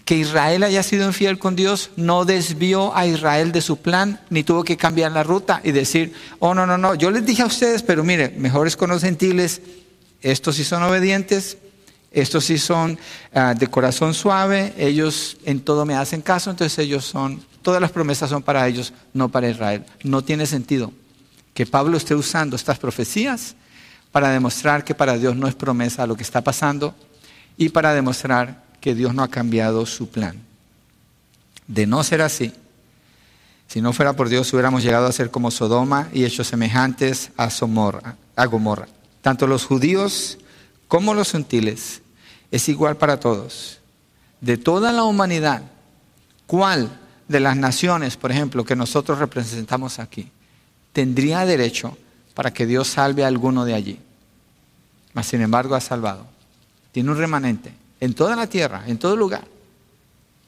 que 0.04 0.16
Israel 0.16 0.64
haya 0.64 0.82
sido 0.82 1.06
infiel 1.06 1.38
con 1.38 1.54
Dios 1.54 1.90
no 1.96 2.24
desvió 2.24 2.94
a 2.96 3.06
Israel 3.06 3.52
de 3.52 3.60
su 3.60 3.78
plan, 3.78 4.20
ni 4.30 4.42
tuvo 4.42 4.64
que 4.64 4.76
cambiar 4.76 5.12
la 5.12 5.22
ruta 5.22 5.60
y 5.62 5.72
decir, 5.72 6.12
oh, 6.38 6.54
no, 6.54 6.66
no, 6.66 6.76
no, 6.76 6.94
yo 6.94 7.10
les 7.10 7.24
dije 7.24 7.42
a 7.42 7.46
ustedes, 7.46 7.82
pero 7.82 8.02
mire, 8.02 8.30
mejores 8.30 8.76
con 8.76 8.90
los 8.90 9.02
gentiles, 9.02 9.60
estos 10.20 10.56
sí 10.56 10.64
son 10.64 10.82
obedientes, 10.82 11.58
estos 12.10 12.44
sí 12.44 12.58
son 12.58 12.98
ah, 13.32 13.54
de 13.56 13.66
corazón 13.68 14.12
suave, 14.14 14.74
ellos 14.76 15.36
en 15.44 15.60
todo 15.60 15.84
me 15.86 15.94
hacen 15.94 16.20
caso, 16.20 16.50
entonces 16.50 16.78
ellos 16.78 17.04
son, 17.04 17.42
todas 17.62 17.80
las 17.80 17.92
promesas 17.92 18.28
son 18.30 18.42
para 18.42 18.66
ellos, 18.66 18.92
no 19.14 19.28
para 19.28 19.48
Israel. 19.48 19.84
No 20.02 20.22
tiene 20.22 20.46
sentido 20.46 20.92
que 21.54 21.64
Pablo 21.66 21.96
esté 21.96 22.14
usando 22.14 22.56
estas 22.56 22.78
profecías 22.78 23.54
para 24.10 24.30
demostrar 24.30 24.84
que 24.84 24.94
para 24.94 25.16
Dios 25.16 25.36
no 25.36 25.48
es 25.48 25.54
promesa 25.54 26.06
lo 26.06 26.16
que 26.16 26.22
está 26.22 26.42
pasando 26.42 26.94
y 27.56 27.70
para 27.70 27.94
demostrar 27.94 28.62
que 28.82 28.94
Dios 28.94 29.14
no 29.14 29.22
ha 29.22 29.28
cambiado 29.28 29.86
su 29.86 30.10
plan. 30.10 30.36
De 31.68 31.86
no 31.86 32.02
ser 32.02 32.20
así, 32.20 32.52
si 33.68 33.80
no 33.80 33.94
fuera 33.94 34.14
por 34.14 34.28
Dios, 34.28 34.52
hubiéramos 34.52 34.82
llegado 34.82 35.06
a 35.06 35.12
ser 35.12 35.30
como 35.30 35.50
Sodoma 35.50 36.08
y 36.12 36.24
hechos 36.24 36.48
semejantes 36.48 37.30
a, 37.38 37.48
a 38.36 38.46
Gomorra. 38.46 38.88
Tanto 39.22 39.46
los 39.46 39.64
judíos 39.64 40.36
como 40.88 41.14
los 41.14 41.30
gentiles 41.32 42.02
es 42.50 42.68
igual 42.68 42.98
para 42.98 43.18
todos. 43.18 43.78
De 44.42 44.58
toda 44.58 44.92
la 44.92 45.04
humanidad, 45.04 45.62
¿cuál 46.46 46.90
de 47.28 47.40
las 47.40 47.56
naciones, 47.56 48.18
por 48.18 48.30
ejemplo, 48.30 48.64
que 48.64 48.76
nosotros 48.76 49.20
representamos 49.20 50.00
aquí, 50.00 50.30
tendría 50.92 51.46
derecho 51.46 51.96
para 52.34 52.52
que 52.52 52.66
Dios 52.66 52.88
salve 52.88 53.24
a 53.24 53.28
alguno 53.28 53.64
de 53.64 53.74
allí? 53.74 54.00
Mas 55.14 55.28
sin 55.28 55.40
embargo 55.40 55.76
ha 55.76 55.80
salvado. 55.80 56.26
Tiene 56.90 57.10
un 57.10 57.16
remanente 57.16 57.81
en 58.02 58.14
toda 58.14 58.34
la 58.34 58.48
tierra, 58.48 58.82
en 58.88 58.98
todo 58.98 59.14
lugar. 59.14 59.44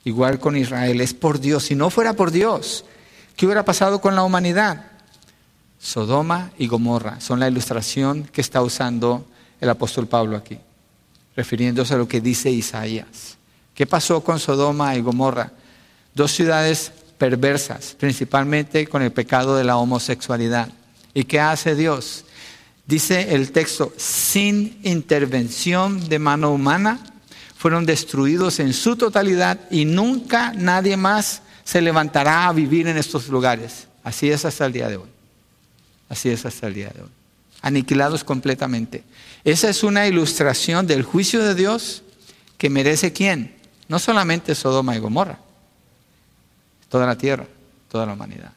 Igual 0.02 0.40
con 0.40 0.56
Israel, 0.56 1.00
es 1.00 1.14
por 1.14 1.38
Dios. 1.38 1.62
Si 1.62 1.76
no 1.76 1.88
fuera 1.88 2.14
por 2.14 2.32
Dios, 2.32 2.84
¿qué 3.36 3.46
hubiera 3.46 3.64
pasado 3.64 4.00
con 4.00 4.16
la 4.16 4.24
humanidad? 4.24 4.86
Sodoma 5.78 6.50
y 6.58 6.66
Gomorra 6.66 7.20
son 7.20 7.38
la 7.38 7.46
ilustración 7.46 8.24
que 8.24 8.40
está 8.40 8.60
usando 8.60 9.24
el 9.60 9.70
apóstol 9.70 10.08
Pablo 10.08 10.36
aquí, 10.36 10.58
refiriéndose 11.36 11.94
a 11.94 11.96
lo 11.96 12.08
que 12.08 12.20
dice 12.20 12.50
Isaías. 12.50 13.38
¿Qué 13.72 13.86
pasó 13.86 14.24
con 14.24 14.40
Sodoma 14.40 14.96
y 14.96 15.00
Gomorra? 15.00 15.52
Dos 16.12 16.32
ciudades 16.32 16.90
perversas, 17.18 17.94
principalmente 17.96 18.88
con 18.88 19.00
el 19.00 19.12
pecado 19.12 19.56
de 19.56 19.62
la 19.62 19.76
homosexualidad. 19.76 20.70
¿Y 21.14 21.22
qué 21.22 21.38
hace 21.38 21.76
Dios? 21.76 22.24
Dice 22.84 23.32
el 23.32 23.52
texto, 23.52 23.92
sin 23.96 24.80
intervención 24.82 26.08
de 26.08 26.18
mano 26.18 26.52
humana, 26.52 26.98
fueron 27.64 27.86
destruidos 27.86 28.60
en 28.60 28.74
su 28.74 28.94
totalidad 28.94 29.58
y 29.70 29.86
nunca 29.86 30.52
nadie 30.52 30.98
más 30.98 31.40
se 31.64 31.80
levantará 31.80 32.46
a 32.46 32.52
vivir 32.52 32.88
en 32.88 32.98
estos 32.98 33.28
lugares. 33.28 33.88
Así 34.02 34.30
es 34.30 34.44
hasta 34.44 34.66
el 34.66 34.74
día 34.74 34.86
de 34.90 34.98
hoy. 34.98 35.08
Así 36.10 36.28
es 36.28 36.44
hasta 36.44 36.66
el 36.66 36.74
día 36.74 36.90
de 36.94 37.00
hoy. 37.00 37.08
Aniquilados 37.62 38.22
completamente. 38.22 39.02
Esa 39.44 39.70
es 39.70 39.82
una 39.82 40.06
ilustración 40.06 40.86
del 40.86 41.04
juicio 41.04 41.42
de 41.42 41.54
Dios 41.54 42.02
que 42.58 42.68
merece 42.68 43.14
quién? 43.14 43.56
No 43.88 43.98
solamente 43.98 44.54
Sodoma 44.54 44.94
y 44.94 44.98
Gomorra, 44.98 45.38
toda 46.90 47.06
la 47.06 47.16
tierra, 47.16 47.46
toda 47.90 48.04
la 48.04 48.12
humanidad. 48.12 48.52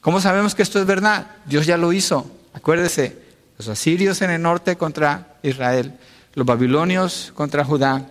¿Cómo 0.00 0.20
sabemos 0.20 0.56
que 0.56 0.64
esto 0.64 0.80
es 0.80 0.86
verdad? 0.86 1.36
Dios 1.46 1.64
ya 1.64 1.76
lo 1.76 1.92
hizo. 1.92 2.28
Acuérdese, 2.54 3.16
los 3.56 3.68
asirios 3.68 4.20
en 4.20 4.30
el 4.30 4.42
norte 4.42 4.76
contra 4.76 5.36
Israel, 5.44 5.94
los 6.34 6.46
babilonios 6.46 7.32
contra 7.34 7.64
Judá, 7.64 8.10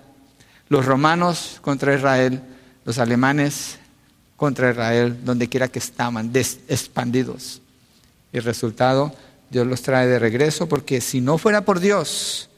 los 0.67 0.85
romanos 0.85 1.59
contra 1.61 1.95
Israel, 1.95 2.41
los 2.85 2.97
alemanes 2.97 3.77
contra 4.35 4.71
Israel, 4.71 5.17
donde 5.23 5.49
quiera 5.49 5.67
que 5.67 5.79
estaban, 5.79 6.31
expandidos. 6.33 7.61
Y 8.31 8.37
el 8.37 8.43
resultado, 8.43 9.13
Dios 9.49 9.65
los 9.67 9.81
trae 9.81 10.07
de 10.07 10.19
regreso, 10.19 10.69
porque 10.69 11.01
si 11.01 11.21
no 11.21 11.37
fuera 11.37 11.65
por 11.65 11.79
Dios, 11.79 12.49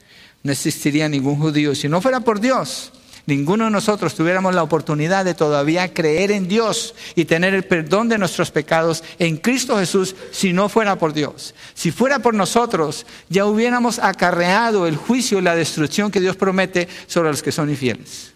no 0.43 0.51
existiría 0.51 1.07
ningún 1.07 1.37
judío. 1.37 1.75
Si 1.75 1.87
no 1.87 2.01
fuera 2.01 2.19
por 2.19 2.39
Dios, 2.39 2.91
ninguno 3.25 3.65
de 3.65 3.71
nosotros 3.71 4.15
tuviéramos 4.15 4.55
la 4.55 4.63
oportunidad 4.63 5.25
de 5.25 5.33
todavía 5.33 5.93
creer 5.93 6.31
en 6.31 6.47
Dios 6.47 6.95
y 7.15 7.25
tener 7.25 7.53
el 7.53 7.63
perdón 7.63 8.09
de 8.09 8.17
nuestros 8.17 8.51
pecados 8.51 9.03
en 9.19 9.37
Cristo 9.37 9.77
Jesús 9.77 10.15
si 10.31 10.53
no 10.53 10.69
fuera 10.69 10.97
por 10.97 11.13
Dios. 11.13 11.53
Si 11.73 11.91
fuera 11.91 12.19
por 12.19 12.33
nosotros, 12.33 13.05
ya 13.29 13.45
hubiéramos 13.45 13.99
acarreado 13.99 14.87
el 14.87 14.95
juicio 14.95 15.39
y 15.39 15.41
la 15.41 15.55
destrucción 15.55 16.11
que 16.11 16.21
Dios 16.21 16.35
promete 16.35 16.87
sobre 17.07 17.29
los 17.29 17.41
que 17.41 17.51
son 17.51 17.69
infieles. 17.69 18.33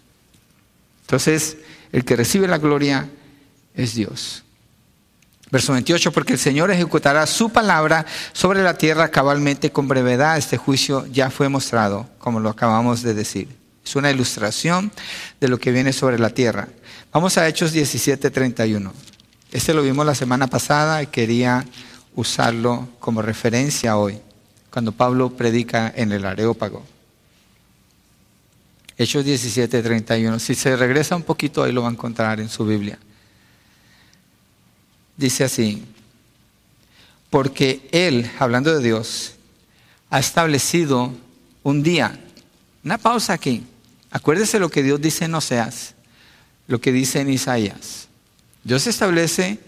Entonces, 1.02 1.56
el 1.92 2.04
que 2.04 2.16
recibe 2.16 2.48
la 2.48 2.58
gloria 2.58 3.08
es 3.74 3.94
Dios. 3.94 4.42
Verso 5.50 5.72
28, 5.72 6.10
porque 6.10 6.32
el 6.32 6.38
Señor 6.38 6.72
ejecutará 6.72 7.24
su 7.26 7.50
palabra 7.50 8.04
sobre 8.32 8.62
la 8.62 8.74
tierra 8.74 9.08
cabalmente 9.08 9.70
con 9.70 9.86
brevedad. 9.86 10.36
Este 10.36 10.56
juicio 10.56 11.06
ya 11.06 11.30
fue 11.30 11.48
mostrado, 11.48 12.08
como 12.18 12.40
lo 12.40 12.48
acabamos 12.50 13.02
de 13.02 13.14
decir. 13.14 13.65
Es 13.86 13.94
una 13.94 14.10
ilustración 14.10 14.90
de 15.40 15.46
lo 15.46 15.60
que 15.60 15.70
viene 15.70 15.92
sobre 15.92 16.18
la 16.18 16.30
tierra. 16.30 16.66
Vamos 17.12 17.38
a 17.38 17.46
Hechos 17.46 17.72
17:31. 17.72 18.92
Este 19.52 19.72
lo 19.72 19.80
vimos 19.80 20.04
la 20.04 20.16
semana 20.16 20.48
pasada 20.48 21.04
y 21.04 21.06
quería 21.06 21.64
usarlo 22.16 22.88
como 22.98 23.22
referencia 23.22 23.96
hoy, 23.96 24.18
cuando 24.70 24.90
Pablo 24.90 25.30
predica 25.30 25.92
en 25.94 26.10
el 26.10 26.26
Areópago. 26.26 26.84
Hechos 28.98 29.24
17:31. 29.24 30.40
Si 30.40 30.56
se 30.56 30.74
regresa 30.74 31.14
un 31.14 31.22
poquito, 31.22 31.62
ahí 31.62 31.70
lo 31.70 31.82
va 31.82 31.88
a 31.88 31.92
encontrar 31.92 32.40
en 32.40 32.48
su 32.48 32.66
Biblia. 32.66 32.98
Dice 35.16 35.44
así, 35.44 35.84
porque 37.30 37.88
Él, 37.92 38.28
hablando 38.40 38.74
de 38.74 38.82
Dios, 38.82 39.34
ha 40.10 40.18
establecido 40.18 41.12
un 41.62 41.84
día, 41.84 42.18
una 42.82 42.98
pausa 42.98 43.32
aquí, 43.32 43.64
Acuérdese 44.16 44.58
lo 44.58 44.70
que 44.70 44.82
Dios 44.82 44.98
dice 44.98 45.26
en 45.26 45.34
Oseas, 45.34 45.94
lo 46.68 46.80
que 46.80 46.90
dice 46.90 47.20
en 47.20 47.28
Isaías. 47.28 48.08
Dios 48.64 48.86
establece 48.86 49.58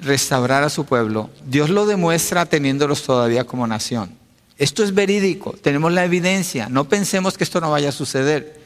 restaurar 0.00 0.62
a 0.62 0.70
su 0.70 0.86
pueblo. 0.86 1.28
Dios 1.44 1.68
lo 1.68 1.84
demuestra 1.84 2.46
teniéndolos 2.46 3.02
todavía 3.02 3.44
como 3.44 3.66
nación. 3.66 4.10
Esto 4.56 4.82
es 4.84 4.94
verídico, 4.94 5.52
tenemos 5.52 5.92
la 5.92 6.06
evidencia. 6.06 6.70
No 6.70 6.88
pensemos 6.88 7.36
que 7.36 7.44
esto 7.44 7.60
no 7.60 7.70
vaya 7.70 7.90
a 7.90 7.92
suceder. 7.92 8.58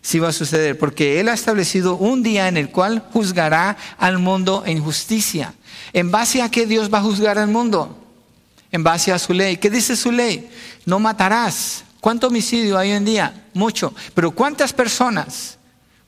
Sí 0.00 0.20
va 0.20 0.28
a 0.28 0.32
suceder, 0.32 0.78
porque 0.78 1.20
Él 1.20 1.28
ha 1.28 1.34
establecido 1.34 1.96
un 1.96 2.22
día 2.22 2.48
en 2.48 2.56
el 2.56 2.70
cual 2.70 3.04
juzgará 3.12 3.76
al 3.98 4.18
mundo 4.18 4.62
en 4.64 4.82
justicia. 4.82 5.52
¿En 5.92 6.10
base 6.10 6.40
a 6.40 6.50
qué 6.50 6.64
Dios 6.64 6.90
va 6.90 7.00
a 7.00 7.02
juzgar 7.02 7.36
al 7.36 7.48
mundo? 7.48 7.94
En 8.72 8.82
base 8.82 9.12
a 9.12 9.18
su 9.18 9.34
ley. 9.34 9.58
¿Qué 9.58 9.68
dice 9.68 9.96
su 9.96 10.10
ley? 10.12 10.48
No 10.86 10.98
matarás. 10.98 11.84
¿Cuánto 12.00 12.28
homicidio 12.28 12.78
hay 12.78 12.90
hoy 12.90 12.96
en 12.96 13.04
día? 13.04 13.46
Mucho. 13.54 13.92
Pero 14.14 14.30
¿cuántas 14.30 14.72
personas 14.72 15.58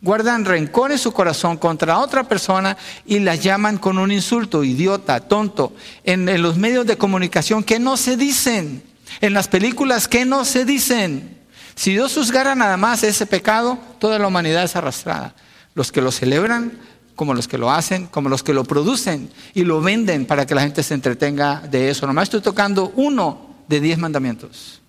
guardan 0.00 0.44
rencor 0.44 0.92
en 0.92 0.98
su 0.98 1.12
corazón 1.12 1.56
contra 1.56 1.98
otra 1.98 2.24
persona 2.24 2.76
y 3.04 3.18
la 3.18 3.34
llaman 3.34 3.78
con 3.78 3.98
un 3.98 4.12
insulto, 4.12 4.64
idiota, 4.64 5.20
tonto, 5.20 5.74
en, 6.04 6.28
en 6.28 6.42
los 6.42 6.56
medios 6.56 6.86
de 6.86 6.96
comunicación 6.96 7.62
que 7.62 7.78
no 7.78 7.96
se 7.96 8.16
dicen, 8.16 8.82
en 9.20 9.34
las 9.34 9.48
películas 9.48 10.08
que 10.08 10.24
no 10.24 10.44
se 10.44 10.64
dicen? 10.64 11.38
Si 11.74 11.92
Dios 11.92 12.14
juzgara 12.14 12.54
nada 12.54 12.76
más 12.76 13.02
ese 13.02 13.26
pecado, 13.26 13.78
toda 13.98 14.18
la 14.18 14.26
humanidad 14.26 14.64
es 14.64 14.76
arrastrada. 14.76 15.34
Los 15.74 15.92
que 15.92 16.02
lo 16.02 16.12
celebran, 16.12 16.78
como 17.16 17.34
los 17.34 17.48
que 17.48 17.58
lo 17.58 17.70
hacen, 17.70 18.06
como 18.06 18.28
los 18.28 18.42
que 18.42 18.54
lo 18.54 18.64
producen 18.64 19.30
y 19.54 19.64
lo 19.64 19.80
venden 19.80 20.26
para 20.26 20.46
que 20.46 20.54
la 20.54 20.62
gente 20.62 20.82
se 20.82 20.94
entretenga 20.94 21.60
de 21.60 21.90
eso. 21.90 22.06
Nomás 22.06 22.24
estoy 22.24 22.40
tocando 22.40 22.92
uno 22.96 23.56
de 23.68 23.80
diez 23.80 23.98
mandamientos. 23.98 24.79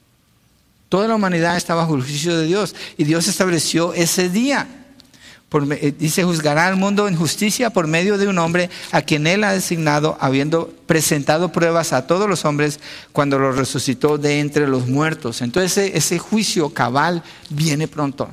Toda 0.92 1.08
la 1.08 1.16
humanidad 1.16 1.56
está 1.56 1.74
bajo 1.74 1.96
el 1.96 2.02
juicio 2.02 2.38
de 2.38 2.46
Dios 2.46 2.76
y 2.98 3.06
Dios 3.06 3.26
estableció 3.30 3.94
ese 3.94 4.28
día. 4.28 4.68
Eh, 5.54 5.94
dice, 5.98 6.26
juzgará 6.26 6.68
al 6.68 6.76
mundo 6.76 7.08
en 7.08 7.16
justicia 7.16 7.70
por 7.70 7.88
medio 7.88 8.18
de 8.18 8.28
un 8.28 8.38
hombre 8.40 8.70
a 8.92 9.02
quien 9.02 9.26
él 9.26 9.46
ha 9.46 9.54
designado, 9.54 10.18
habiendo 10.20 10.68
presentado 10.88 11.54
pruebas 11.54 11.94
a 11.94 12.08
todos 12.08 12.28
los 12.28 12.44
hombres 12.44 12.82
cuando 13.14 13.40
los 13.40 13.56
resucitó 13.56 14.18
de 14.18 14.42
entre 14.42 14.68
los 14.68 14.90
muertos. 14.90 15.42
Entonces 15.42 15.78
ese, 15.78 15.98
ese 15.98 16.20
juicio 16.20 16.72
cabal 16.72 17.24
viene 17.50 17.88
pronto. 17.88 18.30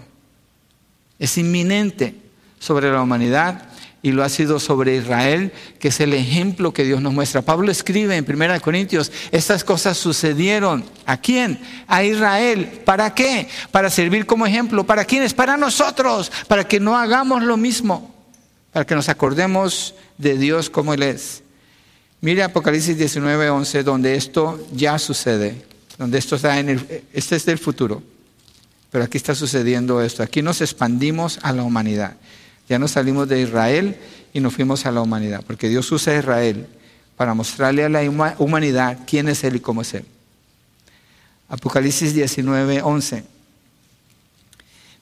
Es 1.21 1.39
inminente 1.39 2.17
sobre 2.59 2.91
la 2.91 3.01
humanidad 3.01 3.69
y 4.03 4.13
lo 4.13 4.23
ha 4.23 4.29
sido 4.29 4.61
sobre 4.61 4.97
Israel, 4.97 5.53
que 5.81 5.89
es 5.89 6.01
el 6.01 6.15
ejemplo 6.15 6.73
que 6.73 6.85
Dios 6.85 7.03
nos 7.03 7.13
muestra. 7.13 7.43
Pablo 7.43 7.71
escribe 7.71 8.17
en 8.17 8.25
1 8.29 8.61
Corintios, 8.61 9.11
estas 9.33 9.65
cosas 9.65 9.99
sucedieron. 9.99 10.85
¿A 11.05 11.17
quién? 11.17 11.59
A 11.89 12.05
Israel. 12.05 12.81
¿Para 12.85 13.15
qué? 13.15 13.49
Para 13.73 13.91
servir 13.91 14.25
como 14.27 14.47
ejemplo. 14.47 14.85
¿Para 14.85 15.05
quiénes? 15.05 15.35
Para 15.35 15.57
nosotros, 15.57 16.31
para 16.47 16.67
que 16.67 16.79
no 16.79 16.97
hagamos 16.97 17.43
lo 17.43 17.57
mismo, 17.57 18.15
para 18.73 18.87
que 18.87 18.95
nos 18.95 19.09
acordemos 19.09 19.95
de 20.17 20.39
Dios 20.39 20.71
como 20.71 20.95
Él 20.95 21.03
es. 21.03 21.43
Mire 22.21 22.43
Apocalipsis 22.43 22.97
19, 22.97 23.51
11, 23.51 23.83
donde 23.83 24.15
esto 24.15 24.65
ya 24.73 24.99
sucede, 24.99 25.65
donde 25.99 26.19
esto 26.19 26.37
está 26.37 26.59
en 26.59 26.69
el, 26.69 27.05
este 27.13 27.37
es 27.37 27.47
del 27.47 27.59
futuro, 27.59 28.03
pero 28.91 29.05
aquí 29.05 29.17
está 29.17 29.37
sucediendo 29.37 30.03
esto. 30.03 30.23
Aquí 30.23 30.43
nos 30.43 30.61
expandimos 30.61 31.39
a 31.43 31.53
la 31.53 31.63
humanidad. 31.63 32.17
Ya 32.69 32.79
nos 32.79 32.93
salimos 32.93 33.29
de 33.29 33.41
Israel 33.41 33.97
y 34.33 34.41
nos 34.41 34.55
fuimos 34.55 34.85
a 34.87 34.93
la 34.93 35.01
humanidad, 35.01 35.43
porque 35.47 35.69
Dios 35.69 35.91
usa 35.91 36.13
a 36.13 36.19
Israel 36.19 36.67
para 37.17 37.35
mostrarle 37.35 37.85
a 37.85 37.89
la 37.89 38.03
humanidad 38.39 38.99
quién 39.07 39.29
es 39.29 39.43
Él 39.45 39.57
y 39.57 39.61
cómo 39.61 39.83
es 39.83 39.95
Él. 39.95 40.05
Apocalipsis 41.49 42.15
19, 42.15 42.83
11. 42.83 43.25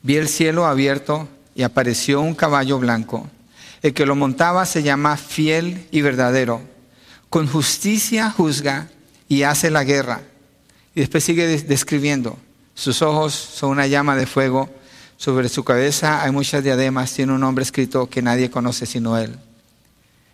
Vi 0.02 0.16
el 0.16 0.28
cielo 0.28 0.66
abierto 0.66 1.28
y 1.56 1.62
apareció 1.62 2.20
un 2.20 2.34
caballo 2.34 2.78
blanco. 2.78 3.28
El 3.82 3.92
que 3.94 4.06
lo 4.06 4.14
montaba 4.14 4.64
se 4.64 4.82
llama 4.82 5.16
fiel 5.16 5.86
y 5.90 6.02
verdadero. 6.02 6.62
Con 7.28 7.48
justicia 7.48 8.30
juzga 8.30 8.88
y 9.28 9.42
hace 9.42 9.70
la 9.70 9.82
guerra. 9.82 10.22
Y 10.94 11.00
después 11.00 11.24
sigue 11.24 11.46
describiendo. 11.46 12.38
Sus 12.74 13.02
ojos 13.02 13.34
son 13.34 13.70
una 13.70 13.86
llama 13.88 14.14
de 14.14 14.26
fuego 14.26 14.70
sobre 15.16 15.48
su 15.48 15.64
cabeza 15.64 16.22
hay 16.22 16.30
muchas 16.30 16.62
diademas, 16.62 17.12
tiene 17.12 17.32
un 17.32 17.40
nombre 17.40 17.62
escrito 17.62 18.08
que 18.08 18.22
nadie 18.22 18.50
conoce 18.50 18.86
sino 18.86 19.16
él. 19.18 19.36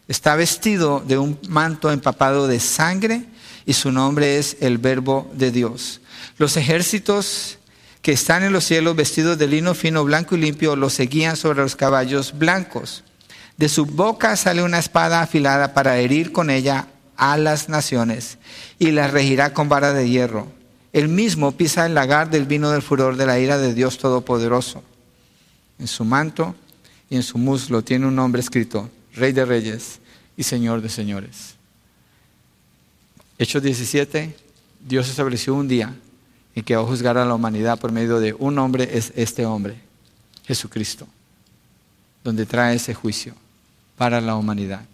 Está 0.09 0.35
vestido 0.35 1.03
de 1.07 1.18
un 1.18 1.39
manto 1.49 1.91
empapado 1.91 2.49
de 2.49 2.61
sangre 2.61 3.24
y 3.64 3.72
su 3.74 3.93
nombre 3.93 4.39
es 4.39 4.57
el 4.61 4.78
Verbo 4.78 5.30
de 5.35 5.51
Dios. 5.51 6.01
Los 6.39 6.57
ejércitos 6.57 7.59
que 8.03 8.12
están 8.12 8.43
en 8.43 8.53
los 8.53 8.64
cielos 8.64 8.97
vestidos 8.97 9.39
de 9.39 9.47
lino 9.47 9.74
fino, 9.74 10.05
blanco 10.05 10.35
y 10.35 10.41
limpio, 10.41 10.74
los 10.74 10.93
seguían 10.93 11.37
sobre 11.37 11.62
los 11.62 11.76
caballos 11.76 12.37
blancos. 12.37 13.05
De 13.57 13.68
su 13.68 13.87
boca 13.87 14.37
sale 14.37 14.62
una 14.62 14.80
espada 14.80 15.22
afilada 15.22 15.72
para 15.72 15.97
herir 15.99 16.33
con 16.33 16.51
ella 16.51 16.89
a 17.16 17.37
las 17.37 17.68
naciones 17.68 18.39
y 18.80 18.91
las 18.91 19.12
regirá 19.12 19.55
con 19.55 19.68
vara 19.68 19.93
de 19.93 20.09
hierro. 20.09 20.49
Él 20.93 21.09
mismo 21.09 21.53
pisa 21.53 21.86
el 21.86 21.95
lagar 21.95 22.28
del 22.28 22.45
vino 22.45 22.70
del 22.70 22.82
furor 22.82 23.16
de 23.16 23.24
la 23.24 23.38
ira 23.38 23.57
de 23.57 23.72
Dios 23.72 23.97
Todopoderoso. 23.99 24.82
En 25.78 25.88
su 25.88 26.05
manto 26.05 26.55
y 27.09 27.16
en 27.16 27.22
su 27.22 27.38
muslo 27.38 27.82
tiene 27.82 28.07
un 28.07 28.14
nombre 28.14 28.40
escrito, 28.40 28.90
Rey 29.14 29.32
de 29.32 29.45
Reyes 29.45 30.01
y 30.36 30.43
Señor 30.43 30.82
de 30.82 30.90
Señores. 30.90 31.55
Hechos 33.38 33.62
17, 33.62 34.36
Dios 34.86 35.09
estableció 35.09 35.55
un 35.55 35.66
día 35.66 35.95
en 36.55 36.62
que 36.62 36.76
va 36.76 36.82
a 36.82 36.86
juzgar 36.86 37.16
a 37.16 37.24
la 37.24 37.34
humanidad 37.34 37.78
por 37.78 37.90
medio 37.90 38.20
de 38.20 38.34
un 38.34 38.59
hombre, 38.59 38.90
es 38.93 39.12
este 39.16 39.47
hombre, 39.47 39.80
Jesucristo, 40.45 41.09
donde 42.22 42.45
trae 42.45 42.76
ese 42.76 42.93
juicio 42.93 43.34
para 43.97 44.20
la 44.20 44.36
humanidad. 44.36 44.84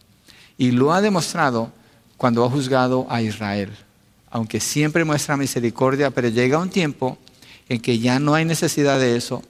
Y 0.57 0.71
lo 0.71 0.93
ha 0.93 1.01
demostrado 1.01 1.73
cuando 2.17 2.45
ha 2.45 2.51
juzgado 2.51 3.07
a 3.11 3.21
Israel 3.21 3.77
aunque 4.31 4.61
siempre 4.61 5.05
muestra 5.05 5.37
misericordia, 5.37 6.11
pero 6.11 6.29
llega 6.29 6.59
un 6.59 6.71
tiempo 6.71 7.19
en 7.69 7.81
que 7.81 7.99
ya 7.99 8.19
no 8.19 8.35
hay 8.35 8.45
necesidad 8.45 8.99
de 8.99 9.17
eso. 9.17 9.43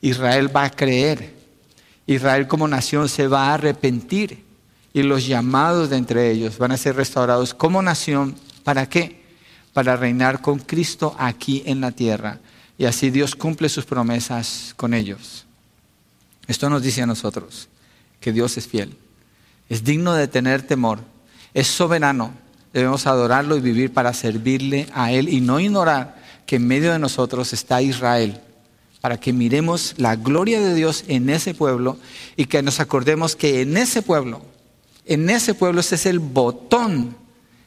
Israel 0.00 0.54
va 0.54 0.64
a 0.64 0.70
creer. 0.70 1.34
Israel 2.06 2.46
como 2.46 2.68
nación 2.68 3.08
se 3.08 3.28
va 3.28 3.48
a 3.48 3.54
arrepentir 3.54 4.44
y 4.92 5.02
los 5.02 5.26
llamados 5.26 5.90
de 5.90 5.96
entre 5.96 6.30
ellos 6.30 6.58
van 6.58 6.72
a 6.72 6.76
ser 6.76 6.96
restaurados 6.96 7.52
como 7.52 7.82
nación. 7.82 8.36
¿Para 8.64 8.88
qué? 8.88 9.22
Para 9.72 9.96
reinar 9.96 10.40
con 10.40 10.58
Cristo 10.58 11.14
aquí 11.18 11.62
en 11.66 11.80
la 11.80 11.92
tierra. 11.92 12.38
Y 12.78 12.84
así 12.84 13.10
Dios 13.10 13.34
cumple 13.34 13.68
sus 13.68 13.84
promesas 13.84 14.72
con 14.76 14.94
ellos. 14.94 15.44
Esto 16.46 16.70
nos 16.70 16.82
dice 16.82 17.02
a 17.02 17.06
nosotros 17.06 17.68
que 18.20 18.32
Dios 18.32 18.56
es 18.56 18.66
fiel. 18.68 18.96
Es 19.68 19.82
digno 19.82 20.14
de 20.14 20.28
tener 20.28 20.62
temor. 20.62 21.00
Es 21.52 21.66
soberano 21.66 22.32
Debemos 22.76 23.06
adorarlo 23.06 23.56
y 23.56 23.60
vivir 23.60 23.90
para 23.90 24.12
servirle 24.12 24.86
a 24.92 25.10
Él 25.10 25.30
y 25.30 25.40
no 25.40 25.58
ignorar 25.60 26.20
que 26.44 26.56
en 26.56 26.66
medio 26.66 26.92
de 26.92 26.98
nosotros 26.98 27.54
está 27.54 27.80
Israel, 27.80 28.38
para 29.00 29.18
que 29.18 29.32
miremos 29.32 29.94
la 29.96 30.14
gloria 30.14 30.60
de 30.60 30.74
Dios 30.74 31.02
en 31.08 31.30
ese 31.30 31.54
pueblo 31.54 31.96
y 32.36 32.44
que 32.44 32.60
nos 32.60 32.78
acordemos 32.78 33.34
que 33.34 33.62
en 33.62 33.78
ese 33.78 34.02
pueblo, 34.02 34.42
en 35.06 35.30
ese 35.30 35.54
pueblo 35.54 35.80
ese 35.80 35.94
es 35.94 36.04
el 36.04 36.18
botón 36.18 37.16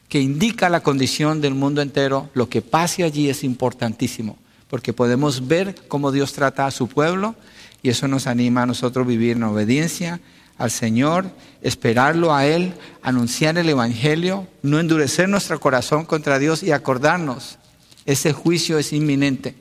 que 0.08 0.20
indica 0.20 0.68
la 0.68 0.84
condición 0.84 1.40
del 1.40 1.56
mundo 1.56 1.82
entero. 1.82 2.30
Lo 2.32 2.48
que 2.48 2.62
pase 2.62 3.02
allí 3.02 3.28
es 3.28 3.42
importantísimo, 3.42 4.38
porque 4.68 4.92
podemos 4.92 5.48
ver 5.48 5.74
cómo 5.88 6.12
Dios 6.12 6.34
trata 6.34 6.66
a 6.66 6.70
su 6.70 6.86
pueblo 6.86 7.34
y 7.82 7.88
eso 7.88 8.06
nos 8.06 8.28
anima 8.28 8.62
a 8.62 8.66
nosotros 8.66 9.08
vivir 9.08 9.36
en 9.36 9.42
obediencia 9.42 10.20
al 10.60 10.70
Señor, 10.70 11.30
esperarlo 11.62 12.34
a 12.34 12.44
Él, 12.44 12.74
anunciar 13.02 13.56
el 13.56 13.70
Evangelio, 13.70 14.46
no 14.60 14.78
endurecer 14.78 15.26
nuestro 15.26 15.58
corazón 15.58 16.04
contra 16.04 16.38
Dios 16.38 16.62
y 16.62 16.70
acordarnos, 16.70 17.56
ese 18.04 18.34
juicio 18.34 18.78
es 18.78 18.92
inminente. 18.92 19.54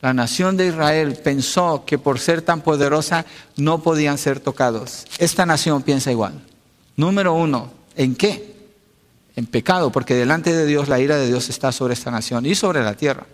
La 0.00 0.14
nación 0.14 0.56
de 0.56 0.68
Israel 0.68 1.16
pensó 1.16 1.84
que 1.84 1.98
por 1.98 2.20
ser 2.20 2.42
tan 2.42 2.60
poderosa 2.60 3.26
no 3.56 3.82
podían 3.82 4.16
ser 4.16 4.38
tocados. 4.38 5.04
Esta 5.18 5.46
nación 5.46 5.82
piensa 5.82 6.12
igual. 6.12 6.40
Número 6.94 7.34
uno, 7.34 7.72
¿en 7.96 8.14
qué? 8.14 8.54
En 9.34 9.46
pecado, 9.46 9.90
porque 9.90 10.14
delante 10.14 10.52
de 10.52 10.64
Dios 10.64 10.88
la 10.88 11.00
ira 11.00 11.16
de 11.16 11.26
Dios 11.26 11.48
está 11.48 11.72
sobre 11.72 11.94
esta 11.94 12.12
nación 12.12 12.46
y 12.46 12.54
sobre 12.54 12.84
la 12.84 12.94
tierra. 12.94 13.26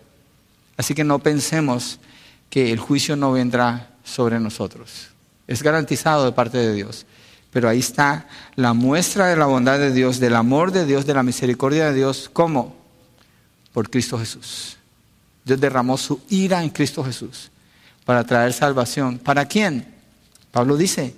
Así 0.77 0.95
que 0.95 1.03
no 1.03 1.19
pensemos 1.19 1.99
que 2.49 2.71
el 2.71 2.79
juicio 2.79 3.15
no 3.15 3.33
vendrá 3.33 3.91
sobre 4.03 4.39
nosotros. 4.39 5.10
Es 5.51 5.61
garantizado 5.63 6.23
de 6.23 6.31
parte 6.31 6.57
de 6.57 6.73
Dios. 6.73 7.05
Pero 7.51 7.67
ahí 7.67 7.79
está 7.79 8.25
la 8.55 8.71
muestra 8.71 9.27
de 9.27 9.35
la 9.35 9.47
bondad 9.47 9.79
de 9.79 9.91
Dios, 9.91 10.17
del 10.21 10.37
amor 10.37 10.71
de 10.71 10.85
Dios, 10.85 11.05
de 11.05 11.13
la 11.13 11.23
misericordia 11.23 11.89
de 11.89 11.93
Dios. 11.93 12.29
¿Cómo? 12.31 12.73
Por 13.73 13.89
Cristo 13.89 14.17
Jesús. 14.17 14.77
Dios 15.43 15.59
derramó 15.59 15.97
su 15.97 16.21
ira 16.29 16.63
en 16.63 16.69
Cristo 16.69 17.03
Jesús 17.03 17.51
para 18.05 18.23
traer 18.23 18.53
salvación. 18.53 19.19
¿Para 19.19 19.45
quién? 19.45 19.85
Pablo 20.53 20.77
dice, 20.77 21.15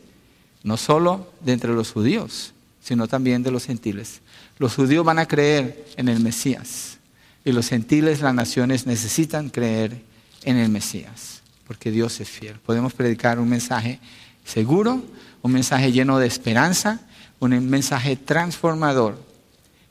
no 0.63 0.77
solo 0.77 1.31
de 1.41 1.53
entre 1.53 1.71
los 1.71 1.91
judíos, 1.91 2.53
sino 2.81 3.07
también 3.07 3.43
de 3.43 3.51
los 3.51 3.65
gentiles. 3.65 4.21
Los 4.57 4.73
judíos 4.73 5.05
van 5.05 5.19
a 5.19 5.27
creer 5.27 5.85
en 5.95 6.09
el 6.09 6.19
Mesías 6.19 6.97
y 7.45 7.51
los 7.51 7.69
gentiles, 7.69 8.21
las 8.21 8.33
naciones, 8.33 8.87
necesitan 8.87 9.51
creer 9.51 10.01
en 10.41 10.57
el 10.57 10.69
Mesías. 10.69 11.43
porque 11.67 11.91
Dios 11.91 12.19
es 12.19 12.29
fiel. 12.29 12.59
Podemos 12.59 12.93
predicar 12.93 13.39
un 13.39 13.49
mensaje 13.49 13.99
seguro, 14.43 15.03
un 15.41 15.51
mensaje 15.51 15.91
lleno 15.91 16.19
de 16.19 16.27
esperanza, 16.27 16.99
un 17.39 17.69
mensaje 17.69 18.15
transformador. 18.15 19.17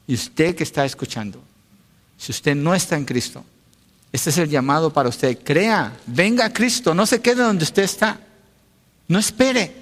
Y 0.07 0.14
usted 0.14 0.55
que 0.55 0.64
está 0.64 0.84
escuchando, 0.84 1.42
si 2.16 2.32
usted 2.32 2.55
no 2.55 2.74
está 2.74 2.96
en 2.96 3.05
Cristo, 3.05 3.44
este 4.12 4.30
es 4.30 4.38
el 4.38 4.48
llamado 4.48 4.92
para 4.92 5.09
usted. 5.09 5.38
Crea, 5.42 5.92
venga 6.07 6.44
a 6.44 6.53
Cristo, 6.53 6.94
no 6.94 7.07
se 7.07 7.20
quede 7.20 7.42
donde 7.42 7.64
usted 7.64 7.82
está. 7.82 8.20
No 9.09 9.18
espere 9.18 9.72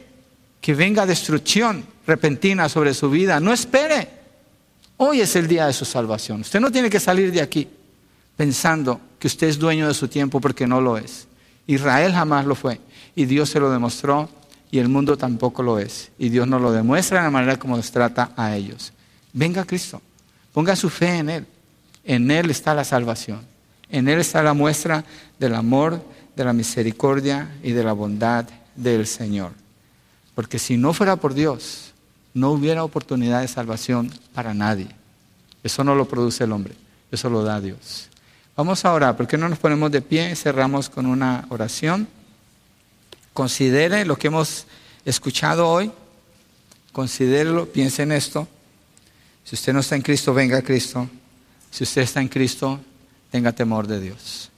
que 0.61 0.75
venga 0.75 1.05
destrucción 1.05 1.85
repentina 2.07 2.69
sobre 2.69 2.95
su 2.95 3.11
vida. 3.11 3.41
No 3.41 3.53
espere. 3.53 4.09
Hoy 4.99 5.21
es 5.21 5.35
el 5.35 5.49
día 5.49 5.67
de 5.67 5.73
su 5.73 5.85
salvación. 5.85 6.43
Usted 6.43 6.61
no 6.61 6.71
tiene 6.71 6.91
que 6.91 7.01
salir 7.01 7.33
de 7.33 7.41
aquí 7.41 7.67
pensando 8.37 9.01
que 9.19 9.27
usted 9.27 9.49
es 9.49 9.59
dueño 9.59 9.89
de 9.89 9.95
su 9.95 10.09
tiempo 10.09 10.41
porque 10.41 10.67
no 10.67 10.81
lo 10.81 10.97
es. 10.97 11.27
Israel 11.67 12.13
jamás 12.13 12.47
lo 12.47 12.55
fue 12.55 12.81
y 13.15 13.25
Dios 13.25 13.51
se 13.51 13.61
lo 13.61 13.71
demostró 13.71 14.29
y 14.71 14.79
el 14.79 14.89
mundo 14.89 15.17
tampoco 15.17 15.63
lo 15.63 15.79
es. 15.79 16.11
Y 16.19 16.29
Dios 16.29 16.47
nos 16.47 16.61
lo 16.61 16.73
demuestra 16.73 17.19
de 17.19 17.25
la 17.25 17.31
manera 17.31 17.59
como 17.59 17.77
nos 17.77 17.91
trata 17.91 18.33
a 18.37 18.55
ellos. 18.55 18.93
Venga 19.33 19.65
Cristo, 19.65 20.01
ponga 20.53 20.77
su 20.77 20.89
fe 20.89 21.19
en 21.19 21.31
Él. 21.31 21.47
En 22.05 22.31
Él 22.31 22.51
está 22.51 22.75
la 22.75 22.85
salvación. 22.85 23.41
En 23.91 24.09
Él 24.09 24.21
está 24.21 24.43
la 24.43 24.55
muestra 24.55 25.05
del 25.39 25.55
amor, 25.55 26.03
de 26.37 26.45
la 26.45 26.53
misericordia 26.53 27.51
y 27.63 27.73
de 27.73 27.85
la 27.85 27.93
bondad 27.93 28.47
del 28.77 29.07
Señor. 29.07 29.53
Porque 30.35 30.59
si 30.59 30.77
no 30.77 30.93
fuera 30.93 31.17
por 31.17 31.35
Dios, 31.35 31.93
no 32.33 32.51
hubiera 32.53 32.85
oportunidad 32.85 33.41
de 33.41 33.49
salvación 33.49 34.11
para 34.33 34.55
nadie. 34.55 34.89
Eso 35.63 35.85
no 35.85 35.95
lo 35.95 36.07
produce 36.07 36.45
el 36.45 36.53
hombre, 36.53 36.75
eso 37.11 37.29
lo 37.29 37.43
da 37.43 37.61
Dios. 37.61 38.09
Vamos 38.57 38.85
a 38.85 38.93
orar, 38.93 39.17
¿por 39.17 39.27
qué 39.27 39.37
no 39.37 39.49
nos 39.49 39.59
ponemos 39.59 39.91
de 39.91 40.01
pie 40.01 40.31
y 40.31 40.37
cerramos 40.37 40.89
con 40.89 41.07
una 41.07 41.45
oración? 41.49 42.07
Considere 43.33 44.05
lo 44.05 44.19
que 44.19 44.27
hemos 44.27 44.67
escuchado 45.05 45.69
hoy, 45.69 45.93
considérelo, 46.93 47.67
piense 47.67 48.03
en 48.03 48.13
esto. 48.13 48.49
Si 49.45 49.55
usted 49.55 49.73
no 49.73 49.81
está 49.81 49.97
en 49.97 50.03
Cristo, 50.03 50.35
venga 50.35 50.59
a 50.59 50.63
Cristo. 50.63 51.09
Si 51.71 51.85
usted 51.85 52.03
está 52.03 52.21
en 52.21 52.29
Cristo, 52.29 52.81
tenga 53.31 53.53
temor 53.53 53.87
de 53.87 54.01
Dios. 54.01 54.51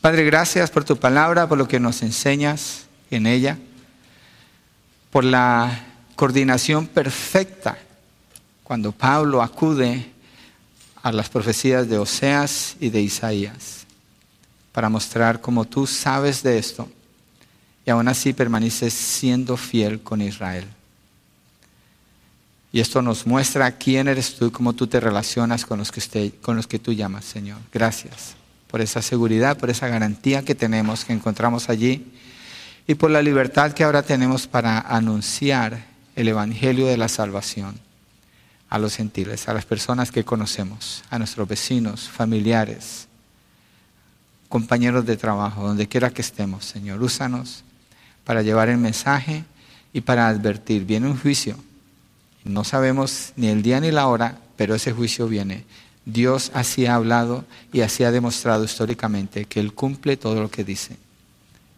Padre, 0.00 0.24
gracias 0.24 0.70
por 0.70 0.84
tu 0.84 0.96
palabra, 0.96 1.48
por 1.48 1.58
lo 1.58 1.66
que 1.66 1.80
nos 1.80 2.02
enseñas 2.02 2.86
en 3.10 3.26
ella, 3.26 3.58
por 5.10 5.24
la 5.24 5.86
coordinación 6.14 6.86
perfecta 6.86 7.78
cuando 8.62 8.92
Pablo 8.92 9.42
acude 9.42 10.12
a 11.02 11.10
las 11.10 11.28
profecías 11.28 11.88
de 11.88 11.98
Oseas 11.98 12.76
y 12.80 12.90
de 12.90 13.00
Isaías 13.00 13.86
para 14.72 14.88
mostrar 14.88 15.40
cómo 15.40 15.64
tú 15.64 15.86
sabes 15.86 16.42
de 16.42 16.58
esto 16.58 16.88
y 17.88 17.90
aún 17.90 18.06
así 18.06 18.34
permaneces 18.34 18.92
siendo 18.92 19.56
fiel 19.56 20.02
con 20.02 20.20
Israel. 20.20 20.66
Y 22.70 22.80
esto 22.80 23.00
nos 23.00 23.26
muestra 23.26 23.78
quién 23.78 24.08
eres 24.08 24.34
tú 24.34 24.48
y 24.48 24.50
cómo 24.50 24.74
tú 24.74 24.86
te 24.86 25.00
relacionas 25.00 25.64
con 25.64 25.78
los 25.78 25.90
que, 25.90 26.34
con 26.42 26.54
los 26.54 26.66
que 26.66 26.78
tú 26.78 26.92
llamas, 26.92 27.24
Señor. 27.24 27.56
Gracias 27.72 28.34
por 28.70 28.82
esa 28.82 29.00
seguridad, 29.00 29.56
por 29.56 29.70
esa 29.70 29.88
garantía 29.88 30.44
que 30.44 30.54
tenemos, 30.54 31.06
que 31.06 31.14
encontramos 31.14 31.70
allí, 31.70 32.12
y 32.86 32.94
por 32.94 33.10
la 33.10 33.22
libertad 33.22 33.72
que 33.72 33.84
ahora 33.84 34.02
tenemos 34.02 34.46
para 34.46 34.80
anunciar 34.80 35.86
el 36.14 36.28
Evangelio 36.28 36.88
de 36.88 36.98
la 36.98 37.08
salvación 37.08 37.80
a 38.68 38.78
los 38.78 38.96
gentiles, 38.96 39.48
a 39.48 39.54
las 39.54 39.64
personas 39.64 40.12
que 40.12 40.26
conocemos, 40.26 41.04
a 41.08 41.18
nuestros 41.18 41.48
vecinos, 41.48 42.06
familiares, 42.06 43.08
compañeros 44.50 45.06
de 45.06 45.16
trabajo, 45.16 45.66
donde 45.66 45.88
quiera 45.88 46.10
que 46.10 46.20
estemos, 46.20 46.66
Señor. 46.66 47.02
Úsanos 47.02 47.64
para 48.28 48.42
llevar 48.42 48.68
el 48.68 48.76
mensaje 48.76 49.42
y 49.92 50.02
para 50.02 50.28
advertir. 50.28 50.84
Viene 50.84 51.06
un 51.08 51.18
juicio 51.18 51.56
no 52.48 52.64
sabemos 52.64 53.32
ni 53.36 53.48
el 53.48 53.62
día 53.62 53.80
ni 53.80 53.90
la 53.90 54.08
hora, 54.08 54.38
pero 54.56 54.74
ese 54.74 54.92
juicio 54.92 55.28
viene. 55.28 55.64
Dios 56.04 56.50
así 56.54 56.86
ha 56.86 56.94
hablado 56.94 57.44
y 57.72 57.82
así 57.82 58.04
ha 58.04 58.10
demostrado 58.10 58.64
históricamente 58.64 59.44
que 59.44 59.60
Él 59.60 59.74
cumple 59.74 60.16
todo 60.16 60.40
lo 60.40 60.50
que 60.50 60.64
dice. 60.64 60.96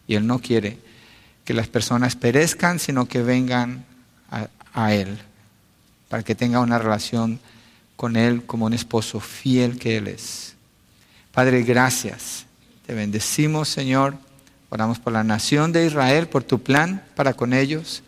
Y 0.07 0.15
Él 0.15 0.27
no 0.27 0.39
quiere 0.39 0.79
que 1.45 1.55
las 1.55 1.67
personas 1.67 2.15
perezcan, 2.15 2.79
sino 2.79 3.07
que 3.07 3.23
vengan 3.23 3.85
a, 4.73 4.95
Él, 4.95 5.19
para 6.09 6.23
que 6.23 6.37
tenga 6.37 6.61
una 6.61 6.79
relación 6.79 7.41
con 7.97 8.15
Él 8.15 8.45
como 8.47 8.67
un 8.67 8.73
esposo 8.73 9.19
fiel 9.19 9.79
que 9.79 9.97
Él 9.97 10.07
es. 10.07 10.55
Padre, 11.33 11.63
gracias. 11.63 12.47
Te 12.87 12.95
bendecimos, 12.95 13.69
Señor. 13.69 14.15
Oramos 14.71 15.01
por 15.01 15.13
la 15.13 15.25
nación 15.25 15.73
de 15.73 15.85
Israel, 15.87 16.29
por 16.29 16.45
tu 16.45 16.63
plan 16.63 17.05
para 17.17 17.35
con 17.35 17.53
ellos 17.53 18.03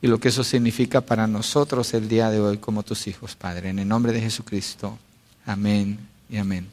y 0.00 0.06
lo 0.06 0.18
que 0.18 0.28
eso 0.28 0.42
significa 0.42 1.02
para 1.02 1.26
nosotros 1.26 1.92
el 1.92 2.08
día 2.08 2.30
de 2.30 2.40
hoy 2.40 2.58
como 2.58 2.82
tus 2.82 3.06
hijos, 3.06 3.36
Padre. 3.36 3.68
En 3.68 3.78
el 3.78 3.86
nombre 3.86 4.12
de 4.12 4.20
Jesucristo. 4.20 4.98
Amén 5.44 5.98
y 6.30 6.38
amén. 6.38 6.66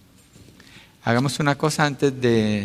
Hagamos 1.03 1.39
una 1.39 1.55
cosa 1.55 1.85
antes 1.85 2.19
de 2.19 2.63